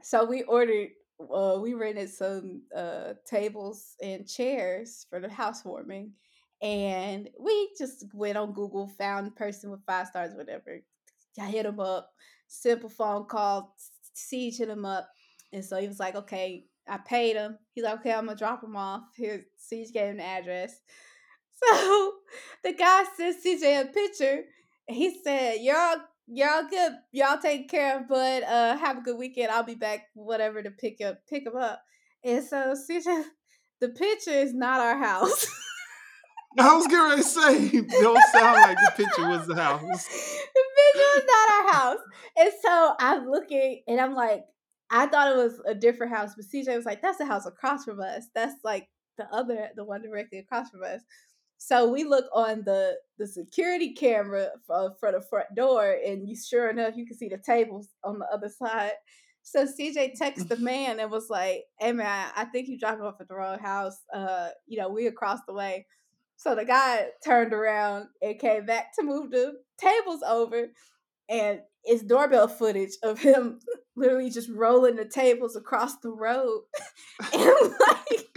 So 0.04 0.26
we 0.26 0.44
ordered, 0.44 0.90
uh, 1.34 1.58
we 1.62 1.74
rented 1.74 2.10
some 2.10 2.64
uh, 2.76 3.14
tables 3.26 3.96
and 4.02 4.28
chairs 4.28 5.06
for 5.10 5.22
the 5.22 5.30
housewarming, 5.30 6.12
and 6.62 7.30
we 7.40 7.70
just 7.78 8.06
went 8.14 8.38
on 8.38 8.52
Google, 8.52 8.88
found 8.98 9.36
person 9.38 9.72
with 9.72 9.86
five 9.86 10.08
stars, 10.08 10.34
whatever. 10.36 10.82
I 11.40 11.46
hit 11.46 11.64
them 11.64 11.80
up, 11.80 12.12
simple 12.48 12.90
phone 12.90 13.26
call, 13.26 13.74
CJ 14.16 14.58
hit 14.58 14.70
him 14.70 14.84
up, 14.86 15.10
and 15.54 15.64
so 15.64 15.78
he 15.78 15.88
was 15.88 16.00
like, 16.00 16.16
"Okay, 16.16 16.66
I 16.88 16.98
paid 16.98 17.36
him." 17.36 17.58
He's 17.74 17.84
like, 17.84 18.00
"Okay, 18.00 18.14
I'm 18.14 18.26
gonna 18.26 18.38
drop 18.38 18.64
him 18.64 18.76
off." 18.76 19.04
Here, 19.16 19.44
CJ 19.58 19.94
gave 19.94 20.10
him 20.12 20.18
the 20.18 20.24
address. 20.24 20.80
So 21.62 22.14
the 22.64 22.72
guy 22.72 23.04
sent 23.18 23.44
CJ 23.44 23.82
a 23.82 23.86
picture. 23.88 24.44
He 24.88 25.20
said, 25.22 25.60
"Y'all 25.60 25.98
y'all 26.32 26.64
good. 26.70 26.94
Y'all 27.12 27.40
take 27.42 27.70
care 27.70 28.00
of 28.00 28.08
Bud. 28.08 28.44
Uh, 28.44 28.78
have 28.78 29.00
a 29.00 29.02
good 29.02 29.18
weekend. 29.18 29.52
I'll 29.52 29.64
be 29.64 29.76
back, 29.76 30.06
whatever, 30.14 30.62
to 30.64 30.72
pick 30.72 31.02
up 31.02 31.18
pick 31.28 31.46
him 31.46 31.56
up. 31.56 31.82
And 32.24 32.44
so 32.44 32.76
CJ, 32.90 33.24
the 33.82 33.90
picture 33.90 34.32
is 34.32 34.54
not 34.54 34.80
our 34.80 34.98
house. 34.98 35.48
I 36.58 36.76
was 36.76 36.88
getting 36.88 37.10
ready 37.10 37.22
to 37.22 37.28
say, 37.28 37.82
don't 38.02 38.24
sound 38.32 38.62
like 38.62 38.78
the 38.78 38.92
picture 38.96 39.28
was 39.28 39.46
the 39.48 39.56
house. 39.62 39.82
the 39.82 40.64
picture 40.94 41.10
was 41.16 41.24
not 41.28 41.52
our 41.52 41.74
house. 41.74 42.00
And 42.38 42.52
so 42.62 42.94
I'm 43.00 43.30
looking 43.30 43.84
and 43.88 44.02
I'm 44.02 44.16
like, 44.16 44.44
I 44.92 45.06
thought 45.08 45.32
it 45.32 45.38
was 45.38 45.62
a 45.66 45.76
different 45.76 46.14
house, 46.14 46.34
but 46.36 46.46
CJ 46.46 46.76
was 46.76 46.86
like, 46.86 47.02
that's 47.02 47.20
the 47.20 47.26
house 47.26 47.46
across 47.46 47.86
from 47.86 48.00
us. 48.00 48.26
That's 48.34 48.56
like 48.64 48.88
the 49.18 49.26
other, 49.34 49.70
the 49.76 49.84
one 49.86 50.02
directly 50.02 50.40
across 50.40 50.70
from 50.70 50.84
us. 50.84 51.02
So 51.60 51.92
we 51.92 52.06
look 52.06 52.26
on 52.34 52.64
the 52.64 52.96
the 53.18 53.28
security 53.28 53.94
camera 53.94 54.48
for, 54.66 54.96
for 55.00 55.12
the 55.12 55.22
front 55.22 55.54
door, 55.56 55.98
and 56.06 56.28
you 56.28 56.36
sure 56.36 56.70
enough, 56.70 56.96
you 56.96 57.06
can 57.06 57.18
see 57.18 57.28
the 57.28 57.38
tables 57.38 57.90
on 58.04 58.18
the 58.18 58.26
other 58.34 58.50
side. 58.50 58.94
So 59.44 59.66
CJ 59.66 60.18
texted 60.18 60.48
the 60.48 60.58
man 60.60 61.02
and 61.02 61.12
was 61.12 61.30
like, 61.30 61.64
"Hey 61.78 61.92
man, 61.92 62.32
I 62.36 62.46
think 62.46 62.70
you 62.70 62.80
dropped 62.80 63.02
off 63.02 63.20
at 63.20 63.28
the 63.28 63.36
wrong 63.36 63.60
house. 63.60 63.98
Uh, 64.14 64.50
you 64.68 64.80
know, 64.80 64.90
we 64.90 65.08
across 65.08 65.40
the 65.48 65.54
way." 65.54 65.86
So 66.38 66.56
the 66.56 66.64
guy 66.64 67.08
turned 67.26 67.52
around 67.52 68.08
and 68.22 68.40
came 68.40 68.66
back 68.66 68.96
to 68.96 69.04
move 69.04 69.30
the 69.32 69.56
tables 69.78 70.22
over, 70.26 70.68
and 71.28 71.60
it's 71.84 72.04
doorbell 72.04 72.48
footage 72.48 72.94
of 73.04 73.20
him 73.20 73.60
literally 73.96 74.30
just 74.30 74.50
rolling 74.50 74.96
the 74.96 75.06
tables 75.06 75.56
across 75.56 75.98
the 75.98 76.10
road, 76.10 76.62
and 77.34 77.42
like, 77.42 78.30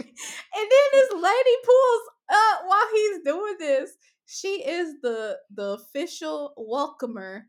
and 0.55 0.71
then 0.71 0.87
this 0.93 1.11
lady 1.13 1.57
pulls 1.65 2.01
up 2.31 2.61
while 2.65 2.87
he's 2.93 3.19
doing 3.23 3.55
this, 3.59 3.91
she 4.25 4.63
is 4.63 4.95
the 5.01 5.37
the 5.53 5.73
official 5.73 6.53
welcomer 6.57 7.47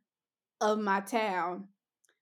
of 0.60 0.78
my 0.78 1.00
town. 1.00 1.68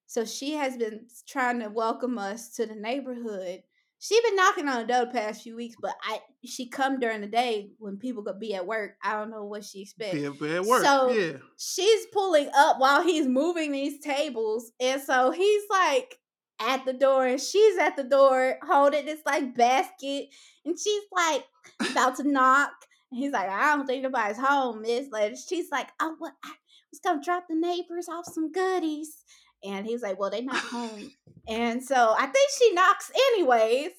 So 0.07 0.25
she 0.25 0.53
has 0.53 0.77
been 0.77 1.07
trying 1.27 1.61
to 1.61 1.69
welcome 1.69 2.19
us 2.19 2.55
to 2.57 2.67
the 2.67 2.75
neighborhood. 2.75 3.63
She 4.03 4.21
been 4.21 4.35
knocking 4.35 4.69
on 4.69 4.81
the 4.81 4.93
door 4.93 5.05
the 5.05 5.13
past 5.13 5.43
few 5.43 5.55
weeks, 5.55 5.77
but 5.81 5.95
I 6.03 6.19
she 6.45 6.69
come 6.69 6.99
during 6.99 7.21
the 7.21 7.29
day 7.29 7.71
when 7.79 7.99
people 7.99 8.25
could 8.25 8.41
be 8.41 8.53
at 8.53 8.67
work. 8.67 8.97
I 9.01 9.13
don't 9.13 9.31
know 9.31 9.45
what 9.45 9.65
she 9.65 9.83
expects. 9.83 10.17
Yeah, 10.17 10.31
but 10.37 10.51
at 10.51 10.65
work, 10.65 10.83
So 10.83 11.13
yeah. 11.13 11.37
she's 11.57 12.07
pulling 12.13 12.51
up 12.53 12.81
while 12.81 13.05
he's 13.05 13.29
moving 13.29 13.71
these 13.71 14.01
tables, 14.01 14.73
and 14.81 15.01
so 15.01 15.31
he's 15.31 15.63
like 15.71 16.19
at 16.59 16.85
the 16.85 16.95
door, 16.95 17.29
and 17.29 17.41
she's 17.41 17.79
at 17.79 17.97
the 17.97 18.03
door 18.03 18.59
holding 18.65 19.07
this 19.07 19.21
like 19.25 19.55
basket, 19.55 20.31
and 20.65 20.77
she's 20.77 21.05
like 21.13 21.45
about 21.93 22.17
to 22.17 22.29
knock. 22.29 22.73
And 23.13 23.21
he's 23.21 23.31
like, 23.31 23.49
I 23.49 23.77
don't 23.77 23.87
think 23.87 24.03
nobody's 24.03 24.37
home, 24.37 24.83
miss. 24.83 25.11
Like 25.13 25.37
she's 25.49 25.71
like, 25.71 25.87
oh, 26.01 26.17
what? 26.19 26.33
I 26.45 26.51
was 26.91 26.99
gonna 26.99 27.23
drop 27.23 27.45
the 27.49 27.55
neighbors 27.55 28.09
off 28.09 28.25
some 28.27 28.51
goodies, 28.51 29.19
and 29.65 29.87
he's 29.87 30.03
like, 30.03 30.19
well, 30.19 30.31
they 30.31 30.43
not 30.43 30.57
home, 30.57 31.11
and 31.49 31.83
so 31.83 32.15
I 32.19 32.27
think 32.27 32.51
she 32.59 32.73
knocks 32.73 33.11
anyways. 33.33 33.91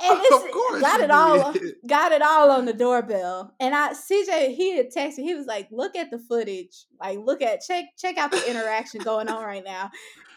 And 0.00 0.16
it's 0.22 0.80
got 0.80 1.00
it 1.00 1.10
all 1.10 1.52
did. 1.52 1.74
got 1.86 2.12
it 2.12 2.22
all 2.22 2.52
on 2.52 2.66
the 2.66 2.72
doorbell. 2.72 3.52
And 3.58 3.74
I 3.74 3.94
CJ 3.94 4.54
he 4.54 4.76
had 4.76 4.92
texted, 4.92 5.24
he 5.24 5.34
was 5.34 5.46
like, 5.46 5.68
look 5.72 5.96
at 5.96 6.10
the 6.12 6.20
footage. 6.20 6.86
Like 7.00 7.18
look 7.18 7.42
at 7.42 7.62
check 7.62 7.86
check 7.96 8.16
out 8.16 8.30
the 8.30 8.48
interaction 8.48 9.00
going 9.00 9.28
on 9.28 9.42
right 9.42 9.64
now. 9.64 9.90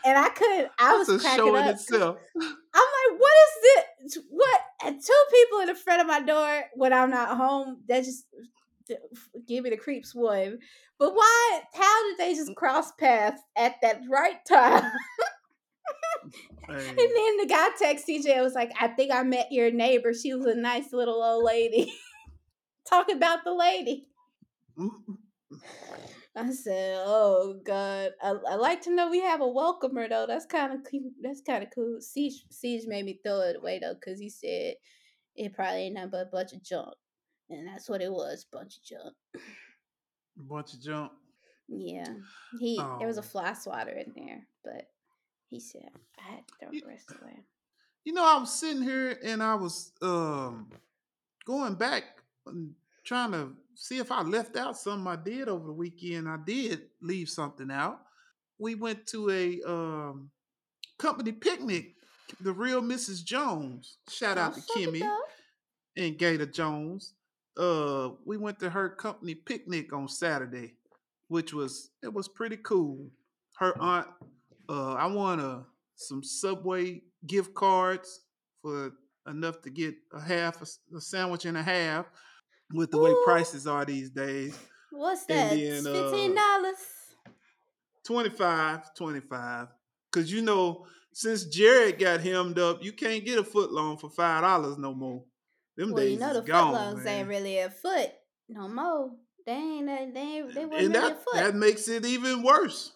And 0.04 0.18
I 0.18 0.30
couldn't 0.30 0.72
I 0.80 0.98
was 0.98 1.08
That's 1.08 1.24
a 1.24 1.28
cracking 1.28 1.56
up. 1.56 1.76
itself. 1.76 2.18
I'm 2.42 2.50
like, 2.50 3.20
what 3.20 3.32
is 3.46 4.14
this? 4.16 4.24
What 4.32 4.62
and 4.84 5.00
two 5.00 5.24
people 5.32 5.60
in 5.60 5.68
the 5.68 5.76
front 5.76 6.02
of 6.02 6.08
my 6.08 6.22
door 6.22 6.64
when 6.74 6.92
I'm 6.92 7.12
not 7.12 7.38
home, 7.38 7.82
that 7.88 8.04
just 8.04 8.26
give 9.48 9.64
me 9.64 9.70
the 9.70 9.78
creeps 9.78 10.14
one. 10.14 10.60
But 11.00 11.14
why 11.14 11.62
how 11.74 12.10
did 12.10 12.18
they 12.18 12.34
just 12.34 12.56
cross 12.56 12.92
paths 12.94 13.42
at 13.58 13.76
that 13.82 14.02
right 14.10 14.44
time? 14.48 14.92
And 16.70 16.80
then 16.80 17.38
the 17.38 17.48
guy 17.50 17.68
text 17.78 18.08
CJ 18.08 18.42
was 18.42 18.54
like, 18.54 18.72
I 18.80 18.88
think 18.88 19.12
I 19.12 19.24
met 19.24 19.52
your 19.52 19.72
neighbor. 19.72 20.14
She 20.14 20.34
was 20.34 20.46
a 20.46 20.56
nice 20.56 20.94
little 20.94 21.22
old 21.22 21.44
lady. 21.44 21.92
Talking 22.90 23.18
about 23.18 23.44
the 23.44 23.54
lady. 23.54 24.08
I 26.36 26.52
said, 26.52 26.98
"Oh 27.06 27.60
God, 27.66 28.12
I, 28.22 28.34
I 28.50 28.56
like 28.56 28.82
to 28.84 28.96
know 28.96 29.10
we 29.10 29.20
have 29.20 29.42
a 29.42 29.48
welcomer 29.48 30.08
though. 30.08 30.26
That's 30.28 30.46
kind 30.46 30.74
of 30.74 30.90
cute. 30.90 31.12
That's 31.22 31.42
kind 31.42 31.64
of 31.64 31.70
cool." 31.76 32.00
CJ, 32.00 32.32
CJ 32.52 32.88
made 32.88 33.06
me 33.06 33.20
throw 33.24 33.42
it 33.42 33.58
away 33.58 33.80
though 33.80 33.96
because 33.96 34.20
he 34.20 34.30
said 34.30 34.76
it 35.36 35.54
probably 35.54 35.82
ain't 35.82 35.96
nothing 35.96 36.12
but 36.12 36.28
a 36.28 36.30
bunch 36.32 36.54
of 36.54 36.64
junk, 36.64 36.96
and 37.52 37.68
that's 37.68 37.90
what 37.90 38.02
it 38.02 38.12
was, 38.12 38.46
bunch 38.52 38.78
of 38.78 38.84
junk. 38.84 39.16
bunch 40.38 40.74
of 40.74 40.82
junk. 40.82 41.12
Yeah, 41.68 42.06
he 42.60 42.78
there 43.00 43.08
was 43.08 43.18
a 43.18 43.22
Oh. 43.22 43.24
fly 43.24 43.54
swatter 43.54 43.92
in 43.92 44.12
there, 44.16 44.48
but 44.64 44.90
he 45.50 45.60
said 45.60 45.90
I 46.20 46.22
had 46.36 46.48
to 46.48 46.54
throw 46.60 46.72
You- 46.72 46.82
the 46.82 46.88
rest 46.88 47.12
away. 47.22 47.44
You 48.04 48.14
know, 48.14 48.26
I 48.26 48.38
was 48.40 48.52
sitting 48.54 48.82
here 48.84 49.20
and 49.24 49.42
I 49.44 49.56
was 49.56 49.92
um 50.02 50.70
going 51.46 51.76
back 51.76 52.04
and 52.46 52.74
trying 53.04 53.32
to 53.32 53.56
see 53.76 54.00
if 54.00 54.12
I 54.12 54.22
left 54.24 54.56
out 54.58 54.78
something 54.78 55.08
I 55.08 55.16
did 55.16 55.48
over 55.48 55.68
the 55.68 55.74
weekend. 55.74 56.28
I 56.28 56.38
did 56.38 56.90
leave 57.02 57.30
something 57.30 57.70
out. 57.72 58.06
We 58.58 58.76
went 58.76 59.08
to 59.08 59.30
a 59.30 59.62
um 59.64 60.32
company 60.98 61.32
picnic, 61.32 61.96
the 62.42 62.52
real 62.54 62.82
Mrs. 62.82 63.24
Jones. 63.24 63.98
Shout 64.10 64.38
out 64.38 64.56
to 64.56 64.62
Kimmy 64.62 65.02
and 65.96 66.18
Gator 66.18 66.46
Jones. 66.48 67.14
Uh, 67.58 68.10
we 68.26 68.38
went 68.38 68.60
to 68.60 68.70
her 68.70 68.90
company 68.90 69.36
picnic 69.36 69.94
on 69.94 70.08
Saturday, 70.08 70.76
which 71.28 71.54
was 71.54 71.92
it 72.02 72.14
was 72.14 72.28
pretty 72.28 72.58
cool. 72.58 73.10
Her 73.58 73.74
aunt, 73.80 74.08
uh, 74.70 74.94
I 74.94 75.06
won 75.08 75.40
a 75.40 75.66
some 75.96 76.24
Subway 76.24 77.02
gift 77.28 77.54
cards 77.54 78.22
for 78.62 78.94
enough 79.28 79.62
to 79.62 79.70
get 79.70 79.96
a 80.14 80.22
half 80.22 80.62
a 80.62 81.00
sandwich 81.02 81.46
and 81.46 81.58
a 81.58 81.64
half. 81.64 82.06
With 82.74 82.90
the 82.92 83.00
way 83.00 83.14
prices 83.26 83.68
are 83.68 83.84
these 83.84 84.10
days, 84.10 84.58
What's 84.92 85.26
that? 85.26 85.50
then, 85.52 85.86
uh, 85.86 85.92
Fifteen 85.92 86.36
dollars. 86.36 86.76
25 88.04 88.96
25 88.96 89.68
because 90.12 90.32
you 90.32 90.42
know 90.42 90.86
since 91.14 91.46
jared 91.46 92.00
got 92.00 92.20
hemmed 92.20 92.58
up 92.58 92.84
you 92.84 92.92
can't 92.92 93.24
get 93.24 93.38
a 93.38 93.44
foot 93.44 93.72
long 93.72 93.96
for 93.96 94.10
five 94.10 94.42
dollars 94.42 94.78
no 94.78 94.94
more 94.94 95.24
them 95.78 95.92
Well, 95.92 96.04
days 96.04 96.14
you 96.14 96.20
know 96.20 96.34
the 96.34 96.42
footlongs 96.42 97.06
ain't 97.06 97.28
really 97.28 97.60
a 97.60 97.70
foot 97.70 98.12
no 98.50 98.68
more. 98.68 99.12
They 99.46 99.54
ain't. 99.54 99.88
They 99.88 99.94
ain't, 99.94 100.14
they 100.14 100.42
wasn't 100.42 100.58
and 100.58 100.72
really 100.72 100.88
that 100.88 101.12
a 101.12 101.16
foot. 101.16 101.34
that 101.36 101.56
makes 101.56 101.88
it 101.88 102.06
even 102.06 102.44
worse. 102.44 102.94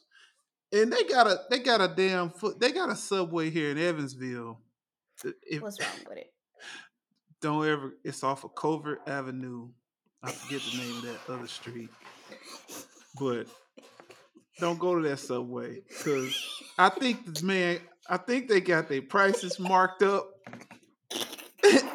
And 0.72 0.92
they 0.92 1.04
got 1.04 1.28
a 1.28 1.40
they 1.50 1.60
got 1.60 1.82
a 1.82 1.88
damn 1.88 2.30
foot. 2.30 2.60
They 2.60 2.72
got 2.72 2.90
a 2.90 2.96
subway 2.96 3.50
here 3.50 3.72
in 3.72 3.78
Evansville. 3.78 4.60
If, 5.44 5.62
What's 5.62 5.80
wrong 5.80 5.90
with 6.10 6.18
it? 6.20 6.34
Don't 7.42 7.68
ever. 7.68 7.94
It's 8.04 8.24
off 8.24 8.44
of 8.44 8.56
Covert 8.56 9.02
Avenue. 9.08 9.70
I 10.24 10.32
forget 10.32 10.62
the 10.72 10.78
name 10.78 10.98
of 10.98 11.04
that 11.04 11.34
other 11.34 11.48
street, 11.48 11.90
but 13.20 13.46
don't 14.60 14.80
go 14.80 14.96
to 14.96 15.08
that 15.08 15.20
subway 15.20 15.82
because 15.88 16.36
I 16.80 16.90
think 16.90 17.26
this 17.26 17.44
man. 17.44 17.80
I 18.10 18.18
think 18.18 18.48
they 18.48 18.62
got 18.62 18.88
their 18.90 19.02
prices 19.02 19.60
marked 19.60 20.02
up, 20.02 20.30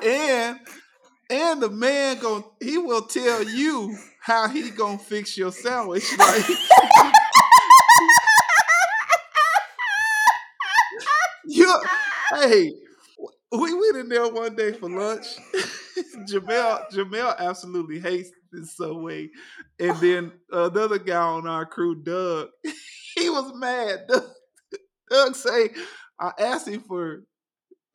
and 0.04 0.58
and 1.30 1.62
the 1.62 1.70
man 1.70 2.18
going 2.18 2.44
he 2.60 2.78
will 2.78 3.02
tell 3.02 3.42
you 3.42 3.96
how 4.20 4.48
he 4.48 4.70
gonna 4.70 4.98
fix 4.98 5.36
your 5.36 5.52
sandwich. 5.52 6.04
Like 6.18 6.44
hey, 12.34 12.72
we 13.52 13.74
went 13.74 13.96
in 13.96 14.08
there 14.08 14.28
one 14.28 14.54
day 14.54 14.72
for 14.72 14.88
lunch. 14.88 15.26
Jamel 16.28 16.90
Jamel 16.92 17.36
absolutely 17.38 17.98
hates 17.98 18.30
this 18.52 18.76
subway, 18.76 19.28
and 19.78 19.96
then 19.98 20.32
another 20.50 20.98
guy 20.98 21.20
on 21.20 21.46
our 21.46 21.66
crew, 21.66 22.02
Doug, 22.02 22.48
he 23.16 23.30
was 23.30 23.52
mad. 23.54 24.06
Doug, 24.08 24.24
Doug 25.10 25.36
say, 25.36 25.70
I 26.18 26.32
asked 26.38 26.68
him 26.68 26.82
for 26.82 27.24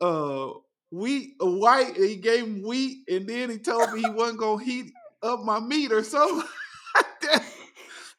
uh 0.00 0.50
wheat, 0.96 1.34
white, 1.38 1.96
he 1.96 2.16
gave 2.16 2.44
him 2.44 2.62
wheat, 2.62 3.04
and 3.08 3.28
then 3.28 3.50
he 3.50 3.58
told 3.58 3.92
me 3.92 4.00
he 4.00 4.10
wasn't 4.10 4.40
gonna 4.40 4.64
heat 4.64 4.92
up 5.22 5.40
my 5.40 5.60
meat 5.60 5.92
or 5.92 6.02
something. 6.02 6.48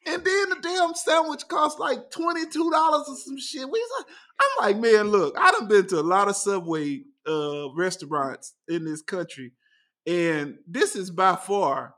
and 0.06 0.24
then 0.24 0.48
the 0.50 0.58
damn 0.62 0.94
sandwich 0.94 1.46
cost 1.48 1.78
like 1.78 2.10
twenty 2.10 2.46
two 2.46 2.70
dollars 2.70 3.08
or 3.08 3.16
some 3.16 3.38
shit. 3.38 3.68
We 3.68 3.84
like, 3.98 4.06
I'm 4.40 4.66
like, 4.66 4.78
man, 4.78 5.08
look, 5.08 5.36
I 5.38 5.50
done 5.50 5.68
been 5.68 5.86
to 5.88 6.00
a 6.00 6.02
lot 6.02 6.28
of 6.28 6.36
Subway 6.36 7.02
uh 7.26 7.72
restaurants 7.74 8.54
in 8.68 8.84
this 8.84 9.02
country, 9.02 9.52
and 10.06 10.58
this 10.66 10.96
is 10.96 11.10
by 11.10 11.36
far 11.36 11.94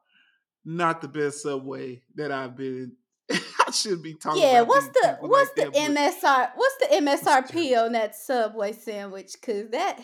not 0.64 1.00
the 1.00 1.08
best 1.08 1.42
Subway 1.42 2.02
that 2.16 2.32
I've 2.32 2.56
been. 2.56 2.92
I 3.30 3.70
should 3.70 4.02
be 4.02 4.14
talking. 4.14 4.42
yeah. 4.42 4.62
about 4.62 4.68
What's 4.68 4.88
the 4.88 5.16
what's 5.20 5.50
like 5.56 5.72
the 5.72 5.78
that, 5.78 6.20
MSR? 6.22 6.50
What's 6.56 6.76
the 6.78 6.96
MSRP 6.96 7.84
on 7.84 7.92
that 7.92 8.16
Subway 8.16 8.72
sandwich? 8.72 9.36
Cause 9.40 9.66
that 9.70 10.00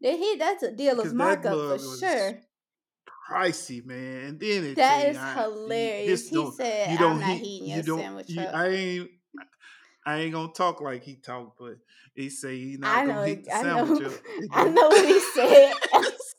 he 0.00 0.36
that's 0.38 0.62
a 0.62 0.72
dealer's 0.72 1.10
that 1.10 1.14
markup 1.14 1.52
for 1.52 1.78
sure. 1.98 2.38
pricey, 3.30 3.84
man. 3.84 4.24
And 4.26 4.40
then 4.40 4.64
it 4.64 4.74
That 4.76 5.08
is 5.08 5.16
I- 5.16 5.34
hilarious. 5.42 6.28
He 6.28 6.50
said, 6.52 6.88
you 6.90 6.94
"I'm 6.96 7.00
don't 7.02 7.20
not 7.20 7.28
heat- 7.30 7.38
heating 7.44 7.68
you 7.68 7.74
your 7.76 7.82
don't- 7.84 7.98
sandwich 8.00 8.26
you- 8.30 8.40
I 8.42 8.68
ain't. 8.68 9.10
I 10.08 10.18
ain't 10.20 10.32
gonna 10.32 10.52
talk 10.52 10.80
like 10.80 11.02
he 11.02 11.16
talked, 11.16 11.58
but 11.58 11.74
he 12.14 12.30
say 12.30 12.56
he 12.56 12.76
not 12.76 12.96
I 12.96 13.04
know. 13.04 13.14
gonna 13.14 13.26
heat 13.26 13.44
the 13.44 13.54
I 13.56 13.62
sandwich 13.62 14.00
know. 14.02 14.06
up. 14.06 14.12
I 14.52 14.68
know 14.68 14.88
what 14.88 15.04
he 15.06 15.20
said. 15.20 15.72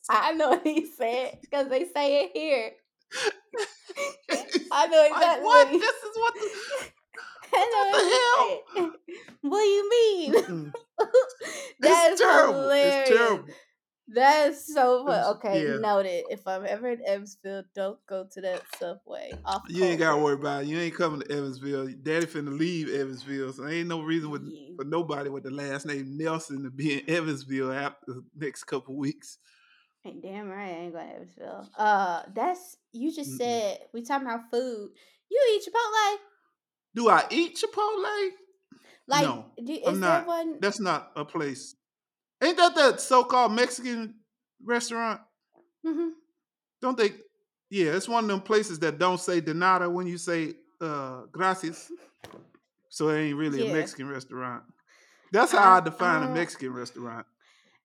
I 0.09 0.31
know 0.33 0.49
what 0.51 0.63
he 0.63 0.85
said 0.85 1.39
because 1.41 1.67
they 1.67 1.83
say 1.93 2.23
it 2.23 2.31
here. 2.33 2.71
I 4.71 4.87
know 4.87 4.97
like 4.99 5.11
exactly 5.11 5.45
what? 5.45 5.67
what 5.71 5.79
This 5.79 5.89
is 5.91 6.17
what 6.17 6.33
the. 6.33 6.49
I 7.53 7.63
know 7.73 7.89
what 7.91 8.73
the 8.75 8.81
what 8.81 8.91
he. 9.03 9.13
What 9.49 9.59
do 9.61 9.65
you 9.67 9.89
mean? 9.89 10.33
Mm-mm. 10.33 10.73
It's 11.81 12.21
terrible. 12.21 12.61
hilarious. 12.63 13.09
It's 13.09 13.09
terrible. 13.17 13.45
That 14.15 14.49
is 14.51 14.73
so 14.73 15.05
fun. 15.05 15.35
Okay, 15.35 15.67
yeah. 15.67 15.77
noted. 15.79 16.23
If 16.29 16.47
I'm 16.47 16.65
ever 16.65 16.89
in 16.91 17.01
Evansville, 17.05 17.63
don't 17.75 17.99
go 18.07 18.25
to 18.31 18.41
that 18.41 18.61
subway. 18.79 19.33
Off 19.45 19.63
You 19.67 19.83
ain't 19.83 19.99
gotta 19.99 20.21
worry 20.21 20.35
about 20.35 20.63
it. 20.63 20.67
You 20.69 20.79
ain't 20.79 20.95
coming 20.95 21.21
to 21.21 21.31
Evansville. 21.31 21.87
Daddy 22.03 22.25
finna 22.25 22.57
leave 22.57 22.89
Evansville, 22.89 23.51
so 23.51 23.67
ain't 23.67 23.89
no 23.89 24.01
reason 24.01 24.29
with, 24.29 24.43
Yeah. 24.49 24.75
for 24.77 24.85
nobody 24.85 25.29
with 25.29 25.43
the 25.43 25.51
last 25.51 25.85
name 25.85 26.17
Nelson 26.17 26.63
to 26.63 26.69
be 26.69 26.93
in 26.99 27.09
Evansville 27.09 27.73
after 27.73 28.05
the 28.07 28.23
next 28.35 28.63
couple 28.63 28.95
weeks. 28.95 29.39
Ain't 30.05 30.21
damn 30.21 30.47
right, 30.49 30.69
I 30.69 30.77
ain't 30.83 30.93
going 30.93 31.07
to 31.07 31.13
Evansville. 31.15 31.69
Uh, 31.77 32.21
that's 32.33 32.77
you 32.93 33.13
just 33.13 33.31
Mm-mm. 33.31 33.37
said 33.39 33.79
we 33.93 34.03
talking 34.03 34.25
about 34.25 34.49
food. 34.51 34.89
You 35.29 35.41
eat 35.53 35.63
Chipotle? 35.63 36.15
Do 36.97 37.09
I 37.09 37.23
eat 37.29 37.55
Chipotle? 37.63 38.29
Like, 39.07 39.23
No, 39.23 39.45
do, 39.63 39.71
is 39.71 39.79
I'm 39.87 39.99
there 39.99 40.09
not. 40.09 40.27
one? 40.27 40.59
That's 40.59 40.79
not 40.81 41.11
a 41.15 41.23
place. 41.23 41.75
Ain't 42.43 42.57
that 42.57 42.73
that 42.75 42.99
so-called 42.99 43.51
Mexican 43.53 44.15
restaurant? 44.65 45.21
Mhm. 45.85 46.09
Don't 46.81 46.97
they? 46.97 47.11
Yeah, 47.69 47.91
it's 47.95 48.09
one 48.09 48.23
of 48.23 48.29
them 48.29 48.41
places 48.41 48.79
that 48.79 48.97
don't 48.97 49.19
say 49.19 49.39
de 49.41 49.53
nada 49.53 49.87
when 49.89 50.07
you 50.07 50.17
say 50.17 50.55
uh 50.81 51.21
gracias. 51.31 51.91
So 52.89 53.09
it 53.09 53.19
ain't 53.19 53.37
really 53.37 53.63
Yeah. 53.63 53.71
a 53.71 53.73
Mexican 53.73 54.09
restaurant. 54.09 54.63
That's 55.31 55.51
how 55.51 55.73
I, 55.73 55.77
I- 55.77 55.81
define 55.81 56.23
a 56.23 56.33
Mexican 56.33 56.73
restaurant. 56.73 57.27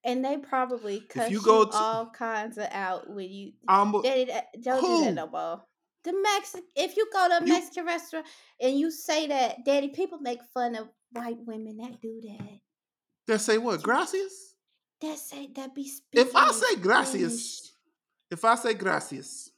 And 0.05 0.25
they 0.25 0.39
probably 0.39 1.01
cuss 1.01 1.31
you 1.31 1.39
you, 1.39 1.45
go 1.45 1.65
to- 1.67 1.77
all 1.77 2.07
kinds 2.11 2.57
of 2.59 2.67
out 2.73 3.09
when 3.11 3.31
you 3.31 3.53
Daddy, 3.69 4.25
that- 4.25 4.49
don't 4.61 4.81
do 4.81 4.87
Who? 4.87 5.05
that 5.05 5.13
no 5.15 5.27
more. 5.29 5.63
The 6.05 6.13
Mexican, 6.21 6.67
if 6.75 6.97
you 6.97 7.09
go 7.13 7.29
to 7.29 7.37
a 7.39 7.41
You- 7.47 7.53
Mexican 7.53 7.87
restaurant 7.87 8.27
and 8.61 8.79
you 8.79 8.91
say 8.91 9.29
that, 9.29 9.65
Daddy, 9.65 9.89
people 9.89 10.19
make 10.19 10.41
fun 10.53 10.75
of 10.75 10.89
white 11.13 11.39
women 11.47 11.77
that 11.79 12.01
do 12.01 12.21
that. 12.23 12.61
They 13.29 13.39
say 13.39 13.59
what? 13.59 13.83
Gracias? 13.83 14.55
That 15.01 15.19
say 15.19 15.49
that 15.55 15.75
be 15.75 15.89
speaking. 15.89 16.27
If 16.27 16.35
I 16.35 16.51
say 16.53 16.77
gracias, 16.77 17.73
if 18.31 18.45
I 18.45 18.55
say 18.57 18.75
gracias 18.75 19.51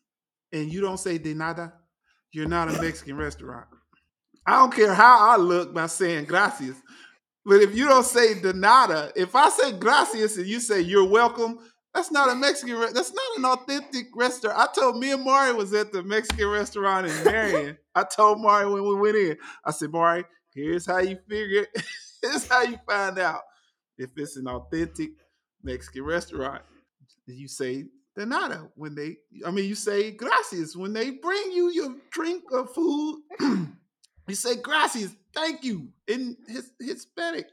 and 0.52 0.72
you 0.72 0.80
don't 0.80 0.98
say 0.98 1.18
de 1.18 1.34
nada, 1.34 1.72
you're 2.32 2.48
not 2.48 2.68
a 2.74 2.80
Mexican 2.80 3.16
restaurant. 3.16 3.66
I 4.46 4.58
don't 4.58 4.74
care 4.74 4.92
how 4.92 5.30
I 5.30 5.36
look 5.36 5.72
by 5.72 5.86
saying 5.86 6.26
gracias. 6.26 6.76
But 7.46 7.60
if 7.62 7.74
you 7.74 7.86
don't 7.88 8.04
say 8.04 8.40
de 8.40 8.52
nada, 8.52 9.12
if 9.16 9.34
I 9.34 9.48
say 9.50 9.72
gracias 9.72 10.36
and 10.36 10.46
you 10.46 10.60
say 10.60 10.80
you're 10.80 11.08
welcome, 11.08 11.58
that's 11.94 12.10
not 12.10 12.28
a 12.28 12.34
Mexican. 12.34 12.76
Re- 12.76 12.92
that's 12.92 13.12
not 13.12 13.38
an 13.38 13.44
authentic 13.44 14.08
restaurant. 14.16 14.58
I 14.58 14.66
told 14.74 14.98
me 14.98 15.12
and 15.12 15.24
Mari 15.24 15.52
was 15.52 15.72
at 15.74 15.92
the 15.92 16.02
Mexican 16.02 16.48
restaurant 16.48 17.06
in 17.06 17.24
Marion. 17.24 17.78
I 17.94 18.02
told 18.02 18.40
Mari 18.40 18.66
when 18.66 18.84
we 18.84 18.96
went 18.96 19.16
in. 19.16 19.36
I 19.64 19.70
said, 19.70 19.92
Mari, 19.92 20.24
here's 20.52 20.86
how 20.86 20.98
you 20.98 21.18
figure. 21.28 21.66
it. 21.72 21.84
here's 22.22 22.48
how 22.48 22.62
you 22.62 22.78
find 22.88 23.18
out 23.20 23.42
if 23.96 24.10
it's 24.16 24.36
an 24.36 24.48
authentic 24.48 25.10
Mexican 25.62 26.02
restaurant. 26.02 26.62
You 27.26 27.46
say 27.46 27.84
de 28.16 28.26
nada 28.26 28.68
when 28.74 28.96
they. 28.96 29.18
I 29.46 29.52
mean, 29.52 29.66
you 29.68 29.76
say 29.76 30.10
gracias 30.10 30.76
when 30.76 30.92
they 30.92 31.10
bring 31.10 31.52
you 31.52 31.70
your 31.70 31.94
drink 32.10 32.42
or 32.50 32.66
food. 32.66 33.22
you 33.40 34.34
say 34.34 34.56
gracias, 34.56 35.14
thank 35.32 35.62
you 35.62 35.88
in 36.08 36.36
his 36.48 36.72
Hispanic, 36.80 37.46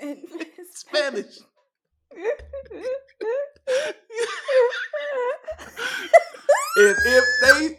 Spanish. 0.74 1.38
If 6.76 6.96
if 7.06 7.24
they 7.40 7.78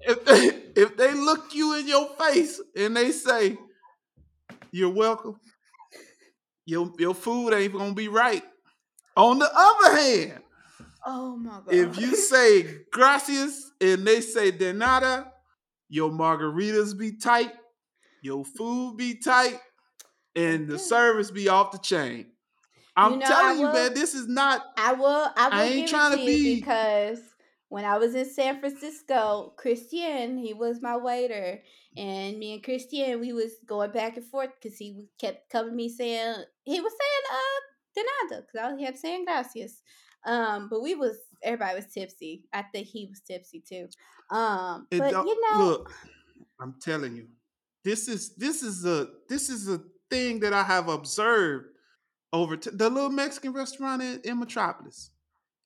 if 0.00 0.24
they 0.24 0.46
if 0.80 0.96
they 0.96 1.14
look 1.14 1.54
you 1.54 1.74
in 1.74 1.88
your 1.88 2.08
face 2.16 2.60
and 2.76 2.96
they 2.96 3.10
say 3.12 3.58
you're 4.70 4.90
welcome, 4.90 5.38
your 6.64 6.92
your 6.98 7.14
food 7.14 7.52
ain't 7.52 7.72
gonna 7.72 7.94
be 7.94 8.08
right. 8.08 8.42
On 9.16 9.38
the 9.38 9.50
other 9.54 9.96
hand, 9.96 10.42
oh 11.06 11.36
my 11.36 11.60
god! 11.64 11.74
if 11.74 11.98
you 11.98 12.14
say 12.16 12.80
gracias 12.92 13.72
and 13.80 14.06
they 14.06 14.20
say 14.20 14.50
de 14.50 14.72
nada, 14.72 15.32
your 15.88 16.10
margaritas 16.10 16.96
be 16.96 17.12
tight, 17.12 17.52
your 18.22 18.44
food 18.44 18.96
be 18.96 19.14
tight, 19.14 19.58
and 20.34 20.68
the 20.68 20.78
service 20.78 21.30
be 21.30 21.48
off 21.48 21.72
the 21.72 21.78
chain. 21.78 22.26
I'm 22.96 23.12
You 23.12 23.18
know, 23.18 23.26
telling 23.26 23.58
you, 23.58 23.66
will- 23.66 23.72
man, 23.72 23.94
this 23.94 24.14
is 24.14 24.26
not 24.26 24.64
I 24.76 24.92
will. 24.92 25.06
I 25.36 25.48
will 25.48 25.54
I 25.54 25.64
ain't 25.64 25.88
trying 25.88 26.12
to 26.12 26.16
to 26.16 26.22
you 26.22 26.38
be- 26.38 26.60
because 26.60 27.18
when 27.68 27.84
I 27.84 27.98
was 27.98 28.14
in 28.14 28.24
San 28.24 28.60
Francisco, 28.60 29.52
Christian, 29.56 30.38
he 30.38 30.54
was 30.54 30.80
my 30.80 30.96
waiter, 30.96 31.62
and 31.96 32.38
me 32.38 32.54
and 32.54 32.62
Christian, 32.62 33.20
we 33.20 33.32
was 33.32 33.52
going 33.66 33.90
back 33.90 34.16
and 34.16 34.24
forth 34.26 34.50
because 34.60 34.78
he 34.78 35.06
kept 35.20 35.50
coming 35.50 35.70
to 35.72 35.76
me 35.76 35.88
saying 35.88 36.36
he 36.64 36.80
was 36.80 36.92
saying 36.92 37.24
uh 37.32 37.60
de 37.94 38.34
nada 38.34 38.46
because 38.46 38.72
I 38.72 38.84
kept 38.84 38.98
saying 38.98 39.24
gracias. 39.24 39.82
Um, 40.24 40.68
but 40.68 40.82
we 40.82 40.94
was 40.94 41.16
everybody 41.42 41.76
was 41.76 41.86
tipsy. 41.92 42.44
I 42.52 42.62
think 42.62 42.86
he 42.86 43.06
was 43.06 43.20
tipsy 43.20 43.60
too. 43.60 43.88
Um, 44.30 44.86
but 44.90 45.10
you 45.12 45.40
know, 45.52 45.58
look, 45.66 45.92
I'm 46.60 46.74
telling 46.80 47.16
you, 47.16 47.26
this 47.84 48.08
is 48.08 48.34
this 48.36 48.62
is 48.62 48.84
a 48.84 49.08
this 49.28 49.50
is 49.50 49.68
a 49.68 49.80
thing 50.10 50.40
that 50.40 50.52
I 50.52 50.62
have 50.62 50.88
observed 50.88 51.66
over 52.32 52.56
to 52.56 52.70
the 52.70 52.88
little 52.90 53.10
Mexican 53.10 53.52
restaurant 53.52 54.02
in, 54.02 54.20
in 54.24 54.38
Metropolis. 54.40 55.10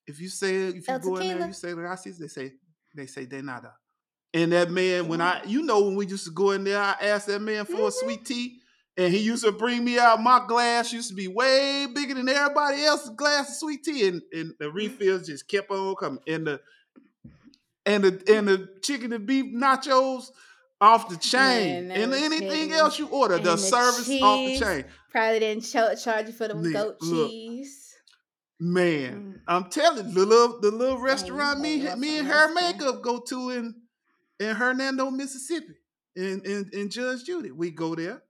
If 0.07 0.21
you 0.21 0.29
say 0.29 0.55
if 0.69 0.89
you 0.89 0.95
El 0.95 0.99
go 1.01 1.17
in 1.17 1.29
there, 1.29 1.47
you 1.47 1.53
say 1.53 1.73
gracias, 1.73 2.19
they 2.19 2.27
say 2.29 2.53
they 2.95 3.07
say 3.07 3.27
de 3.27 3.43
nada. 3.43 3.73
And 4.33 4.53
that 4.53 4.71
man, 4.71 5.09
when 5.09 5.21
I 5.21 5.43
you 5.45 5.63
know 5.63 5.81
when 5.83 5.97
we 5.97 6.07
used 6.07 6.25
to 6.27 6.31
go 6.33 6.51
in 6.53 6.65
there, 6.65 6.81
I 6.81 6.95
asked 7.01 7.27
that 7.29 7.41
man 7.41 7.65
for 7.65 7.73
a 7.89 7.91
Mhm. 7.91 7.93
sweet 7.93 8.25
tea. 8.25 8.57
And 8.97 9.15
he 9.15 9.21
used 9.21 9.45
to 9.45 9.53
bring 9.53 9.85
me 9.85 9.99
out 9.99 10.21
my 10.21 10.45
glass 10.47 10.93
used 10.93 11.09
to 11.09 11.15
be 11.15 11.27
way 11.29 11.87
bigger 11.95 12.13
than 12.15 12.29
everybody 12.29 12.83
else's 12.85 13.11
glass 13.11 13.49
of 13.49 13.55
sweet 13.57 13.83
tea, 13.85 14.09
and, 14.09 14.21
and 14.33 14.53
the 14.59 14.71
refills 14.71 15.27
just 15.27 15.49
kept 15.49 15.71
on 15.71 15.95
coming. 15.95 16.21
And 16.27 16.47
the 16.47 16.61
and 17.87 18.05
the 18.05 18.23
and 18.37 18.49
the 18.49 18.69
chicken 18.83 19.13
and 19.13 19.27
beef 19.27 19.55
nachos 19.55 20.31
off 20.81 21.09
the 21.09 21.17
chain, 21.17 21.89
Man, 21.89 22.03
and 22.03 22.15
anything 22.15 22.49
hitting. 22.49 22.73
else 22.73 22.99
you 22.99 23.07
order, 23.09 23.39
the, 23.39 23.51
And 23.53 23.59
the 23.59 23.63
service 23.63 24.09
off 24.23 24.45
the 24.47 24.59
chain. 24.59 24.85
Probably 25.11 25.41
didn't 25.41 25.65
cha- 25.65 25.95
charge 25.95 26.27
you 26.29 26.33
for 26.33 26.49
the 26.49 26.55
Nigga, 26.55 26.73
goat 26.73 26.97
look. 27.03 27.31
cheese. 27.31 27.97
Man, 28.63 29.13
Mm. 29.15 29.41
I'm 29.49 29.71
telling 29.71 30.09
you, 30.09 30.15
the 30.15 30.27
little 30.27 30.61
the 30.61 30.71
little 30.71 30.99
restaurant 30.99 31.61
me 31.61 31.79
me 31.97 32.19
and 32.19 32.29
her 32.29 32.53
makeup 32.53 33.03
go 33.03 33.21
to 33.21 33.51
in 33.51 33.75
in 34.39 34.55
Hernando, 34.55 35.11
Mississippi, 35.11 35.75
and 36.15 36.45
in, 36.45 36.71
in 36.73 36.91
Judge 36.91 37.25
Judy. 37.25 37.51
We 37.53 37.71
go 37.71 37.95
there. 37.95 38.23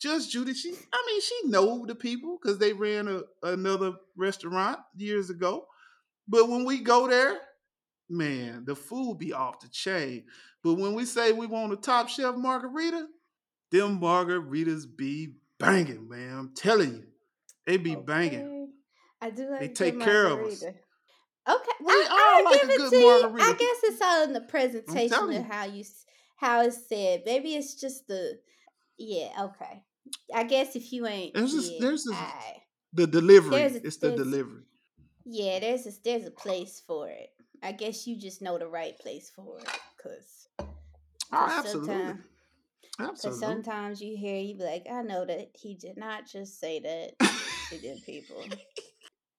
Judge 0.00 0.30
Judy, 0.30 0.54
she 0.54 0.70
I 0.92 1.04
mean 1.06 1.20
she 1.20 1.40
know 1.44 1.84
the 1.86 1.94
people 1.94 2.38
because 2.40 2.58
they 2.58 2.72
ran 2.72 3.06
a, 3.08 3.22
another 3.42 3.92
restaurant 4.16 4.78
years 4.96 5.28
ago. 5.30 5.66
But 6.26 6.48
when 6.48 6.64
we 6.64 6.80
go 6.80 7.06
there, 7.08 7.38
man, 8.08 8.64
the 8.64 8.74
food 8.74 9.18
be 9.18 9.32
off 9.34 9.60
the 9.60 9.68
chain. 9.68 10.24
But 10.62 10.74
when 10.74 10.94
we 10.94 11.04
say 11.04 11.32
we 11.32 11.46
want 11.46 11.72
a 11.72 11.76
top 11.76 12.08
shelf 12.08 12.36
margarita, 12.36 13.06
them 13.70 14.00
margaritas 14.00 14.84
be 14.96 15.34
banging, 15.58 16.08
man. 16.08 16.32
I'm 16.38 16.54
telling 16.54 16.94
you, 16.94 17.04
they 17.66 17.76
be 17.76 17.94
banging. 17.94 18.40
Okay. 18.40 18.66
I 19.22 19.30
do 19.30 19.50
like 19.50 19.62
a 19.62 19.68
take 19.68 20.00
care 20.00 20.26
of 20.26 20.32
us. 20.40 20.62
margarita. 20.62 20.74
Okay, 21.48 21.70
We 21.80 21.92
I, 21.92 22.08
all 22.10 22.38
I'll 22.38 22.44
like 22.52 22.60
give 22.62 22.70
a 22.70 22.72
it 22.72 22.76
good 22.78 22.90
to 22.90 22.96
you. 22.98 23.36
I 23.40 23.52
guess 23.52 23.76
it's 23.84 24.00
all 24.02 24.24
in 24.24 24.32
the 24.32 24.40
presentation 24.42 25.32
of 25.32 25.44
how 25.44 25.64
you 25.64 25.84
how 26.36 26.62
it's 26.62 26.88
said. 26.88 27.22
Maybe 27.24 27.54
it's 27.54 27.74
just 27.80 28.06
the 28.08 28.38
yeah. 28.98 29.28
Okay, 29.44 29.82
I 30.34 30.42
guess 30.44 30.74
if 30.76 30.92
you 30.92 31.06
ain't 31.06 31.34
There's 31.34 31.52
this- 31.54 31.70
yeah, 31.70 31.78
there's 31.80 32.04
this- 32.04 32.14
aight. 32.16 32.60
The 32.92 33.06
delivery. 33.06 33.56
A- 33.56 33.66
it's 33.66 33.96
the 33.98 34.12
delivery. 34.16 34.62
yeah. 35.24 35.60
There's 35.60 35.86
a 35.86 35.92
there's 36.04 36.26
a 36.26 36.30
place 36.30 36.82
for 36.86 37.08
it. 37.08 37.28
I 37.62 37.72
guess 37.72 38.06
you 38.06 38.18
just 38.18 38.42
know 38.42 38.58
the 38.58 38.68
right 38.68 38.98
place 38.98 39.30
for 39.34 39.58
it, 39.58 39.68
cause 40.02 40.48
Oh, 41.32 41.46
absolutely. 41.50 41.86
sometime- 41.94 42.16
Because 42.16 42.24
Absolutely. 42.98 43.40
sometimes 43.40 44.00
you 44.00 44.16
hear 44.16 44.38
you 44.40 44.56
be 44.56 44.64
like, 44.64 44.86
I 44.90 45.02
know 45.02 45.24
that 45.26 45.50
he 45.54 45.74
did 45.74 45.96
not 45.96 46.26
just 46.26 46.58
say 46.60 46.80
that 46.80 47.18
to 47.70 47.78
them 47.82 47.98
people. 48.06 48.42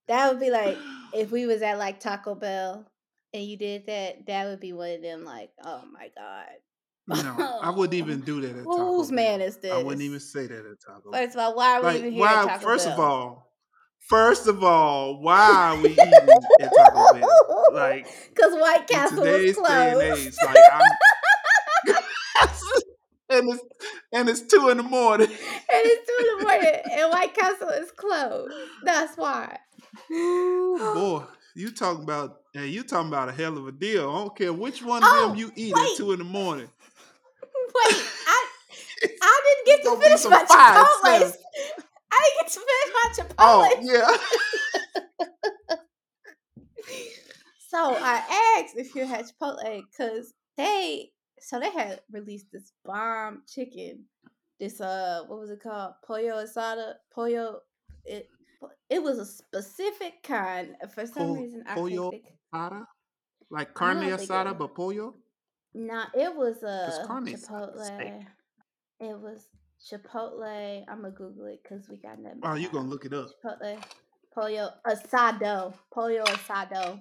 That 0.06 0.30
would 0.30 0.40
be 0.40 0.50
like 0.50 0.76
if 1.12 1.30
we 1.30 1.46
was 1.46 1.60
at 1.62 1.78
like 1.78 2.00
Taco 2.00 2.34
Bell 2.34 2.86
and 3.34 3.42
you 3.44 3.56
did 3.56 3.86
that, 3.86 4.26
that 4.26 4.46
would 4.46 4.60
be 4.60 4.72
one 4.72 4.90
of 4.92 5.02
them 5.02 5.24
like, 5.24 5.50
oh 5.64 5.82
my 5.92 6.10
god, 6.16 6.46
no, 7.38 7.58
I 7.62 7.70
wouldn't 7.70 7.94
even 7.94 8.20
do 8.20 8.40
that 8.42 8.56
at 8.56 8.64
Taco 8.64 8.84
whose 8.96 9.08
Bell. 9.08 9.16
man 9.16 9.40
is 9.40 9.56
this? 9.58 9.72
I 9.72 9.78
wouldn't 9.82 10.02
even 10.02 10.20
say 10.20 10.46
that 10.46 10.64
at 10.64 10.80
Taco 10.86 11.10
Bell. 11.10 11.20
First 11.20 11.34
of 11.36 11.40
all, 11.40 11.54
why 11.56 11.76
are 11.76 11.80
we 11.80 11.86
Like, 11.86 11.96
even 11.98 12.12
here 12.12 12.20
why? 12.22 12.34
at 12.42 12.44
Taco 12.46 12.64
first 12.64 12.84
Bell? 12.86 12.94
of 12.94 13.00
all, 13.00 13.52
first 14.08 14.46
of 14.46 14.62
all, 14.64 15.20
why 15.20 15.74
are 15.76 15.82
we 15.82 15.90
eating 15.90 16.28
at 16.60 16.70
Taco 16.74 17.12
Bell? 17.18 17.64
Like 17.72 18.06
because 18.34 18.52
White 18.54 18.86
Castle 18.86 19.24
was 19.24 19.30
today's 19.34 19.56
day 19.56 19.90
and 19.90 19.92
closed. 20.00 20.26
age, 20.28 20.34
like 20.46 21.96
and 23.30 23.50
it's 23.50 23.64
and 24.12 24.28
it's 24.28 24.40
two 24.42 24.68
in 24.68 24.76
the 24.78 24.82
morning. 24.82 25.28
and 25.30 25.36
it's 25.70 26.06
two 26.08 26.16
in 26.18 26.38
the 26.38 26.44
morning, 26.44 26.80
and 26.92 27.10
White 27.10 27.34
Castle 27.34 27.68
is 27.70 27.90
closed. 27.92 28.54
That's 28.84 29.16
why. 29.16 29.58
Ooh, 30.10 30.78
boy, 30.94 31.24
you 31.54 31.70
talking 31.70 32.04
about? 32.04 32.40
Hey, 32.52 32.68
you 32.68 32.82
talking 32.82 33.08
about 33.08 33.28
a 33.28 33.32
hell 33.32 33.56
of 33.58 33.66
a 33.66 33.72
deal? 33.72 34.10
I 34.10 34.18
don't 34.18 34.36
care 34.36 34.52
which 34.52 34.82
one 34.82 35.02
of 35.02 35.10
them 35.10 35.30
oh, 35.30 35.34
you 35.34 35.52
eat 35.56 35.74
wait. 35.74 35.92
at 35.92 35.96
two 35.96 36.12
in 36.12 36.18
the 36.18 36.24
morning. 36.24 36.68
Wait, 37.74 37.96
I 38.26 38.46
I 39.22 39.42
didn't 39.44 39.66
get 39.66 39.82
to 39.84 39.96
finish 40.00 40.24
my 40.24 40.44
fire 40.44 40.82
Chipotle. 40.82 41.28
stuff. 41.28 41.36
I 42.10 42.18
didn't 42.24 42.38
get 42.40 42.48
to 42.48 42.60
finish 42.60 42.90
my 42.94 43.06
Chipotle. 43.14 43.34
Oh 43.38 43.62
yeah. 43.82 44.16
So 47.68 47.94
I 47.94 48.58
asked 48.58 48.78
if 48.78 48.94
you 48.94 49.04
had 49.04 49.26
Chipotle 49.26 49.82
because 49.90 50.32
they 50.56 51.10
so 51.40 51.60
they 51.60 51.70
had 51.70 52.00
released 52.10 52.52
this 52.52 52.72
bomb 52.84 53.42
chicken. 53.46 54.04
This 54.58 54.80
uh 54.80 55.22
what 55.26 55.40
was 55.40 55.50
it 55.50 55.62
called? 55.62 55.94
Pollo 56.06 56.44
asada. 56.44 56.94
Pollo 57.14 57.60
it 58.04 58.28
it 58.90 59.02
was 59.02 59.18
a 59.18 59.26
specific 59.26 60.22
kind. 60.22 60.76
For 60.94 61.06
some 61.06 61.34
reason 61.34 61.64
I 61.66 61.74
pollo 61.74 62.10
think. 62.10 62.24
asada? 62.52 62.84
Like 63.50 63.74
carne 63.74 64.10
asada, 64.10 64.56
but 64.56 64.74
pollo? 64.74 65.14
Nah, 65.74 66.06
it 66.14 66.34
was 66.34 66.62
a 66.62 67.04
carne 67.06 67.28
is 67.28 67.48
like 67.50 67.70
a 67.70 67.84
steak. 67.84 68.12
Chipotle. 68.12 68.26
It 69.00 69.18
was 69.18 69.48
Chipotle. 69.80 70.84
I'm 70.88 71.02
gonna 71.02 71.10
Google 71.10 71.46
it 71.46 71.60
because 71.62 71.88
we 71.88 71.96
got 71.96 72.22
that. 72.24 72.36
Oh, 72.42 72.54
you 72.54 72.68
gonna 72.68 72.88
look 72.88 73.04
it 73.04 73.12
up? 73.12 73.28
Chipotle, 73.44 73.82
pollo 74.34 74.70
asado, 74.86 75.72
pollo 75.92 76.24
asado, 76.24 77.00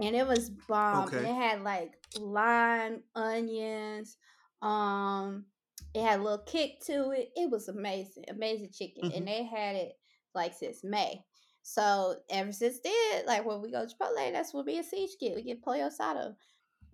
and 0.00 0.14
it 0.16 0.26
was 0.26 0.50
bomb. 0.50 1.04
Okay. 1.08 1.28
it 1.30 1.34
had 1.34 1.62
like 1.62 1.92
lime, 2.18 3.02
onions, 3.14 4.16
um, 4.62 5.46
It 5.94 6.02
had 6.02 6.20
a 6.20 6.22
little 6.22 6.44
kick 6.44 6.80
to 6.86 7.10
it. 7.12 7.30
It 7.36 7.50
was 7.50 7.68
amazing, 7.68 8.24
amazing 8.28 8.70
chicken, 8.72 9.04
Mhm. 9.10 9.16
and 9.16 9.28
they 9.28 9.44
had 9.44 9.76
it 9.76 9.98
like 10.34 10.52
since 10.54 10.82
May. 10.84 11.24
So 11.62 12.16
ever 12.30 12.52
since 12.52 12.80
then, 12.80 13.26
like 13.26 13.44
when 13.44 13.62
we 13.62 13.70
go 13.70 13.86
to 13.86 13.94
Chipotle, 13.94 14.32
that's 14.32 14.52
what 14.52 14.66
me 14.66 14.78
and 14.78 14.86
CJ 14.86 15.18
get. 15.20 15.34
We 15.36 15.42
get 15.42 15.62
pollo 15.62 15.88
asado. 15.88 16.36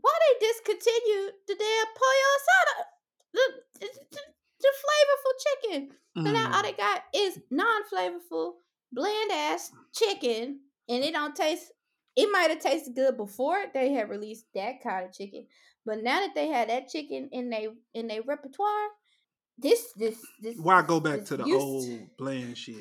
Why 0.01 0.13
they 0.21 0.47
discontinued 0.47 1.33
the 1.49 1.55
damn 1.55 1.87
pollo 1.95 2.29
asado? 2.37 2.85
The, 3.33 3.63
the, 3.81 3.87
the, 4.13 4.21
the 4.61 4.73
flavorful 4.83 5.35
chicken. 5.45 5.97
So 6.25 6.33
now 6.33 6.53
all 6.53 6.61
Mm. 6.61 6.63
they 6.63 6.73
got 6.75 7.03
is 7.15 7.41
non-flavorful, 7.51 8.53
bland 8.93 9.33
ass 9.33 9.73
chicken, 9.93 10.61
and 10.89 11.03
it 11.05 11.13
don't 11.13 11.35
taste. 11.35 11.73
It 12.17 12.29
might 12.31 12.51
have 12.51 12.61
tasted 12.61 12.95
good 12.95 13.17
before 13.17 13.65
they 13.73 13.93
had 13.93 14.09
released 14.09 14.47
that 14.55 14.83
kind 14.83 15.05
of 15.05 15.13
chicken, 15.13 15.47
but 15.85 16.03
now 16.03 16.21
that 16.21 16.35
they 16.35 16.49
had 16.49 16.69
that 16.69 16.89
chicken 16.89 17.29
in 17.33 17.51
they 17.51 17.69
in 17.93 18.07
their 18.07 18.23
repertoire, 18.23 18.89
this 19.59 19.93
this 19.97 20.19
this 20.41 20.57
Why 20.57 20.83
go 20.83 21.01
back 21.01 21.21
this 21.21 21.29
to 21.29 21.37
the 21.39 21.45
old 21.45 22.17
bland 22.17 22.57
shit? 22.57 22.77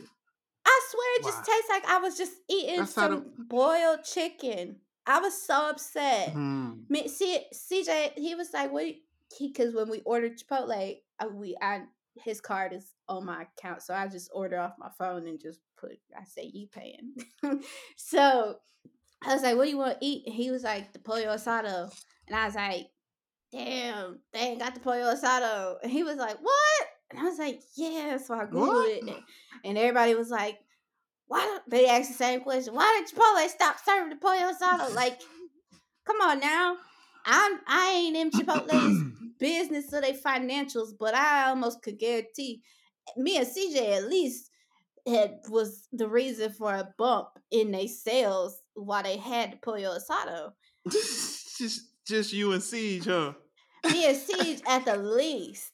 I 0.66 0.82
swear 0.90 1.20
it 1.20 1.24
just 1.24 1.46
tastes 1.46 1.70
like 1.70 1.86
I 1.86 2.00
was 2.00 2.18
just 2.18 2.34
eating 2.50 2.80
That's 2.80 2.94
some 2.94 3.32
boiled 3.38 4.04
chicken. 4.04 4.78
I 5.06 5.20
was 5.20 5.40
so 5.42 5.70
upset. 5.70 6.30
Hmm. 6.30 6.74
Me, 6.88 7.08
see, 7.08 7.40
CJ, 7.54 8.14
he 8.18 8.36
was 8.36 8.54
like, 8.54 8.72
"What?" 8.72 8.96
Because 9.40 9.74
when 9.74 9.90
we 9.90 10.02
ordered 10.06 10.40
Chipotle, 10.40 10.98
we 11.34 11.58
I 11.62 11.82
his 12.16 12.40
card 12.40 12.74
is 12.74 12.94
on 13.10 13.26
my 13.26 13.44
account, 13.44 13.82
so 13.82 13.94
I 13.94 14.08
just 14.08 14.30
order 14.34 14.60
off 14.60 14.74
my 14.78 14.90
phone 14.98 15.28
and 15.28 15.40
just 15.40 15.60
put. 15.78 15.98
I 16.18 16.24
say 16.24 16.50
you 16.54 16.68
paying. 16.68 17.16
so 17.98 18.58
I 19.26 19.34
was 19.34 19.44
like, 19.44 19.56
"What 19.56 19.66
do 19.66 19.70
you 19.70 19.78
want 19.78 20.00
to 20.00 20.06
eat?" 20.06 20.24
And 20.26 20.36
he 20.36 20.52
was 20.52 20.64
like, 20.64 20.94
"The 20.94 21.00
pollo 21.00 21.26
asado," 21.26 21.92
and 22.28 22.36
I 22.36 22.46
was 22.46 22.56
like, 22.56 22.88
"Damn, 23.52 24.20
they 24.32 24.40
ain't 24.40 24.60
got 24.60 24.74
the 24.74 24.80
pollo 24.80 25.14
asado." 25.14 25.78
And 25.82 25.92
he 25.92 26.04
was 26.04 26.18
like, 26.18 26.38
"What?" 26.42 26.88
And 27.12 27.20
I 27.20 27.24
was 27.24 27.40
like, 27.40 27.62
"Yeah." 27.76 28.18
So 28.18 28.34
I 28.36 28.46
googled 28.46 28.68
What? 28.68 28.90
it, 28.90 29.04
and, 29.04 29.16
and 29.64 29.78
everybody 29.78 30.16
was 30.16 30.30
like, 30.30 30.60
"Why?" 31.28 31.40
Don't, 31.40 31.70
they 31.70 31.88
asked 31.88 32.10
the 32.10 32.16
same 32.18 32.42
question. 32.42 32.74
Why 32.74 33.02
did 33.06 33.16
Chipotle 33.16 33.48
stop 33.50 33.78
serving 33.86 34.10
the 34.10 34.16
pollo 34.18 34.52
asado? 34.52 34.94
Like, 34.94 35.22
come 36.06 36.22
on 36.22 36.40
now. 36.40 36.78
I'm 37.26 37.60
I 37.68 37.92
ain't 37.96 38.18
in 38.18 38.32
Chipotle's 38.32 39.04
business 39.40 39.94
or 39.94 40.02
they 40.02 40.14
financials, 40.14 40.90
but 41.00 41.16
I 41.16 41.50
almost 41.50 41.82
could 41.82 41.98
guarantee 42.00 42.62
me 43.18 43.38
and 43.38 43.48
CJ 43.48 43.98
at 43.98 44.10
least 44.10 44.50
had 45.08 45.40
was 45.50 45.88
the 45.92 46.08
reason 46.08 46.52
for 46.52 46.74
a 46.74 46.94
bump 46.98 47.28
in 47.52 47.72
their 47.72 47.88
sales 47.88 48.63
while 48.76 49.04
they 49.04 49.18
had 49.18 49.62
pollo 49.62 49.98
asado. 49.98 50.54
just 50.92 51.82
just 52.06 52.34
you 52.34 52.52
and 52.54 52.62
CJ, 52.62 53.06
huh? 53.06 53.34
Me 53.92 54.08
and 54.08 54.18
CJ 54.18 54.62
at 54.68 54.86
the 54.86 54.98
least. 54.98 55.72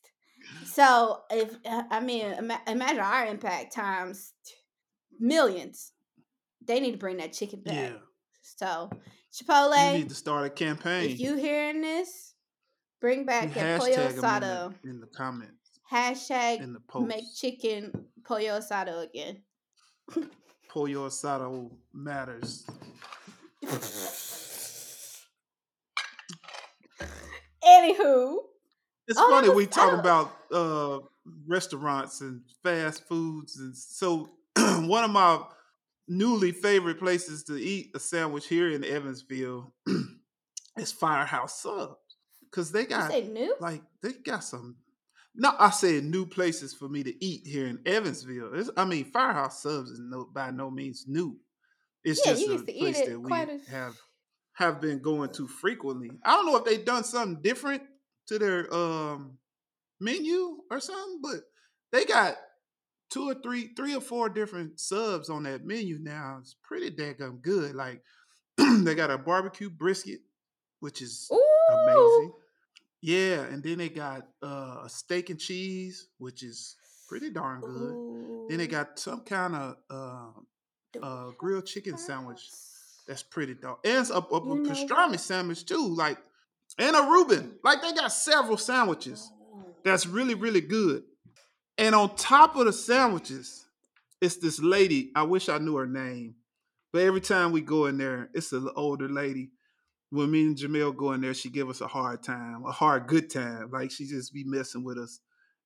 So 0.65 1.21
if 1.29 1.55
uh, 1.65 1.83
I 1.91 1.99
mean 1.99 2.33
imagine 2.67 2.99
our 2.99 3.25
impact 3.25 3.73
times 3.73 4.33
millions. 5.19 5.91
They 6.65 6.79
need 6.79 6.91
to 6.91 6.97
bring 6.97 7.17
that 7.17 7.33
chicken 7.33 7.61
back. 7.61 7.73
Yeah. 7.75 7.97
So 8.41 8.89
You 8.91 8.99
Chipotle, 9.45 9.93
need 9.93 10.09
to 10.09 10.15
start 10.15 10.45
a 10.47 10.49
campaign. 10.49 11.09
if 11.09 11.19
you 11.19 11.35
hearing 11.35 11.81
this, 11.81 12.33
bring 13.01 13.19
You 13.19 13.25
back 13.25 13.53
that 13.53 13.79
pollo 13.79 13.91
asado. 13.91 14.65
in 14.67 14.73
the, 14.83 14.89
in 14.89 14.99
the 15.01 15.07
comments, 15.07 15.53
Hashtag 15.91 16.61
in 16.61 16.73
the 16.73 16.79
post. 16.81 17.07
make 17.07 17.23
chicken 17.35 17.91
pollo 18.23 18.59
asado 18.59 19.03
again. 19.03 19.41
Pollo 20.69 21.07
asado 21.09 21.71
matters. 21.93 22.65
Anywho, 27.63 28.37
It's 29.07 29.19
Oh, 29.19 29.29
funny 29.29 29.49
was 29.49 29.57
we 29.57 29.65
talk 29.65 29.99
about 29.99 30.31
uh, 30.51 30.99
restaurants 31.47 32.21
and 32.21 32.41
fast 32.63 33.03
foods, 33.07 33.57
and 33.57 33.75
so 33.75 34.29
one 34.55 35.03
of 35.03 35.11
my 35.11 35.43
newly 36.07 36.51
favorite 36.51 36.99
places 36.99 37.43
to 37.45 37.55
eat 37.57 37.91
a 37.95 37.99
sandwich 37.99 38.47
here 38.47 38.69
in 38.69 38.83
Evansville 38.83 39.73
is 40.77 40.91
Firehouse 40.91 41.61
Subs 41.61 41.95
because 42.49 42.71
they 42.71 42.85
got 42.85 43.11
like 43.59 43.81
they 44.01 44.13
got 44.13 44.43
some. 44.43 44.77
No, 45.39 45.55
I 45.57 45.69
said 45.69 46.03
new 46.03 46.25
places 46.25 46.73
for 46.73 46.89
me 46.89 47.01
to 47.03 47.25
eat 47.25 47.47
here 47.47 47.67
in 47.67 47.79
Evansville. 47.85 48.53
It's, 48.55 48.69
I 48.75 48.83
mean, 48.83 49.05
Firehouse 49.05 49.63
Subs 49.63 49.89
is 49.89 49.99
no 50.01 50.25
by 50.25 50.51
no 50.51 50.69
means 50.69 51.05
new. 51.07 51.37
It's 52.03 52.25
Yeah, 52.25 52.33
just 52.33 52.47
a 52.49 52.57
to 52.65 52.73
place 52.73 53.01
that 53.01 53.19
we 53.19 53.31
a- 53.31 53.59
have 53.71 53.95
have 54.53 54.81
been 54.81 54.99
going 54.99 55.31
to 55.31 55.47
frequently. 55.47 56.11
I 56.25 56.31
don't 56.33 56.45
know 56.45 56.57
if 56.57 56.65
they've 56.65 56.83
done 56.83 57.05
something 57.05 57.41
different 57.41 57.83
to 58.27 58.37
their 58.37 58.73
um 58.73 59.37
menu 60.01 60.57
or 60.69 60.79
something, 60.81 61.19
but 61.21 61.41
they 61.91 62.03
got 62.05 62.35
two 63.09 63.29
or 63.29 63.35
three, 63.35 63.73
three 63.75 63.95
or 63.95 64.01
four 64.01 64.29
different 64.29 64.79
subs 64.79 65.29
on 65.29 65.43
that 65.43 65.65
menu 65.65 65.99
now. 66.01 66.37
It's 66.41 66.55
pretty 66.63 66.91
daggum 66.91 67.41
good. 67.41 67.75
Like 67.75 68.03
they 68.57 68.93
got 68.95 69.11
a 69.11 69.17
barbecue 69.17 69.69
brisket, 69.69 70.19
which 70.81 71.01
is 71.01 71.29
Ooh, 71.31 71.73
amazing. 71.73 72.33
Yeah, 73.01 73.43
and 73.43 73.63
then 73.63 73.77
they 73.77 73.89
got 73.89 74.27
uh, 74.43 74.81
a 74.83 74.89
steak 74.89 75.29
and 75.29 75.39
cheese, 75.39 76.07
which 76.17 76.43
is 76.43 76.75
pretty 77.07 77.29
darn 77.29 77.61
good. 77.61 78.49
Then 78.49 78.57
they 78.57 78.67
got 78.67 78.99
some 78.99 79.21
kind 79.21 79.55
of 79.55 79.77
uh, 79.89 80.29
uh, 81.01 81.31
grilled 81.37 81.65
chicken 81.65 81.97
sandwich 81.97 82.41
that's 83.07 83.23
pretty 83.23 83.55
dope. 83.55 83.79
And 83.85 84.07
a, 84.09 84.17
a, 84.17 84.19
a 84.19 84.41
pastrami 84.57 85.19
sandwich 85.19 85.65
too, 85.65 85.95
like 85.95 86.17
and 86.77 86.95
a 86.95 87.01
Reuben. 87.01 87.55
Like 87.63 87.81
they 87.81 87.93
got 87.93 88.11
several 88.11 88.57
sandwiches 88.57 89.31
that's 89.83 90.05
really 90.05 90.35
really 90.35 90.61
good. 90.61 91.03
And 91.77 91.95
on 91.95 92.15
top 92.15 92.55
of 92.57 92.65
the 92.65 92.73
sandwiches, 92.73 93.65
it's 94.21 94.35
this 94.37 94.59
lady. 94.59 95.11
I 95.15 95.23
wish 95.23 95.49
I 95.49 95.57
knew 95.57 95.77
her 95.77 95.87
name, 95.87 96.35
but 96.91 97.01
every 97.01 97.21
time 97.21 97.51
we 97.51 97.61
go 97.61 97.85
in 97.85 97.97
there, 97.97 98.29
it's 98.33 98.51
an 98.51 98.69
older 98.75 99.09
lady. 99.09 99.51
When 100.11 100.31
me 100.31 100.41
and 100.41 100.57
Jamel 100.57 100.95
go 100.95 101.11
in 101.13 101.21
there, 101.21 101.33
she 101.33 101.49
give 101.49 101.69
us 101.69 101.81
a 101.81 101.87
hard 101.87 102.23
time, 102.23 102.63
a 102.65 102.71
hard 102.71 103.07
good 103.07 103.29
time. 103.29 103.69
Like 103.71 103.91
she 103.91 104.07
just 104.07 104.33
be 104.33 104.43
messing 104.43 104.83
with 104.83 104.97
us, 104.97 105.19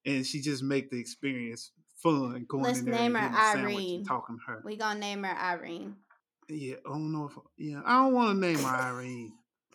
and 0.06 0.26
she 0.26 0.42
just 0.42 0.64
make 0.64 0.92
the 0.92 1.00
experience 1.00 1.72
fun 2.02 2.46
going 2.50 2.64
Let's 2.66 2.80
in 2.80 2.86
there 2.86 2.96
name 2.96 3.16
and 3.16 3.26
her 3.26 3.32
getting 3.32 3.38
a 3.38 3.54
sandwich 3.54 3.76
Irene. 3.86 4.04
talking 4.06 4.38
to 4.38 4.52
her. 4.52 4.62
We 4.66 4.76
gonna 4.76 5.00
name 5.00 5.24
her 5.24 5.38
Irene. 5.38 5.96
Yeah, 6.50 6.76
I 6.86 6.90
don't 6.90 7.12
know 7.14 7.26
if 7.26 7.38
yeah, 7.58 7.82
I 7.86 8.04
don't 8.04 8.14
want 8.14 8.36
to 8.36 8.40
name 8.46 8.60
her 8.60 8.76
Irene 8.76 9.32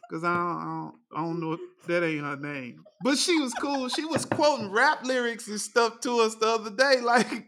because 0.07 0.23
I 0.23 0.35
don't, 0.35 0.59
I 0.59 0.65
don't 0.65 0.95
I 1.17 1.21
don't 1.23 1.41
know 1.41 1.53
if 1.55 1.61
that 1.87 2.05
ain't 2.05 2.21
her 2.25 2.37
name. 2.37 2.85
But 3.03 3.17
she 3.17 3.39
was 3.39 3.55
cool. 3.55 3.89
She 3.89 4.05
was 4.05 4.27
quoting 4.27 4.71
rap 4.71 5.03
lyrics 5.05 5.49
and 5.49 5.59
stuff 5.61 6.01
to 6.01 6.19
us 6.21 6.35
the 6.35 6.47
other 6.47 6.71
day. 6.71 6.97
Like, 7.03 7.47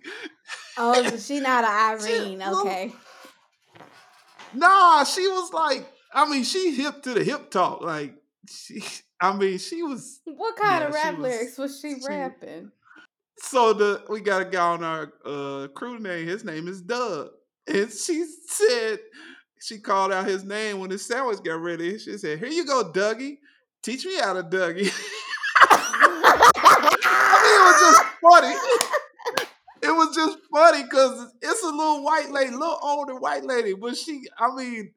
Oh, 0.78 1.02
so 1.06 1.18
she 1.18 1.40
not 1.40 1.64
an 1.64 2.00
Irene. 2.00 2.38
look- 2.38 2.64
Okay. 2.66 2.92
nah, 4.54 5.04
she 5.04 5.26
was 5.28 5.52
like, 5.52 5.86
I 6.12 6.28
mean, 6.28 6.44
she 6.44 6.74
hip 6.74 7.02
to 7.04 7.14
the 7.14 7.22
hip 7.24 7.50
talk. 7.50 7.82
Like, 7.82 8.14
she, 8.48 8.82
I 9.20 9.32
mean, 9.36 9.58
she 9.58 9.82
was. 9.82 10.20
What 10.24 10.56
kind 10.56 10.80
Yeah, 10.82 10.88
of 10.88 10.94
rap 10.94 11.18
lyrics 11.18 11.58
was 11.58 11.78
she, 11.80 12.00
she- 12.00 12.06
rapping? 12.08 12.72
So 13.42 13.72
the 13.72 14.04
we 14.10 14.20
got 14.20 14.42
a 14.42 14.44
guy 14.44 14.60
on 14.68 14.84
our 14.84 15.12
uh, 15.24 15.68
crew 15.68 15.98
name. 15.98 16.26
His 16.28 16.44
name 16.44 16.68
is 16.68 16.82
Doug, 16.82 17.30
and 17.66 17.90
she 17.90 18.26
said 18.46 18.98
she 19.62 19.78
called 19.78 20.12
out 20.12 20.26
his 20.26 20.44
name 20.44 20.78
when 20.78 20.90
his 20.90 21.06
sandwich 21.06 21.38
got 21.42 21.58
ready. 21.60 21.98
She 21.98 22.18
said, 22.18 22.38
"Here 22.38 22.48
you 22.48 22.66
go, 22.66 22.92
Dougie. 22.92 23.38
Teach 23.82 24.04
me 24.04 24.16
how 24.16 24.34
to 24.34 24.42
Dougie." 24.42 24.92
I 25.70 27.40
mean, 27.44 27.54
it 27.56 27.62
was 27.64 27.80
just 27.80 28.02
funny. 28.20 28.54
It 29.82 29.96
was 29.96 30.14
just 30.14 30.38
funny 30.52 30.82
because 30.82 31.32
it's 31.40 31.62
a 31.62 31.66
little 31.66 32.04
white 32.04 32.30
lady, 32.30 32.50
little 32.50 32.78
older 32.82 33.18
white 33.18 33.44
lady, 33.44 33.72
but 33.72 33.96
she, 33.96 34.22
I 34.38 34.54
mean, 34.54 34.92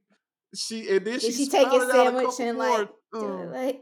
she 0.54 0.90
and 0.90 1.06
then 1.06 1.20
she, 1.20 1.28
Did 1.28 1.36
she 1.36 1.48
take 1.48 1.72
his 1.72 1.84
spouted 1.84 2.18
out 2.18 2.28
a 2.28 2.32
sandwich 2.32 2.40
and 2.40 2.58
like, 2.58 2.90
um, 3.14 3.52
like? 3.52 3.82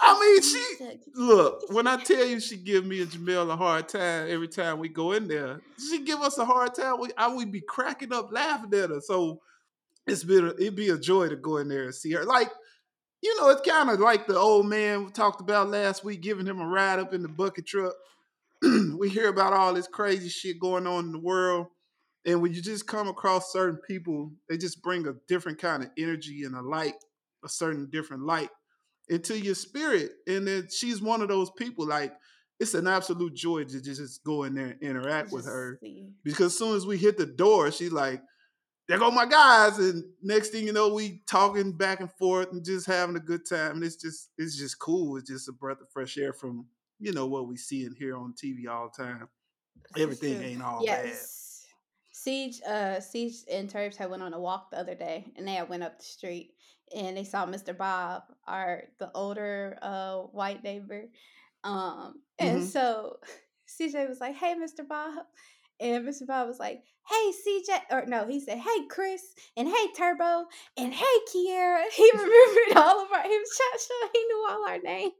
I 0.00 0.20
mean, 0.20 0.42
she 0.42 1.00
look, 1.14 1.62
when 1.72 1.86
I 1.86 1.96
tell 1.96 2.24
you 2.24 2.40
she 2.40 2.56
give 2.56 2.84
me 2.84 3.02
and 3.02 3.10
Jamel 3.10 3.50
a 3.52 3.56
hard 3.56 3.88
time 3.88 4.28
every 4.30 4.48
time 4.48 4.78
we 4.78 4.88
go 4.88 5.12
in 5.12 5.28
there, 5.28 5.60
she 5.78 6.04
give 6.04 6.20
us 6.20 6.38
a 6.38 6.44
hard 6.44 6.74
time. 6.74 7.00
We 7.00 7.10
I 7.16 7.28
would 7.28 7.50
be 7.50 7.60
cracking 7.60 8.12
up 8.12 8.30
laughing 8.32 8.78
at 8.78 8.90
her. 8.90 9.00
So 9.00 9.40
it's 10.06 10.24
been 10.24 10.46
a, 10.46 10.50
it'd 10.52 10.76
be 10.76 10.90
a 10.90 10.98
joy 10.98 11.28
to 11.28 11.36
go 11.36 11.58
in 11.58 11.68
there 11.68 11.84
and 11.84 11.94
see 11.94 12.12
her. 12.12 12.24
Like, 12.24 12.50
you 13.22 13.36
know, 13.40 13.50
it's 13.50 13.68
kind 13.68 13.90
of 13.90 14.00
like 14.00 14.26
the 14.26 14.38
old 14.38 14.66
man 14.66 15.04
we 15.04 15.10
talked 15.10 15.40
about 15.40 15.68
last 15.68 16.04
week, 16.04 16.22
giving 16.22 16.46
him 16.46 16.60
a 16.60 16.66
ride 16.66 16.98
up 16.98 17.12
in 17.12 17.22
the 17.22 17.28
bucket 17.28 17.66
truck. 17.66 17.94
we 18.62 19.08
hear 19.08 19.28
about 19.28 19.52
all 19.52 19.74
this 19.74 19.88
crazy 19.88 20.28
shit 20.28 20.60
going 20.60 20.86
on 20.86 21.06
in 21.06 21.12
the 21.12 21.18
world. 21.18 21.66
And 22.26 22.42
when 22.42 22.52
you 22.52 22.60
just 22.60 22.86
come 22.86 23.08
across 23.08 23.52
certain 23.52 23.78
people, 23.86 24.32
they 24.48 24.56
just 24.56 24.82
bring 24.82 25.06
a 25.06 25.14
different 25.28 25.58
kind 25.58 25.82
of 25.82 25.90
energy 25.96 26.42
and 26.44 26.54
a 26.54 26.62
light, 26.62 26.94
a 27.44 27.48
certain 27.48 27.88
different 27.90 28.24
light 28.24 28.50
into 29.08 29.38
your 29.38 29.54
spirit. 29.54 30.12
And 30.26 30.46
then 30.46 30.68
she's 30.70 31.00
one 31.00 31.22
of 31.22 31.28
those 31.28 31.50
people, 31.52 31.86
like, 31.86 32.12
it's 32.60 32.74
an 32.74 32.88
absolute 32.88 33.34
joy 33.34 33.64
to 33.64 33.80
just 33.80 34.24
go 34.24 34.42
in 34.42 34.54
there 34.54 34.66
and 34.66 34.82
interact 34.82 35.32
with 35.32 35.46
her. 35.46 35.78
see. 35.80 36.08
Because 36.24 36.46
as 36.46 36.58
soon 36.58 36.76
as 36.76 36.86
we 36.86 36.96
hit 36.96 37.16
the 37.16 37.24
door, 37.24 37.70
she's 37.70 37.92
like, 37.92 38.20
there 38.88 38.98
go 38.98 39.10
my 39.10 39.26
guys. 39.26 39.78
And 39.78 40.02
next 40.22 40.48
thing 40.48 40.66
you 40.66 40.72
know, 40.72 40.92
we 40.92 41.22
talking 41.26 41.72
back 41.72 42.00
and 42.00 42.10
forth 42.10 42.50
and 42.52 42.64
just 42.64 42.86
having 42.86 43.16
a 43.16 43.20
good 43.20 43.48
time. 43.48 43.76
And 43.76 43.84
it's 43.84 43.96
just, 43.96 44.30
it's 44.38 44.58
just 44.58 44.78
cool. 44.80 45.16
It's 45.18 45.30
just 45.30 45.48
a 45.48 45.52
breath 45.52 45.80
of 45.80 45.90
fresh 45.92 46.18
air 46.18 46.32
from 46.32 46.66
you 47.00 47.12
know 47.12 47.26
what 47.26 47.48
we 47.48 47.56
see 47.56 47.84
and 47.84 47.96
hear 47.96 48.16
on 48.16 48.34
TV 48.34 48.68
all 48.68 48.90
the 48.94 49.02
time. 49.02 49.28
Everything 49.96 50.42
ain't 50.42 50.62
all 50.62 50.80
yes. 50.82 51.04
bad. 51.04 51.16
CJ, 52.28 52.60
uh, 52.66 53.00
CJ 53.00 53.44
and 53.50 53.70
Terps 53.70 53.96
had 53.96 54.10
went 54.10 54.22
on 54.22 54.34
a 54.34 54.40
walk 54.40 54.70
the 54.70 54.78
other 54.78 54.94
day, 54.94 55.32
and 55.36 55.46
they 55.46 55.54
had 55.54 55.68
went 55.68 55.82
up 55.82 55.98
the 55.98 56.04
street, 56.04 56.52
and 56.94 57.16
they 57.16 57.24
saw 57.24 57.46
Mr. 57.46 57.76
Bob, 57.76 58.22
our 58.46 58.84
the 58.98 59.10
older 59.14 59.78
uh 59.80 60.16
white 60.18 60.62
neighbor, 60.62 61.04
um, 61.64 62.20
and 62.38 62.58
mm-hmm. 62.58 62.66
so 62.66 63.16
CJ 63.80 64.08
was 64.08 64.20
like, 64.20 64.36
"Hey, 64.36 64.54
Mr. 64.54 64.86
Bob," 64.86 65.24
and 65.80 66.06
Mr. 66.06 66.26
Bob 66.26 66.48
was 66.48 66.58
like, 66.58 66.82
"Hey, 67.08 67.32
CJ," 67.46 67.80
or 67.90 68.06
no, 68.06 68.26
he 68.26 68.40
said, 68.40 68.58
"Hey, 68.58 68.86
Chris," 68.90 69.22
and 69.56 69.66
"Hey, 69.68 69.86
Turbo," 69.96 70.44
and 70.76 70.92
"Hey, 70.92 71.04
Kiera." 71.34 71.84
He 71.94 72.10
remembered 72.10 72.76
all 72.76 73.04
of 73.04 73.12
our. 73.12 73.22
He 73.22 73.38
was 73.38 73.60
trying 73.80 74.10
he 74.12 74.24
knew 74.24 74.46
all 74.50 74.68
our 74.68 74.78
names. 74.82 75.12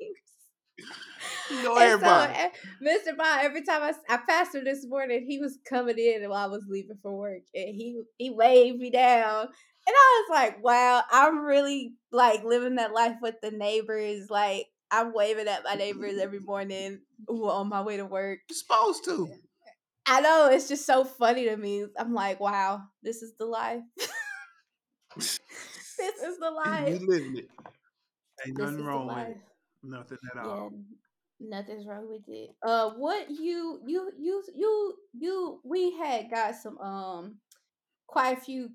You 1.51 1.63
know 1.63 1.77
everybody. 1.77 2.35
So, 2.35 3.13
Mr. 3.13 3.17
Bob, 3.17 3.41
every 3.43 3.63
time 3.63 3.83
I, 3.83 3.93
I 4.09 4.19
passed 4.29 4.55
him 4.55 4.65
this 4.65 4.87
morning, 4.87 5.25
he 5.27 5.39
was 5.39 5.59
coming 5.69 5.99
in 5.99 6.29
while 6.29 6.45
I 6.45 6.47
was 6.47 6.63
leaving 6.69 6.99
for 7.03 7.17
work, 7.17 7.43
and 7.55 7.75
he 7.75 8.01
he 8.19 8.31
waved 8.31 8.79
me 8.79 8.91
down, 8.91 9.43
and 9.43 9.49
I 9.89 10.25
was 10.29 10.37
like, 10.39 10.63
"Wow, 10.63 11.03
I'm 11.11 11.41
really 11.41 11.95
like 12.13 12.45
living 12.45 12.77
that 12.77 12.93
life 12.93 13.17
with 13.23 13.37
the 13.43 13.51
neighbors. 13.51 14.29
Like, 14.31 14.67
I'm 14.91 15.13
waving 15.13 15.49
at 15.49 15.65
my 15.65 15.75
neighbors 15.75 16.19
every 16.19 16.41
morning 16.41 17.01
on 17.29 17.69
my 17.69 17.83
way 17.83 17.97
to 17.97 18.07
work. 18.07 18.41
You're 18.49 18.57
supposed 18.57 19.05
to. 19.05 19.31
I 20.07 20.21
know 20.21 20.49
it's 20.51 20.69
just 20.69 20.87
so 20.87 21.05
funny 21.05 21.45
to 21.45 21.57
me. 21.57 21.87
I'm 21.99 22.15
like, 22.15 22.41
wow, 22.41 22.83
this 23.03 23.23
is 23.23 23.35
the 23.39 23.45
life. 23.45 23.83
this 25.17 25.39
is 25.99 26.39
the 26.39 26.51
life. 26.57 26.89
You 26.89 27.07
living 27.07 27.37
it. 27.37 27.49
Ain't 28.47 28.57
this 28.57 28.71
nothing 28.71 28.85
wrong 28.85 29.07
with 29.07 29.29
it. 29.29 29.37
Nothing 29.83 30.19
at 30.31 30.45
all. 30.45 30.71
Yeah, 30.73 31.49
nothing's 31.49 31.87
wrong 31.87 32.09
with 32.09 32.29
it. 32.29 32.51
Uh, 32.63 32.91
what 32.91 33.31
you 33.31 33.81
you 33.87 34.13
you 34.19 34.43
you 34.55 34.95
you 35.13 35.61
we 35.65 35.97
had 35.97 36.31
got 36.31 36.55
some 36.57 36.79
um 36.79 37.37
quite 38.07 38.39
a 38.39 38.41
few 38.41 38.71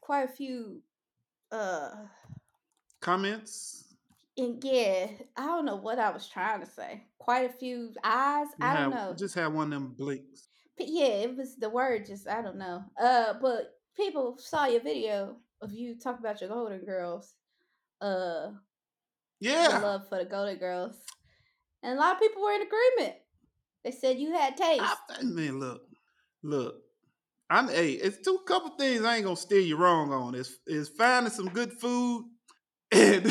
quite 0.00 0.24
a 0.24 0.32
few 0.32 0.80
uh 1.52 1.90
comments 3.00 3.88
and 4.38 4.62
yeah, 4.62 5.08
I 5.36 5.46
don't 5.46 5.66
know 5.66 5.76
what 5.76 5.98
I 5.98 6.10
was 6.10 6.28
trying 6.28 6.60
to 6.60 6.66
say. 6.66 7.02
Quite 7.18 7.50
a 7.50 7.52
few 7.52 7.92
eyes. 8.04 8.46
You 8.60 8.66
I 8.66 8.74
don't 8.74 8.90
know. 8.90 9.14
Just 9.18 9.34
had 9.34 9.52
one 9.52 9.72
of 9.72 9.80
them 9.80 9.94
blinks. 9.98 10.48
But 10.76 10.86
yeah, 10.88 11.06
it 11.06 11.36
was 11.36 11.56
the 11.56 11.68
word. 11.68 12.06
Just 12.06 12.28
I 12.28 12.40
don't 12.40 12.56
know. 12.56 12.84
Uh, 13.00 13.34
but 13.42 13.74
people 13.96 14.38
saw 14.38 14.66
your 14.66 14.80
video 14.80 15.36
of 15.60 15.72
you 15.72 15.98
talking 15.98 16.24
about 16.24 16.40
your 16.40 16.50
Golden 16.50 16.84
Girls. 16.84 17.34
Uh, 18.00 18.50
yeah, 19.40 19.80
love 19.82 20.08
for 20.08 20.18
the 20.18 20.24
Golden 20.24 20.56
Girls, 20.56 20.96
and 21.82 21.98
a 21.98 22.00
lot 22.00 22.14
of 22.14 22.20
people 22.20 22.42
were 22.42 22.52
in 22.52 22.62
agreement. 22.62 23.16
They 23.84 23.90
said 23.92 24.18
you 24.18 24.32
had 24.32 24.56
taste. 24.56 24.82
I, 24.82 25.22
man, 25.22 25.60
look, 25.60 25.82
look. 26.42 26.76
I'm 27.50 27.68
hey, 27.68 27.92
it's 27.92 28.18
two 28.18 28.40
couple 28.46 28.70
things 28.70 29.04
I 29.04 29.16
ain't 29.16 29.24
gonna 29.24 29.36
steer 29.36 29.60
you 29.60 29.76
wrong 29.76 30.12
on. 30.12 30.34
It's 30.34 30.58
is 30.66 30.88
finding 30.90 31.32
some 31.32 31.48
good 31.48 31.72
food 31.72 32.26
and 32.92 33.26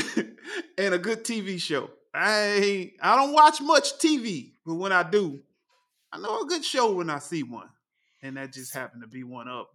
and 0.77 0.93
a 0.93 0.97
good 0.97 1.23
TV 1.23 1.61
show. 1.61 1.89
I 2.13 2.93
I 3.01 3.15
don't 3.15 3.33
watch 3.33 3.61
much 3.61 3.99
TV, 3.99 4.53
but 4.65 4.75
when 4.75 4.91
I 4.91 5.03
do, 5.03 5.39
I 6.11 6.19
know 6.19 6.41
a 6.41 6.45
good 6.45 6.65
show 6.65 6.93
when 6.93 7.09
I 7.09 7.19
see 7.19 7.43
one, 7.43 7.69
and 8.23 8.37
that 8.37 8.53
just 8.53 8.73
happened 8.73 9.03
to 9.03 9.07
be 9.07 9.23
one 9.23 9.47
up. 9.47 9.69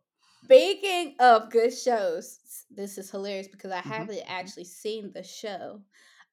Speaking 0.44 1.14
of 1.20 1.50
good 1.50 1.72
shows, 1.72 2.40
this 2.68 2.98
is 2.98 3.10
hilarious 3.10 3.46
because 3.46 3.70
I 3.70 3.78
mm-hmm. 3.78 3.90
haven't 3.90 4.22
actually 4.26 4.64
seen 4.64 5.12
the 5.14 5.22
show. 5.22 5.80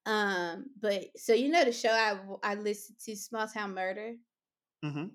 Um, 0.06 0.68
but 0.82 1.06
so 1.16 1.34
you 1.34 1.50
know 1.50 1.66
the 1.66 1.72
show 1.72 1.89
I 1.89 2.18
I 2.43 2.56
listened 2.56 2.97
to, 3.06 3.16
Small 3.16 3.47
Town 3.47 3.74
Murder. 3.74 4.16
Mm-hmm. 4.84 5.08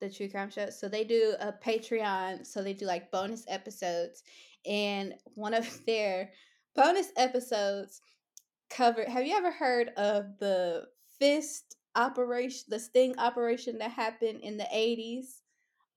The 0.00 0.10
true 0.10 0.28
crime 0.28 0.50
show. 0.50 0.70
So 0.70 0.88
they 0.88 1.04
do 1.04 1.34
a 1.40 1.52
Patreon. 1.52 2.46
So 2.46 2.62
they 2.62 2.72
do 2.72 2.86
like 2.86 3.10
bonus 3.10 3.44
episodes, 3.48 4.22
and 4.66 5.14
one 5.34 5.54
of 5.54 5.66
their 5.86 6.30
bonus 6.74 7.08
episodes 7.16 8.00
covered. 8.70 9.08
Have 9.08 9.26
you 9.26 9.36
ever 9.36 9.52
heard 9.52 9.88
of 9.96 10.38
the 10.38 10.84
fist 11.18 11.76
operation, 11.94 12.64
the 12.68 12.78
sting 12.78 13.18
operation 13.18 13.78
that 13.78 13.90
happened 13.90 14.40
in 14.42 14.56
the 14.56 14.68
80s? 14.74 15.40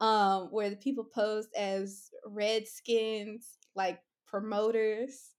Um, 0.02 0.50
where 0.52 0.70
the 0.70 0.76
people 0.76 1.06
posed 1.06 1.56
as 1.56 2.10
redskins, 2.26 3.58
like 3.76 4.00
promoters, 4.28 5.35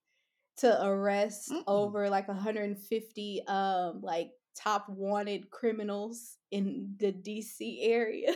to 0.58 0.84
arrest 0.84 1.50
mm 1.50 1.62
over 1.66 2.08
like 2.08 2.28
150 2.28 3.42
um 3.46 4.00
like 4.02 4.30
top 4.56 4.88
wanted 4.88 5.50
criminals 5.50 6.38
in 6.50 6.94
the 6.98 7.12
DC 7.12 7.78
area. 7.82 8.34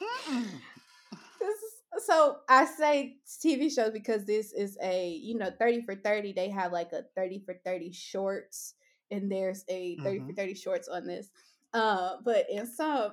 this 0.30 1.78
so 2.04 2.38
I 2.48 2.64
say 2.64 3.16
TV 3.42 3.72
shows 3.72 3.90
because 3.92 4.24
this 4.24 4.52
is 4.52 4.76
a 4.82 5.10
you 5.10 5.36
know 5.36 5.50
thirty 5.58 5.82
for 5.82 5.94
thirty. 5.94 6.32
They 6.32 6.48
have 6.50 6.72
like 6.72 6.92
a 6.92 7.04
thirty 7.16 7.38
for 7.38 7.54
thirty 7.64 7.92
shorts, 7.92 8.74
and 9.10 9.30
there's 9.30 9.64
a 9.68 9.96
30 9.96 10.18
mm-hmm. 10.18 10.26
for 10.28 10.34
thirty 10.34 10.54
shorts 10.54 10.88
on 10.88 11.06
this. 11.06 11.30
Uh, 11.74 12.16
but 12.24 12.46
in 12.50 12.66
some, 12.66 13.12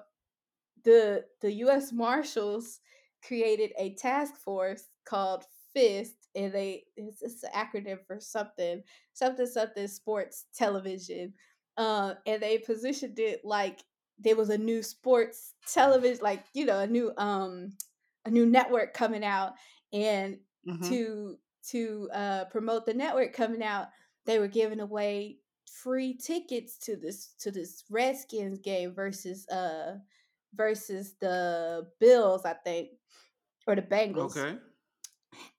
the 0.83 1.25
the 1.41 1.51
U.S. 1.53 1.91
Marshals 1.91 2.79
created 3.25 3.71
a 3.79 3.95
task 3.95 4.35
force 4.37 4.83
called 5.05 5.45
FIST, 5.73 6.24
and 6.35 6.53
they 6.53 6.83
it's, 6.95 7.21
it's 7.21 7.43
an 7.43 7.51
acronym 7.55 7.99
for 8.05 8.19
something 8.19 8.81
something 9.13 9.45
something 9.45 9.87
sports 9.87 10.45
television. 10.55 11.33
Uh, 11.77 12.13
and 12.25 12.41
they 12.41 12.57
positioned 12.57 13.19
it 13.19 13.41
like 13.43 13.81
there 14.17 14.35
was 14.35 14.49
a 14.49 14.57
new 14.57 14.81
sports 14.81 15.53
television, 15.71 16.23
like 16.23 16.43
you 16.53 16.65
know, 16.65 16.79
a 16.79 16.87
new 16.87 17.11
um 17.17 17.71
a 18.25 18.29
new 18.29 18.45
network 18.45 18.93
coming 18.93 19.23
out 19.23 19.53
and 19.93 20.37
mm-hmm. 20.67 20.89
to 20.89 21.37
to 21.69 22.09
uh, 22.13 22.45
promote 22.45 22.85
the 22.85 22.93
network 22.93 23.33
coming 23.33 23.63
out 23.63 23.87
they 24.25 24.39
were 24.39 24.47
giving 24.47 24.79
away 24.79 25.37
free 25.71 26.15
tickets 26.15 26.77
to 26.77 26.95
this 26.95 27.33
to 27.39 27.51
this 27.51 27.83
redskins 27.89 28.59
game 28.59 28.93
versus 28.93 29.47
uh 29.49 29.95
versus 30.55 31.15
the 31.21 31.85
bills 31.99 32.45
i 32.45 32.53
think 32.53 32.89
or 33.67 33.75
the 33.75 33.81
bengals 33.81 34.37
okay 34.37 34.57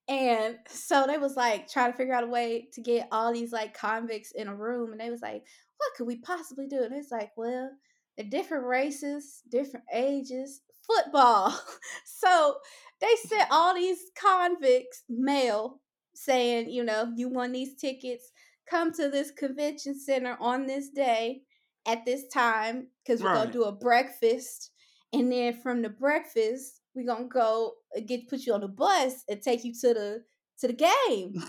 and 0.09 0.57
so 0.69 1.05
they 1.07 1.19
was 1.19 1.37
like 1.37 1.69
trying 1.69 1.91
to 1.91 1.97
figure 1.97 2.15
out 2.15 2.25
a 2.25 2.29
way 2.29 2.69
to 2.73 2.81
get 2.81 3.09
all 3.11 3.33
these 3.33 3.53
like 3.53 3.77
convicts 3.77 4.33
in 4.33 4.49
a 4.49 4.55
room 4.55 4.93
and 4.93 5.01
they 5.01 5.11
was 5.11 5.23
like 5.23 5.43
what 5.79 5.95
could 5.97 6.07
we 6.07 6.17
possibly 6.17 6.67
do 6.67 6.83
and 6.83 6.95
it's 6.95 7.11
like 7.11 7.31
well 7.37 7.71
they're 8.17 8.29
different 8.29 8.65
races 8.65 9.43
different 9.51 9.85
ages 9.93 10.61
football. 10.87 11.59
so 12.05 12.57
they 13.01 13.15
sent 13.29 13.49
all 13.51 13.75
these 13.75 13.99
convicts 14.21 15.03
mail 15.09 15.81
saying, 16.15 16.71
you 16.71 16.85
know, 16.85 17.13
you 17.17 17.29
won 17.29 17.53
these 17.53 17.75
tickets. 17.77 18.31
Come 18.69 18.93
to 18.95 19.09
this 19.09 19.31
convention 19.31 19.99
center 19.99 20.37
on 20.41 20.67
this 20.67 20.89
day 20.89 21.43
at 21.87 22.05
this 22.05 22.27
time 22.29 22.89
because 23.05 23.23
we're 23.23 23.29
right. 23.29 23.43
gonna 23.43 23.53
do 23.53 23.63
a 23.65 23.73
breakfast, 23.73 24.73
and 25.13 25.31
then 25.31 25.53
from 25.63 25.83
the 25.83 25.89
breakfast 25.89 26.81
we're 26.97 27.07
gonna 27.07 27.29
go 27.29 27.75
get 28.07 28.29
put 28.29 28.41
you 28.47 28.55
on 28.55 28.63
the 28.63 28.69
bus 28.69 29.23
and 29.29 29.43
take 29.43 29.65
you 29.65 29.73
to 29.75 29.95
the 29.95 30.25
to 30.61 30.67
the 30.67 30.73
game. 30.73 31.43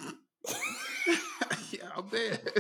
yeah, 1.72 1.90
I 1.96 2.02
bet. 2.02 2.44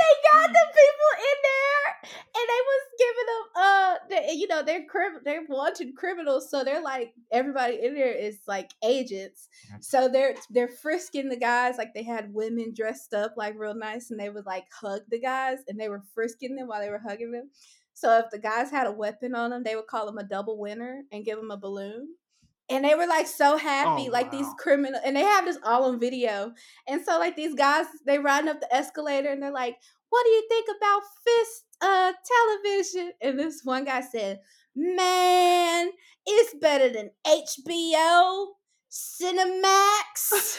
they 0.00 0.12
got 0.32 0.48
the 0.48 0.66
people 0.78 1.12
in 1.18 1.38
there 1.42 2.10
and 2.36 2.48
they 2.48 2.62
was 2.70 2.82
giving 2.98 3.26
them 3.26 3.44
uh 3.56 3.94
they, 4.08 4.32
you 4.34 4.46
know 4.46 4.62
they're 4.62 4.84
crim- 4.84 5.20
they're 5.24 5.44
wanted 5.48 5.94
criminals 5.96 6.50
so 6.50 6.62
they're 6.62 6.82
like 6.82 7.12
everybody 7.32 7.80
in 7.82 7.94
there 7.94 8.12
is 8.14 8.38
like 8.46 8.70
agents 8.84 9.48
so 9.80 10.08
they're 10.08 10.36
they're 10.50 10.68
frisking 10.68 11.28
the 11.28 11.36
guys 11.36 11.76
like 11.76 11.92
they 11.92 12.04
had 12.04 12.32
women 12.32 12.72
dressed 12.74 13.12
up 13.12 13.34
like 13.36 13.58
real 13.58 13.74
nice 13.74 14.10
and 14.10 14.20
they 14.20 14.30
would 14.30 14.46
like 14.46 14.64
hug 14.72 15.00
the 15.10 15.20
guys 15.20 15.58
and 15.68 15.78
they 15.78 15.88
were 15.88 16.02
frisking 16.14 16.54
them 16.54 16.68
while 16.68 16.80
they 16.80 16.90
were 16.90 17.02
hugging 17.04 17.32
them 17.32 17.50
so 18.00 18.18
if 18.18 18.26
the 18.30 18.38
guys 18.38 18.70
had 18.70 18.86
a 18.86 18.92
weapon 18.92 19.34
on 19.34 19.50
them 19.50 19.62
they 19.62 19.76
would 19.76 19.86
call 19.86 20.06
them 20.06 20.18
a 20.18 20.24
double 20.24 20.58
winner 20.58 21.02
and 21.12 21.24
give 21.24 21.38
them 21.38 21.50
a 21.50 21.56
balloon 21.56 22.08
and 22.70 22.84
they 22.84 22.94
were 22.94 23.06
like 23.06 23.26
so 23.26 23.56
happy, 23.56 24.06
oh, 24.08 24.12
like 24.12 24.32
wow. 24.32 24.38
these 24.38 24.46
criminal, 24.56 25.00
and 25.04 25.16
they 25.16 25.22
have 25.22 25.44
this 25.44 25.58
all 25.64 25.84
on 25.86 25.98
video. 25.98 26.52
And 26.86 27.04
so 27.04 27.18
like 27.18 27.34
these 27.34 27.54
guys, 27.54 27.86
they 28.06 28.18
riding 28.20 28.48
up 28.48 28.60
the 28.60 28.72
escalator, 28.72 29.28
and 29.28 29.42
they're 29.42 29.50
like, 29.50 29.76
"What 30.08 30.24
do 30.24 30.30
you 30.30 30.46
think 30.48 30.68
about 30.76 31.02
Fist 31.26 31.64
uh 31.80 32.12
television?" 32.62 33.12
And 33.20 33.38
this 33.38 33.62
one 33.64 33.84
guy 33.84 34.02
said, 34.02 34.38
"Man, 34.76 35.90
it's 36.24 36.54
better 36.54 36.88
than 36.88 37.10
HBO, 37.26 38.46
Cinemax." 38.88 40.56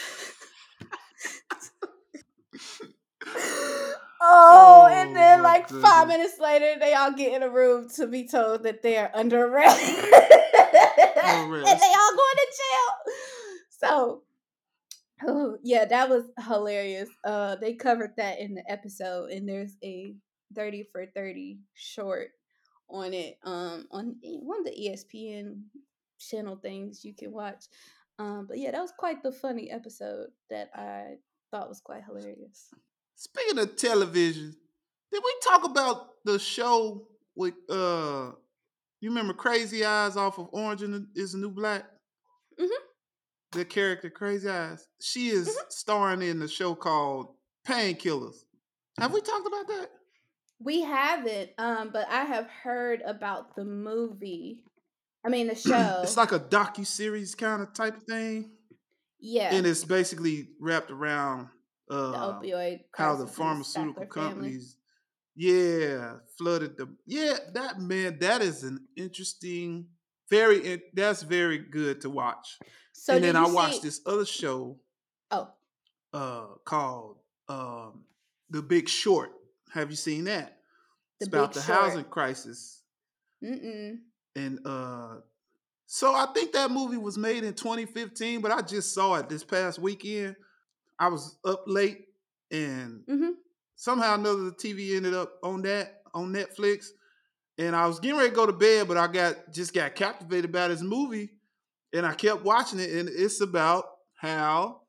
Oh, 4.24 4.86
oh, 4.88 4.94
and 4.94 5.16
then 5.16 5.42
like 5.42 5.66
goodness. 5.66 5.90
five 5.90 6.06
minutes 6.06 6.38
later, 6.38 6.78
they 6.78 6.94
all 6.94 7.12
get 7.12 7.34
in 7.34 7.42
a 7.42 7.50
room 7.50 7.88
to 7.96 8.06
be 8.06 8.28
told 8.28 8.62
that 8.62 8.80
they 8.80 8.96
are 8.96 9.10
under 9.14 9.46
arrest, 9.46 9.80
and 9.82 9.98
they 9.98 11.92
all 11.92 12.16
going 12.16 12.38
to 12.38 12.52
jail. 12.60 13.14
So, 13.70 14.22
oh 15.26 15.56
yeah, 15.64 15.86
that 15.86 16.08
was 16.08 16.24
hilarious. 16.46 17.08
Uh, 17.24 17.56
they 17.56 17.74
covered 17.74 18.12
that 18.16 18.38
in 18.38 18.54
the 18.54 18.62
episode, 18.70 19.32
and 19.32 19.48
there's 19.48 19.76
a 19.82 20.14
30 20.54 20.84
for 20.92 21.06
30 21.06 21.58
short 21.74 22.28
on 22.90 23.14
it 23.14 23.38
um 23.44 23.86
on 23.90 24.16
one 24.22 24.58
of 24.58 24.66
the 24.66 24.90
espn 24.90 25.62
channel 26.18 26.56
things 26.56 27.04
you 27.04 27.14
can 27.14 27.32
watch 27.32 27.64
um 28.18 28.44
but 28.46 28.58
yeah 28.58 28.70
that 28.70 28.82
was 28.82 28.92
quite 28.98 29.22
the 29.22 29.32
funny 29.32 29.70
episode 29.70 30.26
that 30.50 30.68
i 30.74 31.14
thought 31.50 31.68
was 31.68 31.80
quite 31.80 32.04
hilarious 32.04 32.68
Speaking 33.22 33.58
of 33.60 33.76
television, 33.76 34.52
did 35.12 35.22
we 35.24 35.34
talk 35.48 35.62
about 35.62 36.08
the 36.24 36.40
show 36.40 37.06
with 37.36 37.54
uh 37.70 38.32
you 39.00 39.10
remember 39.10 39.32
Crazy 39.32 39.84
Eyes 39.84 40.16
off 40.16 40.40
of 40.40 40.48
Orange 40.50 40.82
is 41.14 41.30
the 41.32 41.38
New 41.38 41.50
Black? 41.50 41.84
Mhm. 42.60 42.68
The 43.52 43.64
character 43.64 44.10
Crazy 44.10 44.48
Eyes. 44.48 44.88
She 45.00 45.28
is 45.28 45.46
Mhm. 45.48 45.70
starring 45.70 46.22
in 46.22 46.40
the 46.40 46.48
show 46.48 46.74
called 46.74 47.36
Painkillers. 47.64 48.44
Have 48.98 49.12
we 49.12 49.20
talked 49.20 49.46
about 49.46 49.68
that? 49.68 49.90
we 50.64 50.80
haven't 50.82 51.50
um 51.58 51.90
but 51.92 52.08
i 52.08 52.22
have 52.24 52.46
heard 52.46 53.02
about 53.02 53.56
the 53.56 53.64
movie 53.64 54.62
i 55.24 55.28
mean 55.28 55.48
the 55.48 55.54
show 55.68 56.00
It's 56.04 56.16
like 56.16 56.30
a 56.30 56.38
docu 56.38 56.86
series 56.86 57.34
kind 57.34 57.62
of 57.62 57.72
type 57.72 57.96
of 57.96 58.04
thing, 58.04 58.52
yeah 59.18 59.52
and 59.54 59.66
it's 59.66 59.82
basically 59.84 60.50
wrapped 60.60 60.92
around 60.92 61.48
the 61.92 61.98
uh, 61.98 62.40
opioid 62.40 62.80
how 62.94 63.14
the 63.14 63.26
pharmaceutical 63.26 64.06
companies 64.06 64.76
yeah 65.34 66.14
flooded 66.38 66.76
the 66.76 66.88
yeah 67.06 67.34
that 67.52 67.80
man 67.80 68.18
that 68.18 68.40
is 68.42 68.62
an 68.62 68.78
interesting 68.96 69.86
very 70.30 70.82
that's 70.94 71.22
very 71.22 71.58
good 71.58 72.00
to 72.00 72.08
watch. 72.08 72.58
So 72.94 73.14
and 73.14 73.24
then 73.24 73.36
i 73.36 73.46
watched 73.46 73.82
see- 73.82 73.88
this 73.88 74.00
other 74.06 74.24
show 74.24 74.78
oh. 75.30 75.48
uh 76.14 76.46
called 76.64 77.18
um 77.48 78.04
the 78.48 78.62
big 78.62 78.88
short. 78.88 79.30
Have 79.72 79.90
you 79.90 79.96
seen 79.96 80.24
that? 80.24 80.58
The 81.20 81.24
it's 81.24 81.28
about 81.28 81.52
the 81.52 81.62
Short. 81.62 81.78
housing 81.78 82.04
crisis. 82.04 82.82
Mm-mm. 83.42 83.98
And 84.36 84.60
uh 84.64 85.16
so 85.84 86.14
i 86.14 86.26
think 86.32 86.52
that 86.52 86.70
movie 86.70 86.96
was 86.96 87.18
made 87.18 87.44
in 87.44 87.52
2015 87.52 88.40
but 88.40 88.50
i 88.50 88.62
just 88.62 88.94
saw 88.94 89.16
it 89.16 89.28
this 89.28 89.44
past 89.44 89.78
weekend 89.78 90.34
i 90.98 91.08
was 91.08 91.36
up 91.44 91.64
late 91.66 92.06
and 92.50 93.02
mm-hmm 93.08 93.30
somehow 93.82 94.12
or 94.12 94.14
another 94.14 94.44
the 94.44 94.52
TV 94.52 94.96
ended 94.96 95.12
up 95.12 95.32
on 95.42 95.62
that 95.62 96.02
on 96.14 96.32
Netflix. 96.32 96.86
And 97.58 97.74
I 97.74 97.86
was 97.86 97.98
getting 97.98 98.16
ready 98.16 98.30
to 98.30 98.34
go 98.34 98.46
to 98.46 98.52
bed, 98.52 98.86
but 98.86 98.96
I 98.96 99.08
got 99.08 99.52
just 99.52 99.74
got 99.74 99.94
captivated 99.96 100.52
by 100.52 100.68
this 100.68 100.82
movie 100.82 101.30
and 101.92 102.06
I 102.06 102.14
kept 102.14 102.44
watching 102.44 102.78
it. 102.78 102.90
And 102.90 103.08
it's 103.08 103.40
about 103.40 103.84
how 104.14 104.82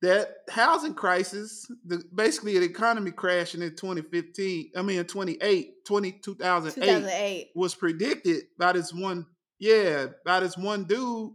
that 0.00 0.28
housing 0.48 0.94
crisis, 0.94 1.66
the 1.84 2.02
basically 2.14 2.56
the 2.58 2.64
economy 2.64 3.10
crashing 3.10 3.62
in 3.62 3.70
2015, 3.74 4.70
I 4.76 4.82
mean 4.82 5.00
in 5.00 5.06
28, 5.06 5.84
20, 5.84 6.12
2008 6.12 6.74
2008 6.74 7.50
was 7.56 7.74
predicted 7.74 8.44
by 8.56 8.72
this 8.72 8.94
one, 8.94 9.26
yeah, 9.58 10.06
by 10.24 10.40
this 10.40 10.56
one 10.56 10.84
dude, 10.84 11.32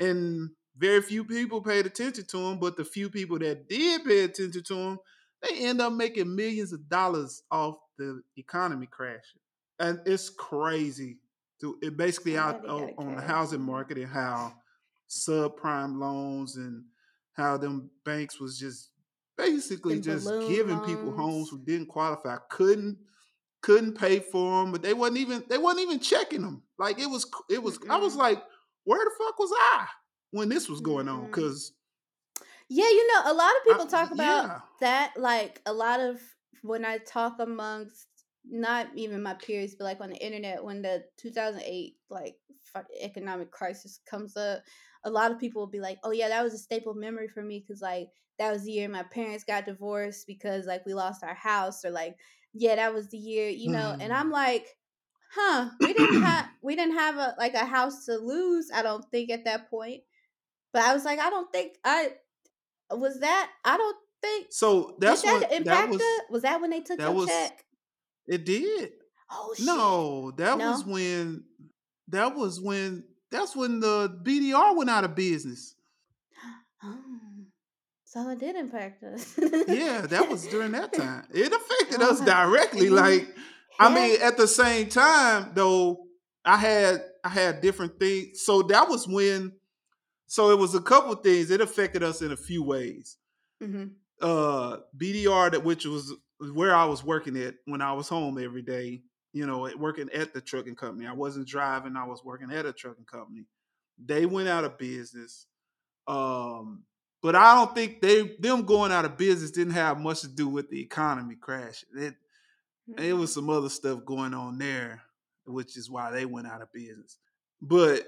and 0.00 0.50
very 0.78 1.02
few 1.02 1.24
people 1.24 1.60
paid 1.60 1.86
attention 1.86 2.24
to 2.26 2.38
him. 2.38 2.58
But 2.58 2.76
the 2.76 2.84
few 2.84 3.10
people 3.10 3.38
that 3.40 3.68
did 3.68 4.04
pay 4.04 4.24
attention 4.24 4.62
to 4.64 4.74
him, 4.74 4.98
they 5.42 5.64
end 5.66 5.80
up 5.80 5.92
making 5.92 6.34
millions 6.34 6.72
of 6.72 6.88
dollars 6.88 7.42
off 7.50 7.76
the 7.98 8.22
economy 8.36 8.86
crashing, 8.90 9.40
and 9.78 10.00
it's 10.06 10.30
crazy. 10.30 11.18
To 11.60 11.76
it 11.82 11.96
basically 11.96 12.38
out 12.38 12.64
on, 12.68 12.94
on 12.98 13.16
the 13.16 13.22
housing 13.22 13.60
market 13.60 13.98
and 13.98 14.06
how 14.06 14.52
subprime 15.10 15.98
loans 15.98 16.54
and 16.54 16.84
how 17.32 17.56
them 17.56 17.90
banks 18.04 18.38
was 18.38 18.60
just 18.60 18.90
basically 19.36 20.00
just 20.00 20.28
giving 20.48 20.78
people 20.80 21.10
homes 21.10 21.48
who 21.48 21.58
didn't 21.58 21.88
qualify, 21.88 22.36
couldn't 22.48 22.98
couldn't 23.60 23.98
pay 23.98 24.20
for 24.20 24.62
them, 24.62 24.70
but 24.70 24.82
they 24.82 24.94
wasn't 24.94 25.18
even 25.18 25.42
they 25.48 25.58
wasn't 25.58 25.82
even 25.82 25.98
checking 25.98 26.42
them. 26.42 26.62
Like 26.78 27.00
it 27.00 27.06
was 27.06 27.28
it 27.50 27.60
was 27.60 27.80
I 27.90 27.96
was 27.96 28.14
like, 28.14 28.40
where 28.84 29.04
the 29.04 29.10
fuck 29.18 29.38
was 29.40 29.50
I 29.52 29.86
when 30.30 30.48
this 30.48 30.68
was 30.68 30.80
going 30.80 31.08
on? 31.08 31.24
Mm-mm. 31.24 31.26
Because 31.26 31.72
Yeah, 32.68 32.88
you 32.88 33.06
know, 33.12 33.22
a 33.32 33.34
lot 33.34 33.56
of 33.56 33.64
people 33.64 33.86
talk 33.86 34.10
about 34.10 34.50
yeah. 34.50 34.60
that. 34.80 35.14
Like 35.16 35.62
a 35.66 35.72
lot 35.72 36.00
of 36.00 36.20
when 36.62 36.84
I 36.84 36.98
talk 36.98 37.38
amongst 37.38 38.08
not 38.44 38.88
even 38.94 39.22
my 39.22 39.34
peers, 39.34 39.74
but 39.74 39.84
like 39.84 40.00
on 40.00 40.10
the 40.10 40.16
internet, 40.24 40.64
when 40.64 40.82
the 40.82 41.04
2008 41.16 41.98
like 42.10 42.36
economic 43.00 43.50
crisis 43.50 43.98
comes 44.06 44.36
up, 44.36 44.62
a 45.04 45.10
lot 45.10 45.30
of 45.32 45.38
people 45.38 45.62
will 45.62 45.66
be 45.70 45.80
like, 45.80 45.98
"Oh 46.04 46.10
yeah, 46.12 46.28
that 46.28 46.42
was 46.42 46.54
a 46.54 46.58
staple 46.58 46.94
memory 46.94 47.28
for 47.28 47.42
me 47.42 47.60
because 47.60 47.80
like 47.82 48.10
that 48.38 48.52
was 48.52 48.64
the 48.64 48.72
year 48.72 48.88
my 48.88 49.02
parents 49.02 49.44
got 49.44 49.64
divorced 49.66 50.26
because 50.26 50.66
like 50.66 50.84
we 50.86 50.94
lost 50.94 51.22
our 51.24 51.34
house, 51.34 51.84
or 51.84 51.90
like 51.90 52.18
yeah, 52.54 52.76
that 52.76 52.94
was 52.94 53.08
the 53.10 53.18
year, 53.18 53.48
you 53.48 53.70
know." 53.70 53.94
And 54.00 54.12
Mm. 54.12 54.12
I'm 54.12 54.30
like, 54.30 54.78
"Huh, 55.30 55.70
we 55.80 55.92
didn't 55.94 56.18
have 56.18 56.46
we 56.62 56.74
didn't 56.76 56.94
have 56.96 57.16
a 57.16 57.34
like 57.38 57.54
a 57.54 57.64
house 57.66 58.04
to 58.06 58.16
lose. 58.16 58.70
I 58.72 58.82
don't 58.82 59.04
think 59.10 59.30
at 59.30 59.44
that 59.44 59.70
point." 59.70 60.02
But 60.72 60.82
I 60.82 60.94
was 60.94 61.04
like, 61.04 61.18
I 61.18 61.30
don't 61.30 61.50
think 61.52 61.72
I 61.84 62.10
was 62.90 63.20
that. 63.20 63.50
I 63.64 63.76
don't 63.76 63.96
think 64.22 64.46
So 64.50 64.96
that's 64.98 65.22
did 65.22 65.28
that 65.30 65.40
what 65.42 65.52
impact 65.52 65.66
that 65.66 65.90
was. 65.90 66.02
Was 66.30 66.42
that 66.42 66.60
when 66.60 66.70
they 66.70 66.80
took 66.80 66.98
that 66.98 67.04
your 67.04 67.14
was- 67.14 67.28
check? 67.28 67.64
It 68.26 68.44
did. 68.44 68.90
Oh 69.30 69.54
shit! 69.56 69.66
No, 69.66 70.30
that 70.32 70.58
was 70.58 70.84
when 70.84 71.44
that 72.08 72.34
was 72.34 72.60
when 72.60 73.04
that's 73.30 73.54
when 73.56 73.80
the 73.80 74.08
BDR 74.22 74.74
went 74.76 74.88
out 74.90 75.04
of 75.04 75.14
business. 75.14 75.74
Oh, 76.82 76.98
so 78.04 78.28
it 78.30 78.38
did 78.38 78.56
impact 78.56 79.02
us. 79.04 79.34
Yeah, 79.68 80.02
that 80.02 80.28
was 80.30 80.46
during 80.46 80.72
that 80.72 80.92
time. 80.94 81.24
It 81.32 81.52
affected 81.52 82.00
Oh, 82.02 82.10
us 82.10 82.20
directly. 82.20 82.86
mhm. 82.88 82.96
Like 82.96 83.34
I 83.78 83.94
mean, 83.94 84.20
at 84.22 84.36
the 84.36 84.48
same 84.48 84.88
time, 84.88 85.52
though, 85.54 86.06
I 86.44 86.56
had 86.56 87.02
I 87.24 87.28
had 87.28 87.60
different 87.60 87.98
things. 87.98 88.42
So 88.44 88.62
that 88.62 88.88
was 88.88 89.06
when. 89.06 89.52
So 90.28 90.50
it 90.50 90.58
was 90.58 90.74
a 90.74 90.80
couple 90.80 91.14
things. 91.16 91.50
It 91.50 91.60
affected 91.60 92.02
us 92.02 92.22
in 92.22 92.32
a 92.32 92.36
few 92.36 92.62
ways. 92.62 93.16
Mhm. 93.62 93.94
Uh, 94.20 94.78
BDR, 94.96 95.50
that 95.50 95.64
which 95.64 95.84
was 95.86 96.12
where 96.52 96.74
I 96.74 96.84
was 96.84 97.02
working 97.02 97.36
at 97.36 97.56
when 97.64 97.80
I 97.82 97.92
was 97.92 98.08
home 98.08 98.38
every 98.38 98.62
day. 98.62 99.02
You 99.32 99.46
know, 99.46 99.70
working 99.76 100.10
at 100.12 100.32
the 100.32 100.40
trucking 100.40 100.76
company. 100.76 101.06
I 101.06 101.12
wasn't 101.12 101.48
driving. 101.48 101.96
I 101.96 102.04
was 102.06 102.24
working 102.24 102.50
at 102.50 102.66
a 102.66 102.72
trucking 102.72 103.04
company. 103.04 103.44
They 104.02 104.26
went 104.26 104.48
out 104.48 104.64
of 104.64 104.78
business. 104.78 105.46
Um, 106.06 106.84
but 107.22 107.34
I 107.34 107.54
don't 107.54 107.74
think 107.74 108.00
they 108.00 108.36
them 108.38 108.62
going 108.64 108.92
out 108.92 109.04
of 109.04 109.16
business 109.18 109.50
didn't 109.50 109.74
have 109.74 109.98
much 109.98 110.20
to 110.22 110.28
do 110.28 110.48
with 110.48 110.70
the 110.70 110.80
economy 110.80 111.36
crash. 111.36 111.84
It 111.94 112.14
it 112.96 113.12
was 113.12 113.32
some 113.32 113.50
other 113.50 113.68
stuff 113.68 114.04
going 114.04 114.34
on 114.34 114.58
there, 114.58 115.02
which 115.44 115.76
is 115.76 115.90
why 115.90 116.10
they 116.10 116.24
went 116.24 116.46
out 116.46 116.62
of 116.62 116.72
business. 116.72 117.18
But 117.60 118.06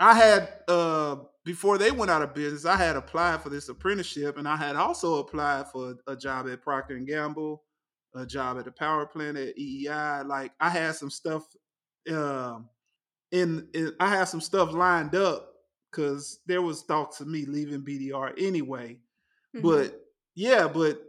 I 0.00 0.14
had 0.14 0.48
uh 0.66 1.16
before 1.44 1.78
they 1.78 1.90
went 1.90 2.10
out 2.10 2.22
of 2.22 2.34
business, 2.34 2.66
I 2.66 2.76
had 2.76 2.96
applied 2.96 3.42
for 3.42 3.48
this 3.48 3.68
apprenticeship, 3.68 4.36
and 4.36 4.46
I 4.46 4.56
had 4.56 4.76
also 4.76 5.18
applied 5.18 5.68
for 5.68 5.94
a 6.06 6.14
job 6.16 6.48
at 6.48 6.62
Procter 6.62 6.96
and 6.96 7.06
Gamble, 7.06 7.62
a 8.14 8.26
job 8.26 8.58
at 8.58 8.64
the 8.64 8.72
power 8.72 9.06
plant 9.06 9.36
at 9.36 9.56
EEI. 9.56 10.26
Like 10.26 10.52
I 10.60 10.68
had 10.68 10.96
some 10.96 11.10
stuff, 11.10 11.44
um, 12.10 12.68
in, 13.32 13.68
in 13.74 13.92
I 14.00 14.08
had 14.08 14.24
some 14.24 14.40
stuff 14.40 14.72
lined 14.72 15.14
up 15.14 15.54
because 15.90 16.40
there 16.46 16.62
was 16.62 16.82
talks 16.82 17.20
of 17.20 17.28
me 17.28 17.44
leaving 17.46 17.82
BDR 17.82 18.32
anyway. 18.38 18.98
Mhm. 19.56 19.62
But 19.62 20.00
yeah, 20.34 20.68
but 20.68 21.02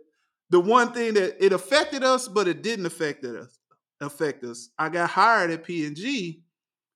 the 0.49 0.59
one 0.59 0.91
thing 0.93 1.13
that 1.15 1.43
it 1.43 1.53
affected 1.53 2.03
us, 2.03 2.27
but 2.27 2.47
it 2.47 2.61
didn't 2.61 2.85
affect 2.85 3.23
us. 3.25 3.57
Affect 3.99 4.43
us. 4.43 4.69
I 4.79 4.89
got 4.89 5.09
hired 5.09 5.51
at 5.51 5.63
P 5.63 5.85
and 5.85 5.95
G, 5.95 6.43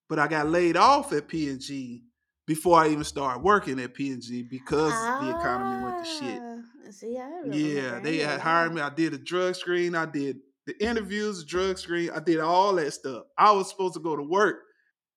but 0.09 0.19
I 0.19 0.27
got 0.27 0.47
laid 0.47 0.77
off 0.77 1.11
at 1.13 1.27
P 1.27 1.49
and 1.49 1.59
G 1.59 2.03
before 2.47 2.79
I 2.79 2.89
even 2.89 3.03
started 3.03 3.43
working 3.43 3.79
at 3.79 3.93
P 3.93 4.11
and 4.11 4.21
G 4.21 4.43
because 4.43 4.93
the 5.21 5.29
economy 5.37 5.83
went 5.83 6.03
to 6.03 6.09
shit. 6.09 6.41
Ah, 6.41 6.91
See, 6.91 7.17
I 7.17 7.43
Yeah, 7.51 7.99
they 7.99 8.17
had 8.17 8.39
hired 8.39 8.73
me. 8.73 8.81
I 8.81 8.89
did 8.89 9.13
a 9.13 9.17
drug 9.17 9.55
screen. 9.55 9.95
I 9.95 10.05
did 10.05 10.37
the 10.67 10.81
interviews, 10.83 11.39
the 11.39 11.45
drug 11.45 11.77
screen. 11.77 12.11
I 12.13 12.19
did 12.19 12.39
all 12.39 12.73
that 12.75 12.91
stuff. 12.91 13.23
I 13.37 13.51
was 13.51 13.69
supposed 13.69 13.95
to 13.95 13.99
go 13.99 14.15
to 14.15 14.23
work. 14.23 14.57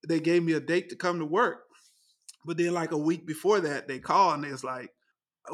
They 0.06 0.20
gave 0.20 0.42
me 0.42 0.52
a 0.52 0.60
date 0.60 0.90
to 0.90 0.96
come 0.96 1.18
to 1.18 1.24
work. 1.24 1.64
But 2.44 2.56
then 2.56 2.72
like 2.72 2.92
a 2.92 2.98
week 2.98 3.26
before 3.26 3.60
that, 3.60 3.88
they 3.88 3.98
called 3.98 4.34
and 4.36 4.44
they 4.44 4.50
was 4.50 4.64
like, 4.64 4.90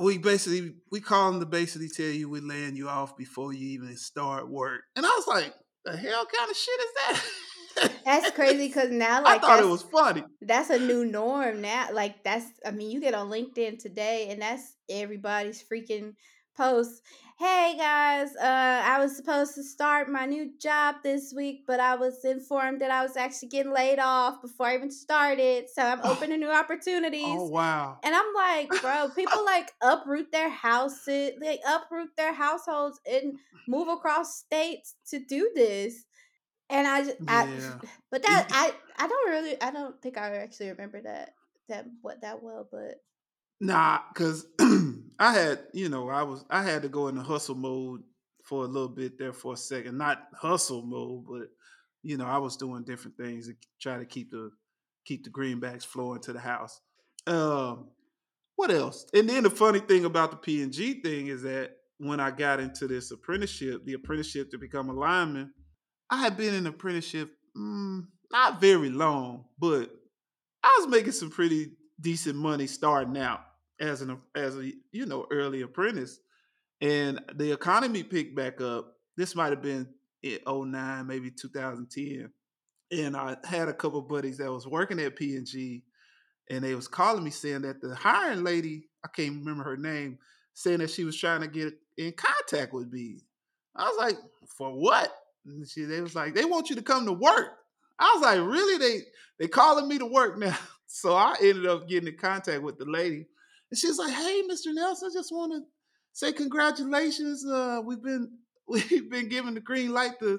we 0.01 0.19
basically 0.19 0.75
we 0.91 1.01
call 1.01 1.31
them 1.31 1.41
to 1.41 1.47
basically 1.47 1.89
tell 1.89 2.07
you 2.07 2.29
we're 2.29 2.43
laying 2.43 2.77
you 2.77 2.89
off 2.89 3.17
before 3.17 3.53
you 3.53 3.69
even 3.69 3.97
start 3.97 4.49
work. 4.49 4.83
And 4.97 5.05
I 5.07 5.09
was 5.09 5.27
like, 5.27 5.55
the 5.85 5.97
hell 5.97 6.27
kind 6.27 6.51
of 6.51 6.57
shit 6.57 6.81
is 6.81 6.87
that? 6.95 7.25
That's 8.05 8.31
crazy 8.33 8.69
because 8.69 8.91
now, 8.91 9.23
like, 9.23 9.39
I 9.39 9.47
thought 9.47 9.59
it 9.59 9.63
that's- 9.63 9.71
was 9.71 9.83
funny. 9.83 10.25
that's 10.43 10.71
a 10.71 10.79
new 10.79 11.05
norm 11.05 11.61
now. 11.61 11.89
Like 11.93 12.23
that's 12.25 12.47
I 12.65 12.71
mean, 12.71 12.91
you 12.91 13.01
get 13.01 13.15
on 13.15 13.31
LinkedIn 13.31 13.79
today 13.79 14.29
and 14.31 14.43
that's 14.43 14.77
everybody's 14.89 15.63
freaking 15.63 16.15
post, 16.57 17.03
"Hey 17.39 17.75
guys, 17.77 18.29
uh, 18.37 18.83
I 18.85 18.99
was 19.01 19.17
supposed 19.17 19.55
to 19.57 19.65
start 19.65 20.09
my 20.09 20.25
new 20.25 20.53
job 20.61 20.97
this 21.03 21.33
week, 21.35 21.65
but 21.67 21.81
I 21.81 21.97
was 21.97 22.25
informed 22.25 22.81
that 22.81 22.93
I 22.93 23.03
was 23.03 23.17
actually 23.17 23.49
getting 23.49 23.73
laid 23.73 23.99
off 23.99 24.41
before 24.41 24.67
I 24.67 24.77
even 24.77 24.91
started. 24.93 25.69
So 25.75 25.83
I'm 25.83 26.01
open 26.05 26.31
to 26.31 26.37
new 26.37 26.53
opportunities." 26.53 27.25
Oh 27.27 27.49
wow! 27.49 27.99
And 28.05 28.15
I'm 28.15 28.33
like, 28.37 28.69
bro, 28.81 29.09
people 29.17 29.45
like 29.55 29.73
uproot 29.83 30.31
their 30.31 30.51
houses, 30.51 31.33
they 31.41 31.59
uproot 31.67 32.11
their 32.17 32.33
households 32.35 33.01
and 33.11 33.39
move 33.67 33.89
across 33.89 34.37
states 34.39 34.95
to 35.11 35.19
do 35.19 35.51
this. 35.57 36.05
And 36.71 36.87
I, 36.87 37.05
just, 37.05 37.17
I 37.29 37.45
Yeah. 37.47 37.75
but 38.11 38.23
that 38.27 38.49
I, 38.51 38.73
I 38.99 39.09
don't 39.09 39.31
really, 39.31 39.61
I 39.61 39.71
don't 39.71 40.01
think 40.01 40.19
I 40.19 40.37
actually 40.37 40.71
remember 40.71 41.03
that 41.03 41.35
that 41.69 41.87
what 42.03 42.21
that 42.23 42.43
well, 42.43 42.69
but 42.71 43.01
Nah, 43.61 44.01
cause 44.15 44.47
I 45.19 45.33
had, 45.33 45.61
you 45.73 45.89
know, 45.89 46.09
I 46.11 46.23
was 46.23 46.45
I 46.51 46.63
had 46.63 46.83
to 46.83 46.89
go 46.89 47.09
into 47.09 47.23
hustle 47.23 47.55
mode 47.55 48.03
for 48.45 48.65
a 48.65 48.69
little 48.69 48.89
bit 48.89 49.19
there 49.19 49.33
for 49.33 49.55
a 49.55 49.57
second. 49.57 49.97
Not 49.97 50.23
hustle 50.35 50.83
mode, 50.83 51.25
but 51.27 51.49
you 52.03 52.17
know, 52.17 52.27
I 52.27 52.39
was 52.39 52.57
doing 52.57 52.85
different 52.85 53.17
things 53.17 53.49
to 53.49 53.55
try 53.81 53.99
to 53.99 54.05
keep 54.05 54.31
the 54.31 54.51
keep 55.07 55.25
the 55.25 55.31
greenbacks 55.31 55.85
flowing 55.85 56.21
to 56.23 56.33
the 56.33 56.41
house. 56.41 56.81
Um, 57.27 57.89
what 58.57 58.71
else? 58.71 59.07
And 59.15 59.29
then 59.29 59.45
the 59.45 59.51
funny 59.51 59.81
thing 59.81 60.05
about 60.05 60.31
the 60.31 60.37
P 60.37 60.63
and 60.63 60.73
G 60.73 61.01
thing 61.01 61.29
is 61.29 61.43
that 61.43 61.71
when 61.99 62.21
I 62.21 62.31
got 62.31 62.61
into 62.61 62.87
this 62.87 63.11
apprenticeship, 63.11 63.85
the 63.85 63.95
apprenticeship 63.95 64.51
to 64.51 64.59
become 64.59 64.91
a 64.91 64.93
lineman, 64.93 65.53
I 66.15 66.19
had 66.19 66.37
been 66.37 66.55
in 66.55 66.67
apprenticeship 66.69 67.33
mm, 67.57 68.07
not 68.31 68.61
very 68.61 68.89
long, 68.89 69.47
but 69.59 69.91
I 70.63 70.77
was 70.79 70.89
making 70.89 71.11
some 71.11 71.29
pretty 71.29 71.73
decent 72.01 72.37
money 72.37 72.69
starting 72.69 73.19
out 73.19 73.41
as 73.81 74.01
an 74.01 74.19
as 74.37 74.57
a 74.57 74.71
you 74.93 75.07
know 75.07 75.27
early 75.33 75.63
apprentice, 75.63 76.21
and 76.81 77.21
the 77.35 77.51
economy 77.51 78.05
picked 78.05 78.37
back 78.37 78.61
up. 78.61 78.93
This 79.17 79.35
might 79.35 79.51
have 79.51 79.61
been 79.61 79.89
in 80.23 80.39
09, 80.47 81.05
maybe 81.05 81.33
2010, 81.33 82.31
and 82.93 83.17
I 83.17 83.37
had 83.45 83.69
a 83.69 83.75
couple 83.75 84.01
buddies 84.01 84.39
that 84.39 84.53
was 84.53 84.69
working 84.69 85.01
at 85.01 85.17
P 85.17 85.35
and 85.35 85.47
G, 85.47 85.83
and 86.49 86.63
they 86.63 86.77
was 86.77 86.87
calling 86.87 87.25
me 87.25 87.31
saying 87.31 87.63
that 87.63 87.81
the 87.81 87.93
hiring 87.93 88.45
lady, 88.45 88.85
I 89.05 89.09
can't 89.09 89.41
remember 89.41 89.65
her 89.65 89.77
name, 89.77 90.19
saying 90.53 90.79
that 90.79 90.91
she 90.91 91.03
was 91.03 91.17
trying 91.17 91.41
to 91.41 91.49
get 91.49 91.75
in 91.99 92.13
contact 92.13 92.73
with 92.73 92.93
me. 92.93 93.19
I 93.75 93.89
was 93.89 93.99
like, 93.99 94.17
for 94.57 94.71
what? 94.71 95.13
And 95.47 95.69
she, 95.69 95.85
they 95.85 96.01
was 96.01 96.15
like, 96.15 96.35
they 96.35 96.45
want 96.45 96.71
you 96.71 96.77
to 96.77 96.83
come 96.83 97.07
to 97.07 97.13
work. 97.13 97.59
I 97.99 98.13
was 98.15 98.23
like, 98.23 98.39
really? 98.39 98.79
They 98.79 99.01
they 99.39 99.49
calling 99.49 99.89
me 99.89 99.99
to 99.99 100.07
work 100.07 100.39
now. 100.39 100.57
So 100.87 101.17
I 101.17 101.35
ended 101.41 101.67
up 101.67 101.89
getting 101.89 102.07
in 102.07 102.17
contact 102.17 102.63
with 102.63 102.79
the 102.79 102.85
lady. 102.85 103.27
And 103.69 103.77
she's 103.77 103.99
like, 103.99 104.15
hey, 104.15 104.43
Mr. 104.49 104.73
Nelson, 104.73 105.11
I 105.11 105.19
just 105.19 105.33
want 105.33 105.51
to 105.53 105.63
say 106.13 106.33
congratulations. 106.33 107.45
Uh, 107.45 107.81
we've 107.85 108.01
been 108.01 108.31
we've 108.69 109.11
been 109.11 109.29
given 109.29 109.55
the 109.55 109.61
green 109.61 109.93
light 109.93 110.21
to, 110.21 110.39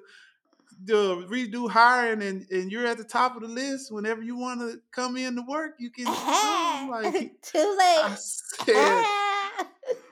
to 0.87 1.25
redo 1.29 1.69
hiring 1.69 2.21
and, 2.21 2.47
and 2.49 2.71
you're 2.71 2.87
at 2.87 2.97
the 2.97 3.03
top 3.03 3.35
of 3.35 3.41
the 3.41 3.49
list. 3.49 3.91
Whenever 3.91 4.21
you 4.21 4.37
want 4.37 4.61
to 4.61 4.79
come 4.93 5.17
in 5.17 5.35
to 5.35 5.41
work, 5.41 5.73
you 5.77 5.91
can. 5.91 6.05
I'm 6.07 6.89
like, 6.89 7.41
too 7.41 7.75
late. 7.77 8.05
I 8.05 8.15
said, 8.15 9.05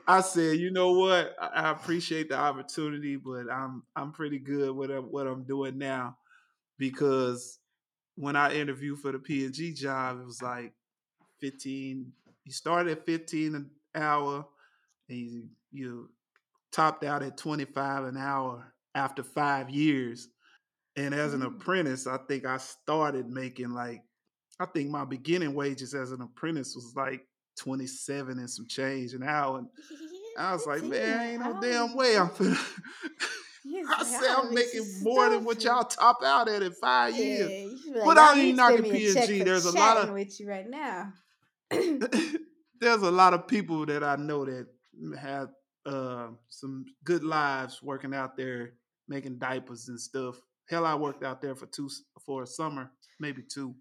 I 0.08 0.22
said, 0.22 0.58
you 0.60 0.72
know 0.72 0.92
what? 0.94 1.36
I, 1.40 1.72
appreciate 1.72 2.30
the 2.30 2.38
opportunity, 2.38 3.16
but 3.16 3.50
I'm 3.52 3.84
I'm 3.96 4.12
pretty 4.12 4.40
good 4.40 4.76
with 4.76 4.92
what 4.92 5.28
I'm 5.28 5.44
doing 5.46 5.78
now 5.78 6.18
because 6.78 7.60
when 8.16 8.36
I 8.36 8.54
interviewed 8.56 9.00
for 9.00 9.12
the 9.12 9.20
P 9.20 9.46
and 9.46 9.54
G 9.54 9.74
job, 9.74 10.20
it 10.22 10.26
was 10.26 10.42
like 10.42 10.74
15. 11.40 12.14
You 12.46 12.52
started 12.52 12.98
at 13.00 13.06
15 13.06 13.56
an 13.56 13.72
hour, 13.96 14.48
and 15.10 15.18
you, 15.20 15.50
you 15.72 16.10
topped 16.72 17.04
out 17.04 17.24
at 17.24 17.38
25 17.38 18.06
an 18.06 18.18
hour 18.18 18.74
after 18.96 19.24
five 19.24 19.70
years. 19.70 20.30
And 20.96 21.14
as 21.14 21.34
an 21.34 21.42
Mm. 21.42 21.48
apprentice, 21.58 22.08
I 22.08 22.18
think 22.28 22.46
I 22.46 22.58
started 22.58 23.30
making 23.30 23.72
like 23.72 24.04
I 24.60 24.66
think 24.68 24.90
my 24.92 25.06
beginning 25.06 25.56
wages 25.56 25.96
as 25.96 26.12
an 26.12 26.22
apprentice 26.22 26.76
was 26.76 26.94
like 26.96 27.28
27 27.58 28.40
and 28.40 28.50
some 28.50 28.68
change 28.68 29.14
an 29.14 29.24
hour. 29.24 29.60
And 29.60 29.68
I 30.38 30.54
was 30.54 30.66
like, 30.66 30.84
man, 30.84 31.22
ain't 31.34 31.42
no 31.44 31.60
damn 31.62 31.96
way 31.96 32.18
I'm 32.18 32.30
finna. 32.30 32.58
I 33.90 34.04
say 34.04 34.28
I'm 34.30 34.54
making 34.54 34.86
more 35.04 35.30
than 35.30 35.46
what 35.46 35.64
y'all 35.64 35.86
top 35.86 36.22
out 36.24 36.50
at 36.50 36.62
in 36.62 36.74
five 36.74 37.16
years. 37.16 37.82
But 38.04 38.18
I 38.18 38.38
ain't 38.40 38.58
knocking 38.58 38.84
P&G. 38.92 39.44
There's 39.44 39.66
a 39.66 39.72
lot 39.72 39.98
of- 39.98 40.14
with 40.14 40.40
you 40.40 40.50
right 40.50 40.70
now. 40.70 41.14
There's 41.72 43.02
a 43.02 43.12
lot 43.12 43.34
of 43.34 43.48
people 43.48 43.86
that 43.86 44.04
I 44.04 44.18
know 44.18 44.44
that 44.46 44.68
have 45.18 45.50
uh, 45.86 46.28
some 46.50 46.86
good 47.04 47.24
lives 47.24 47.82
working 47.82 48.14
out 48.14 48.36
there 48.36 48.74
making 49.08 49.38
diapers 49.38 49.88
and 49.88 50.00
stuff. 50.00 50.36
Hell, 50.70 50.86
I 50.86 50.96
worked 50.96 51.24
out 51.24 51.42
there 51.42 51.56
for 51.56 51.66
two 51.68 51.90
for 52.26 52.44
a 52.44 52.48
summer, 52.48 52.92
maybe 53.20 53.42
two. 53.42 53.76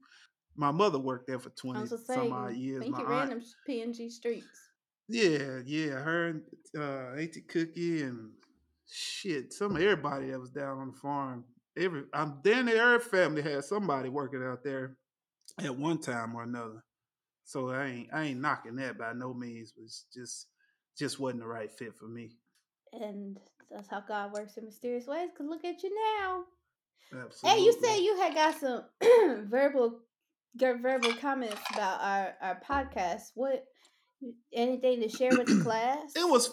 My 0.56 0.70
mother 0.70 0.98
worked 0.98 1.26
there 1.26 1.38
for 1.38 1.50
twenty 1.50 1.80
was 1.80 2.06
some 2.06 2.32
odd 2.32 2.54
years. 2.54 2.80
I 2.80 2.84
think 2.84 2.96
My 2.96 3.00
you 3.00 3.06
aunt- 3.06 3.44
PNG 3.68 4.10
streets. 4.10 4.46
Yeah, 5.08 5.60
yeah. 5.64 5.90
Her 5.90 6.28
and 6.28 6.42
uh, 6.76 7.20
Auntie 7.20 7.42
Cookie 7.42 8.02
and 8.02 8.30
shit, 8.90 9.52
some 9.52 9.76
everybody 9.76 10.30
that 10.30 10.40
was 10.40 10.50
down 10.50 10.78
on 10.78 10.92
the 10.92 10.98
farm. 10.98 11.44
Every 11.76 12.04
I'm 12.12 12.38
then 12.42 12.68
every 12.68 13.00
family 13.00 13.42
had 13.42 13.64
somebody 13.64 14.08
working 14.08 14.42
out 14.42 14.62
there 14.62 14.96
at 15.58 15.76
one 15.76 15.98
time 15.98 16.34
or 16.34 16.42
another. 16.42 16.84
So 17.44 17.70
I 17.70 17.86
ain't 17.86 18.08
I 18.12 18.24
ain't 18.24 18.40
knocking 18.40 18.76
that 18.76 18.98
by 18.98 19.12
no 19.14 19.32
means. 19.34 19.72
But 19.72 19.84
it's 19.84 20.04
just 20.14 20.46
just 20.98 21.18
wasn't 21.18 21.40
the 21.40 21.46
right 21.46 21.70
fit 21.70 21.96
for 21.96 22.06
me. 22.06 22.36
And 22.92 23.38
that's 23.70 23.88
how 23.88 24.00
God 24.06 24.32
works 24.32 24.58
in 24.58 24.66
mysterious 24.66 25.06
ways. 25.06 25.30
Cause 25.36 25.46
look 25.48 25.64
at 25.64 25.82
you 25.82 25.90
now. 26.18 26.44
Absolutely. 27.24 27.60
Hey, 27.60 27.64
you 27.64 27.72
said 27.72 27.96
you 27.96 28.16
had 28.18 28.34
got 28.34 28.60
some 28.60 28.84
verbal, 29.50 29.98
got 30.58 30.80
verbal 30.80 31.12
comments 31.14 31.60
about 31.74 32.00
our 32.00 32.34
our 32.40 32.60
podcast. 32.68 33.30
What? 33.34 33.64
Anything 34.52 35.00
to 35.00 35.08
share 35.08 35.30
with 35.30 35.46
the 35.46 35.62
class? 35.64 36.12
it 36.14 36.28
was 36.28 36.48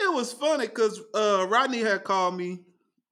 it 0.00 0.12
was 0.12 0.32
funny 0.32 0.66
because 0.66 1.00
uh, 1.14 1.46
Rodney 1.48 1.80
had 1.80 2.04
called 2.04 2.36
me 2.36 2.60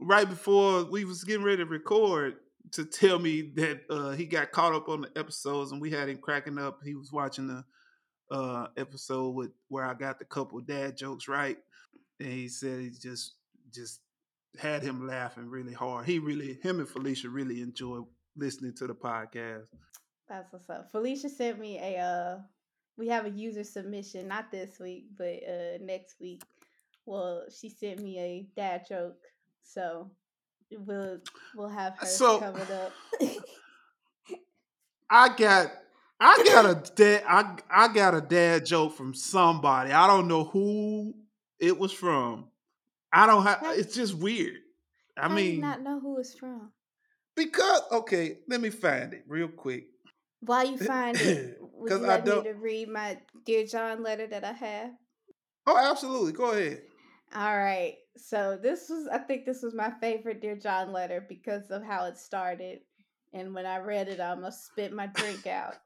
right 0.01 0.29
before 0.29 0.85
we 0.85 1.05
was 1.05 1.25
getting 1.25 1.45
ready 1.45 1.59
to 1.59 1.67
record 1.67 2.37
to 2.73 2.85
tell 2.85 3.19
me 3.19 3.53
that 3.57 3.81
uh, 3.91 4.11
he 4.11 4.27
got 4.27 4.53
caught 4.53 4.75
up 4.75 4.89
on 4.89 5.03
the 5.03 5.11
episodes 5.19 5.73
and 5.73 5.81
we 5.81 5.91
had 5.91 6.09
him 6.09 6.19
cracking 6.19 6.59
up. 6.59 6.81
He 6.85 6.95
was 6.95 7.13
watching 7.13 7.49
the 7.49 7.65
uh, 8.31 8.69
episode 8.77 9.31
with 9.31 9.51
where 9.69 9.85
I 9.85 9.95
got 9.95 10.19
the 10.19 10.25
couple 10.25 10.61
dad 10.61 10.97
jokes 10.97 11.27
right, 11.29 11.57
and 12.21 12.29
he 12.33 12.49
said 12.49 12.81
he 12.81 12.91
just 12.91 13.35
just 13.73 14.01
had 14.59 14.83
him 14.83 15.07
laughing 15.07 15.49
really 15.49 15.73
hard. 15.73 16.07
He 16.07 16.19
really 16.19 16.59
him 16.63 16.79
and 16.79 16.89
Felicia 16.89 17.29
really 17.29 17.61
enjoyed 17.61 18.05
listening 18.37 18.75
to 18.77 18.87
the 18.87 18.95
podcast. 18.95 19.65
That's 20.31 20.51
what's 20.53 20.71
up. 20.71 20.91
Felicia 20.93 21.29
sent 21.29 21.59
me 21.59 21.79
a 21.79 21.99
uh 21.99 22.39
we 22.97 23.09
have 23.09 23.27
a 23.27 23.31
user 23.31 23.65
submission, 23.65 24.29
not 24.29 24.51
this 24.53 24.79
week, 24.79 25.07
but 25.19 25.41
uh 25.47 25.79
next 25.83 26.15
week. 26.21 26.43
Well, 27.05 27.45
she 27.55 27.69
sent 27.69 28.01
me 28.01 28.19
a 28.19 28.47
dad 28.57 28.87
joke. 28.89 29.17
So 29.65 30.11
we'll 30.71 31.19
we'll 31.57 31.69
have 31.69 31.99
her 31.99 32.07
So- 32.07 32.39
covered 32.47 32.71
up. 32.71 32.93
I 35.11 35.35
got 35.37 35.73
I 36.21 36.43
got 36.47 36.65
a 36.67 36.93
dad 36.95 37.25
I 37.27 37.57
I 37.69 37.93
got 37.93 38.15
a 38.15 38.21
dad 38.21 38.67
joke 38.67 38.95
from 38.97 39.15
somebody. 39.15 39.91
I 39.93 40.07
don't 40.07 40.29
know 40.29 40.45
who 40.45 41.15
it 41.59 41.77
was 41.79 41.93
from. 41.93 42.47
I 43.13 43.27
don't 43.27 43.43
have 43.43 43.59
it's 43.79 43.95
just 43.97 44.15
weird. 44.15 44.59
I 45.17 45.23
How 45.23 45.29
do 45.29 45.35
mean 45.35 45.61
not 45.61 45.83
know 45.83 45.99
who 45.99 46.19
it's 46.21 46.35
from. 46.35 46.71
because 47.35 47.83
okay, 47.91 48.39
let 48.49 48.61
me 48.61 48.71
find 48.71 49.13
it 49.13 49.25
real 49.27 49.49
quick. 49.49 49.87
While 50.41 50.71
you 50.71 50.79
find 50.79 51.17
it, 51.17 51.59
would 51.75 51.91
you 51.91 52.05
I 52.05 52.09
like 52.09 52.25
me 52.27 52.43
to 52.43 52.55
read 52.55 52.89
my 52.89 53.19
Dear 53.45 53.67
John 53.67 54.03
letter 54.03 54.27
that 54.27 54.45
I 54.45 54.53
have? 54.53 54.91
Oh, 55.67 55.77
absolutely. 55.77 56.33
Go 56.33 56.53
ahead. 56.53 56.83
All 57.35 57.57
right. 57.57 57.97
So 58.17 58.59
this 58.61 58.89
was 58.89 59.09
I 59.13 59.19
think 59.19 59.45
this 59.45 59.63
was 59.63 59.75
my 59.75 59.93
favorite 60.01 60.41
Dear 60.41 60.57
John 60.57 60.93
letter 60.93 61.25
because 61.29 61.71
of 61.71 61.83
how 61.85 62.07
it 62.07 62.19
started. 62.19 62.81
And 63.33 63.55
when 63.55 63.67
I 63.67 63.79
read 63.79 64.09
it, 64.09 64.19
I 64.21 64.31
almost 64.31 64.67
spit 64.67 64.93
my 64.93 65.07
drink 65.07 65.47
out. 65.47 65.77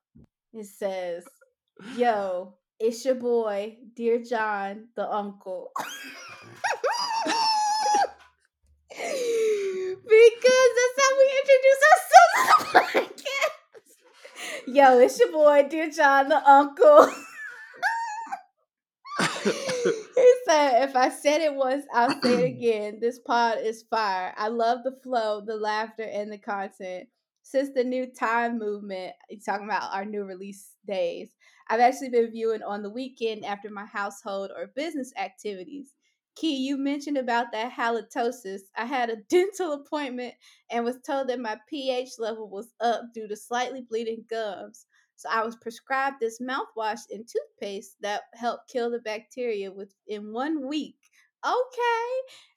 It 0.52 0.66
says, 0.66 1.24
Yo, 1.96 2.54
it's 2.80 3.04
your 3.04 3.16
boy, 3.16 3.76
Dear 3.94 4.22
John, 4.22 4.88
the 4.96 5.10
uncle. 5.10 5.70
because 10.04 10.70
that's 10.76 10.98
how 11.00 11.12
we 11.18 11.26
introduce 11.42 11.80
ourselves 11.90 12.34
on 12.38 12.58
the 12.58 12.80
podcast. 12.80 13.13
Yo, 14.66 14.98
it's 14.98 15.18
your 15.20 15.30
boy, 15.32 15.66
Dear 15.68 15.90
John, 15.90 16.28
the 16.28 16.50
uncle. 16.50 17.06
he 19.44 20.34
said, 20.46 20.88
if 20.88 20.96
I 20.96 21.10
said 21.10 21.40
it 21.42 21.54
once, 21.54 21.84
I'll 21.94 22.20
say 22.22 22.44
it 22.44 22.56
again. 22.56 22.98
This 23.00 23.18
pod 23.18 23.58
is 23.62 23.84
fire. 23.90 24.32
I 24.38 24.48
love 24.48 24.78
the 24.84 24.96
flow, 25.02 25.42
the 25.46 25.56
laughter, 25.56 26.04
and 26.04 26.32
the 26.32 26.38
content. 26.38 27.08
Since 27.42 27.70
the 27.74 27.84
new 27.84 28.06
time 28.06 28.58
movement, 28.58 29.12
he's 29.28 29.44
talking 29.44 29.66
about 29.66 29.92
our 29.94 30.04
new 30.04 30.24
release 30.24 30.72
days. 30.86 31.30
I've 31.68 31.80
actually 31.80 32.10
been 32.10 32.30
viewing 32.30 32.62
on 32.62 32.82
the 32.82 32.90
weekend 32.90 33.44
after 33.44 33.70
my 33.70 33.84
household 33.86 34.50
or 34.56 34.68
business 34.76 35.12
activities. 35.18 35.93
Key, 36.36 36.56
you 36.56 36.76
mentioned 36.76 37.16
about 37.18 37.52
that 37.52 37.72
halitosis. 37.72 38.62
I 38.76 38.84
had 38.86 39.10
a 39.10 39.16
dental 39.28 39.72
appointment 39.72 40.34
and 40.70 40.84
was 40.84 40.98
told 41.06 41.28
that 41.28 41.40
my 41.40 41.58
pH 41.68 42.10
level 42.18 42.48
was 42.48 42.72
up 42.80 43.12
due 43.14 43.28
to 43.28 43.36
slightly 43.36 43.82
bleeding 43.82 44.24
gums. 44.28 44.86
So 45.16 45.28
I 45.30 45.44
was 45.44 45.56
prescribed 45.56 46.16
this 46.20 46.40
mouthwash 46.40 47.00
and 47.10 47.26
toothpaste 47.26 47.96
that 48.00 48.22
helped 48.34 48.68
kill 48.70 48.90
the 48.90 48.98
bacteria 48.98 49.70
within 49.70 50.32
one 50.32 50.66
week. 50.66 50.96
Okay, 51.46 52.10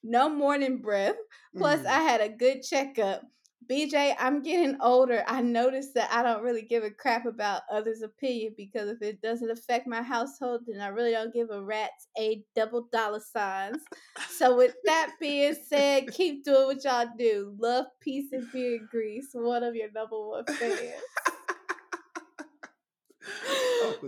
no 0.04 0.30
morning 0.30 0.82
breath. 0.82 1.18
Plus, 1.56 1.82
Mm. 1.82 1.86
I 1.86 2.00
had 2.02 2.22
a 2.22 2.30
good 2.30 2.64
checkup. 2.64 3.24
CJ, 3.70 4.16
I'm 4.20 4.42
getting 4.42 4.78
older. 4.82 5.24
I 5.28 5.42
noticed 5.42 5.94
that 5.96 6.10
I 6.12 6.24
don't 6.24 6.44
really 6.44 6.62
give 6.62 6.84
a 6.84 6.92
crap 6.92 7.26
about 7.26 7.64
others' 7.72 8.02
opinion 8.02 8.54
because 8.58 8.90
if 8.90 9.02
it 9.02 9.22
doesn't 9.22 9.52
affect 9.52 9.88
my 9.88 10.02
household, 10.02 10.62
then 10.68 10.80
I 10.82 10.88
really 10.88 11.12
don't 11.12 11.34
give 11.34 11.50
a 11.52 11.62
rat's 11.62 12.08
a 12.18 12.44
double 12.56 12.88
dollar 12.92 13.20
signs. 13.20 13.82
So, 14.30 14.56
with 14.58 14.76
that 14.86 15.12
being 15.20 15.56
said, 15.68 16.12
keep 16.12 16.44
doing 16.46 16.66
what 16.68 16.84
y'all 16.84 17.08
do. 17.18 17.56
Love, 17.60 17.86
peace, 18.02 18.32
and 18.32 18.50
beard 18.52 18.82
grease. 18.90 19.30
One 19.34 19.64
of 19.64 19.76
your 19.76 19.92
number 19.92 20.20
one 20.28 20.46
fans. 20.46 20.80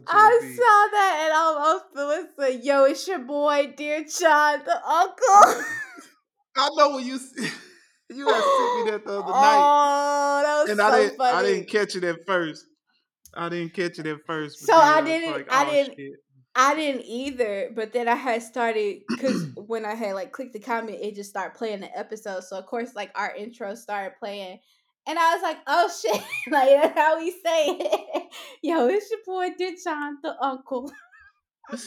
I 0.08 0.42
saw 0.56 0.92
that 0.92 1.20
and 1.24 1.34
almost 1.34 1.86
was 1.96 2.28
like, 2.38 2.64
yo, 2.66 2.86
it's 2.86 3.08
your 3.08 3.20
boy, 3.20 3.74
dear 3.76 4.04
John, 4.04 4.62
the 4.66 4.88
uncle. 4.88 5.64
I 6.58 6.70
know 6.76 6.96
when 6.96 7.06
you 7.06 7.16
s- 7.16 7.34
you 8.10 8.26
had 8.28 8.44
sent 8.44 8.86
me 8.86 8.92
that 8.92 9.02
the 9.06 9.20
other 9.20 9.32
night, 9.32 9.58
Oh, 9.60 10.42
that 10.44 10.62
was 10.62 10.70
and 10.70 10.80
so 10.80 10.86
I 10.86 10.98
didn't 11.00 11.18
funny. 11.18 11.38
I 11.38 11.44
didn't 11.44 11.70
catch 11.70 11.96
it 11.96 12.04
at 12.04 12.26
first. 12.26 12.66
I 13.36 13.50
didn't 13.50 13.74
catch 13.74 14.00
it 14.00 14.08
at 14.08 14.18
first. 14.26 14.60
So 14.66 14.74
I 14.76 15.02
didn't- 15.02 15.32
like, 15.32 15.48
I 15.54 15.68
oh, 15.68 15.72
didn't- 15.72 15.96
shit. 15.96 16.14
I 16.56 16.74
didn't 16.76 17.06
either, 17.06 17.70
but 17.76 17.94
then 17.94 18.08
I 18.10 18.16
had 18.16 18.42
started 18.42 19.02
because 19.08 19.46
when 19.56 19.86
I 19.86 19.94
had 19.94 20.14
like 20.16 20.32
clicked 20.32 20.54
the 20.54 20.60
comment, 20.60 20.98
it 21.00 21.16
just 21.16 21.30
started 21.30 21.56
playing 21.56 21.80
the 21.82 21.98
episode. 21.98 22.44
So 22.44 22.58
of 22.58 22.66
course, 22.66 22.96
like 22.96 23.12
our 23.16 23.34
intro 23.36 23.76
started 23.76 24.18
playing, 24.20 24.60
and 25.08 25.20
I 25.20 25.34
was 25.36 25.44
like, 25.44 25.58
"Oh 25.68 25.90
shit!" 26.02 26.22
like 26.52 26.70
that's 26.70 26.98
how 27.00 27.20
we 27.20 27.30
say 27.32 27.68
it. 27.68 28.24
Yo, 28.64 28.88
it's 28.88 29.10
your 29.12 29.20
boy 29.26 29.50
Ditchon, 29.52 30.16
the 30.24 30.36
uncle. 30.44 30.92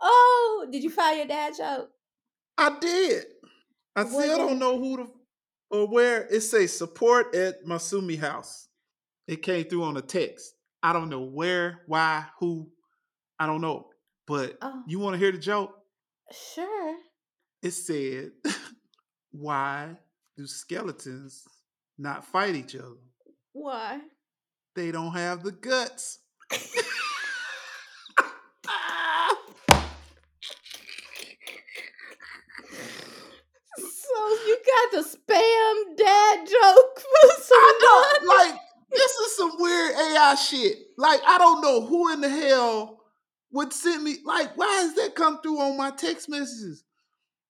oh, 0.00 0.66
did 0.70 0.82
you 0.82 0.90
find 0.90 1.18
your 1.18 1.26
dad 1.28 1.54
joke? 1.56 1.90
I 2.58 2.76
did. 2.80 3.24
I 3.96 4.04
What 4.04 4.24
still 4.24 4.38
don't 4.38 4.58
know 4.58 4.78
who 4.78 4.96
the 4.98 5.10
or 5.70 5.86
where 5.88 6.26
it 6.26 6.40
says 6.40 6.76
support 6.76 7.34
at 7.34 7.64
Masumi 7.64 8.18
House. 8.18 8.68
It 9.28 9.42
came 9.42 9.64
through 9.64 9.84
on 9.84 9.96
a 9.96 10.02
text. 10.02 10.52
I 10.82 10.92
don't 10.92 11.08
know 11.08 11.20
where, 11.22 11.82
why, 11.86 12.26
who. 12.40 12.70
I 13.38 13.46
don't 13.46 13.60
know. 13.60 13.88
But 14.26 14.56
Oh. 14.62 14.82
you 14.86 14.98
want 14.98 15.14
to 15.14 15.18
hear 15.18 15.32
the 15.32 15.38
joke? 15.38 15.72
Sure. 16.54 16.96
It 17.62 17.72
said, 17.72 18.32
"Why 19.32 19.96
do 20.36 20.46
skeletons 20.46 21.44
not 21.98 22.24
fight 22.24 22.54
each 22.54 22.74
other? 22.76 22.96
Why? 23.52 24.00
They 24.74 24.90
don't 24.92 25.12
have 25.12 25.42
the 25.42 25.52
guts." 25.52 26.18
So 34.20 34.36
you 34.46 34.58
got 34.66 34.92
the 35.02 35.08
spam 35.08 35.96
dad 35.96 36.46
joke 36.46 37.02
I 37.52 38.18
know, 38.22 38.26
like 38.34 38.60
this 38.92 39.10
is 39.12 39.36
some 39.36 39.52
weird 39.58 39.92
AI 39.94 40.34
shit. 40.34 40.76
Like 40.98 41.20
I 41.26 41.38
don't 41.38 41.62
know 41.62 41.86
who 41.86 42.12
in 42.12 42.20
the 42.20 42.28
hell 42.28 43.00
would 43.52 43.72
send 43.72 44.04
me. 44.04 44.16
Like, 44.24 44.56
why 44.56 44.66
does 44.82 44.94
that 44.96 45.14
come 45.14 45.40
through 45.40 45.58
on 45.60 45.76
my 45.76 45.90
text 45.90 46.28
messages? 46.28 46.84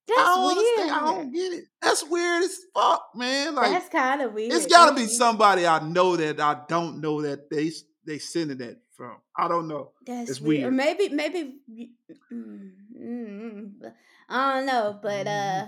That's 0.06 0.20
I 0.20 0.24
don't 0.34 0.44
weird. 0.46 0.58
understand. 0.58 0.90
I 0.90 1.00
don't 1.14 1.32
get 1.32 1.52
it. 1.52 1.64
That's 1.82 2.04
weird 2.04 2.42
as 2.44 2.56
fuck, 2.74 3.10
man. 3.14 3.54
Like 3.56 3.72
That's 3.72 3.88
kind 3.88 4.22
of 4.22 4.32
weird. 4.32 4.52
it's 4.52 4.66
got 4.66 4.90
to 4.90 4.94
be 4.96 5.06
somebody 5.06 5.66
I 5.66 5.80
know 5.80 6.16
that 6.16 6.40
I 6.40 6.60
don't 6.68 7.00
know 7.00 7.22
that 7.22 7.50
they 7.50 7.70
they 8.06 8.18
sending 8.18 8.58
that 8.58 8.80
from. 8.96 9.16
I 9.36 9.48
don't 9.48 9.66
know. 9.68 9.92
That's 10.06 10.30
It's 10.30 10.40
weird. 10.40 10.64
Or 10.64 10.70
weird. 10.70 10.74
maybe, 10.74 11.08
maybe, 11.14 11.54
mm, 11.70 11.88
mm, 12.32 12.70
mm, 12.96 13.92
I 14.28 14.54
don't 14.56 14.66
know. 14.66 14.98
But 15.02 15.26
uh, 15.26 15.66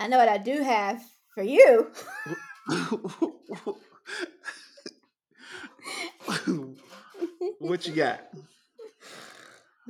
I 0.00 0.08
know 0.08 0.16
what 0.16 0.30
I 0.30 0.38
do 0.38 0.62
have 0.62 1.02
for 1.34 1.42
you. 1.42 1.90
what 7.58 7.86
you 7.86 7.92
got? 7.92 8.20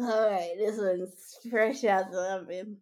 All 0.01 0.31
right, 0.31 0.55
this 0.59 0.79
one's 0.79 1.39
fresh 1.49 1.85
out 1.85 2.11
the 2.11 2.19
oven. 2.19 2.79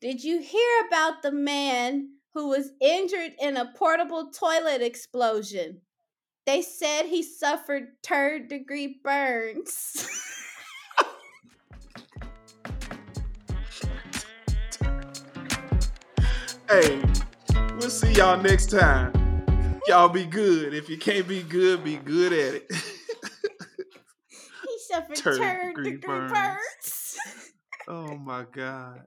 Did 0.00 0.24
you 0.24 0.40
hear 0.40 0.86
about 0.86 1.20
the 1.20 1.32
man 1.32 2.14
who 2.32 2.48
was 2.48 2.70
injured 2.80 3.32
in 3.38 3.58
a 3.58 3.70
portable 3.76 4.30
toilet 4.30 4.80
explosion? 4.80 5.82
They 6.46 6.62
said 6.62 7.02
he 7.04 7.22
suffered 7.22 7.88
third 8.02 8.48
degree 8.48 8.98
burns. 9.04 10.08
Hey, 16.70 17.02
we'll 17.80 17.90
see 17.90 18.12
y'all 18.12 18.40
next 18.40 18.70
time. 18.70 19.12
Y'all 19.88 20.08
be 20.08 20.24
good. 20.24 20.72
If 20.72 20.88
you 20.88 20.98
can't 20.98 21.26
be 21.26 21.42
good, 21.42 21.82
be 21.82 21.96
good 21.96 22.32
at 22.32 22.54
it. 22.54 22.66
he 24.68 24.78
suffered 24.78 25.16
degree 25.16 25.94
degree 25.94 25.96
burns. 25.96 26.32
burns. 26.32 27.16
oh 27.88 28.16
my 28.18 28.44
God. 28.52 29.00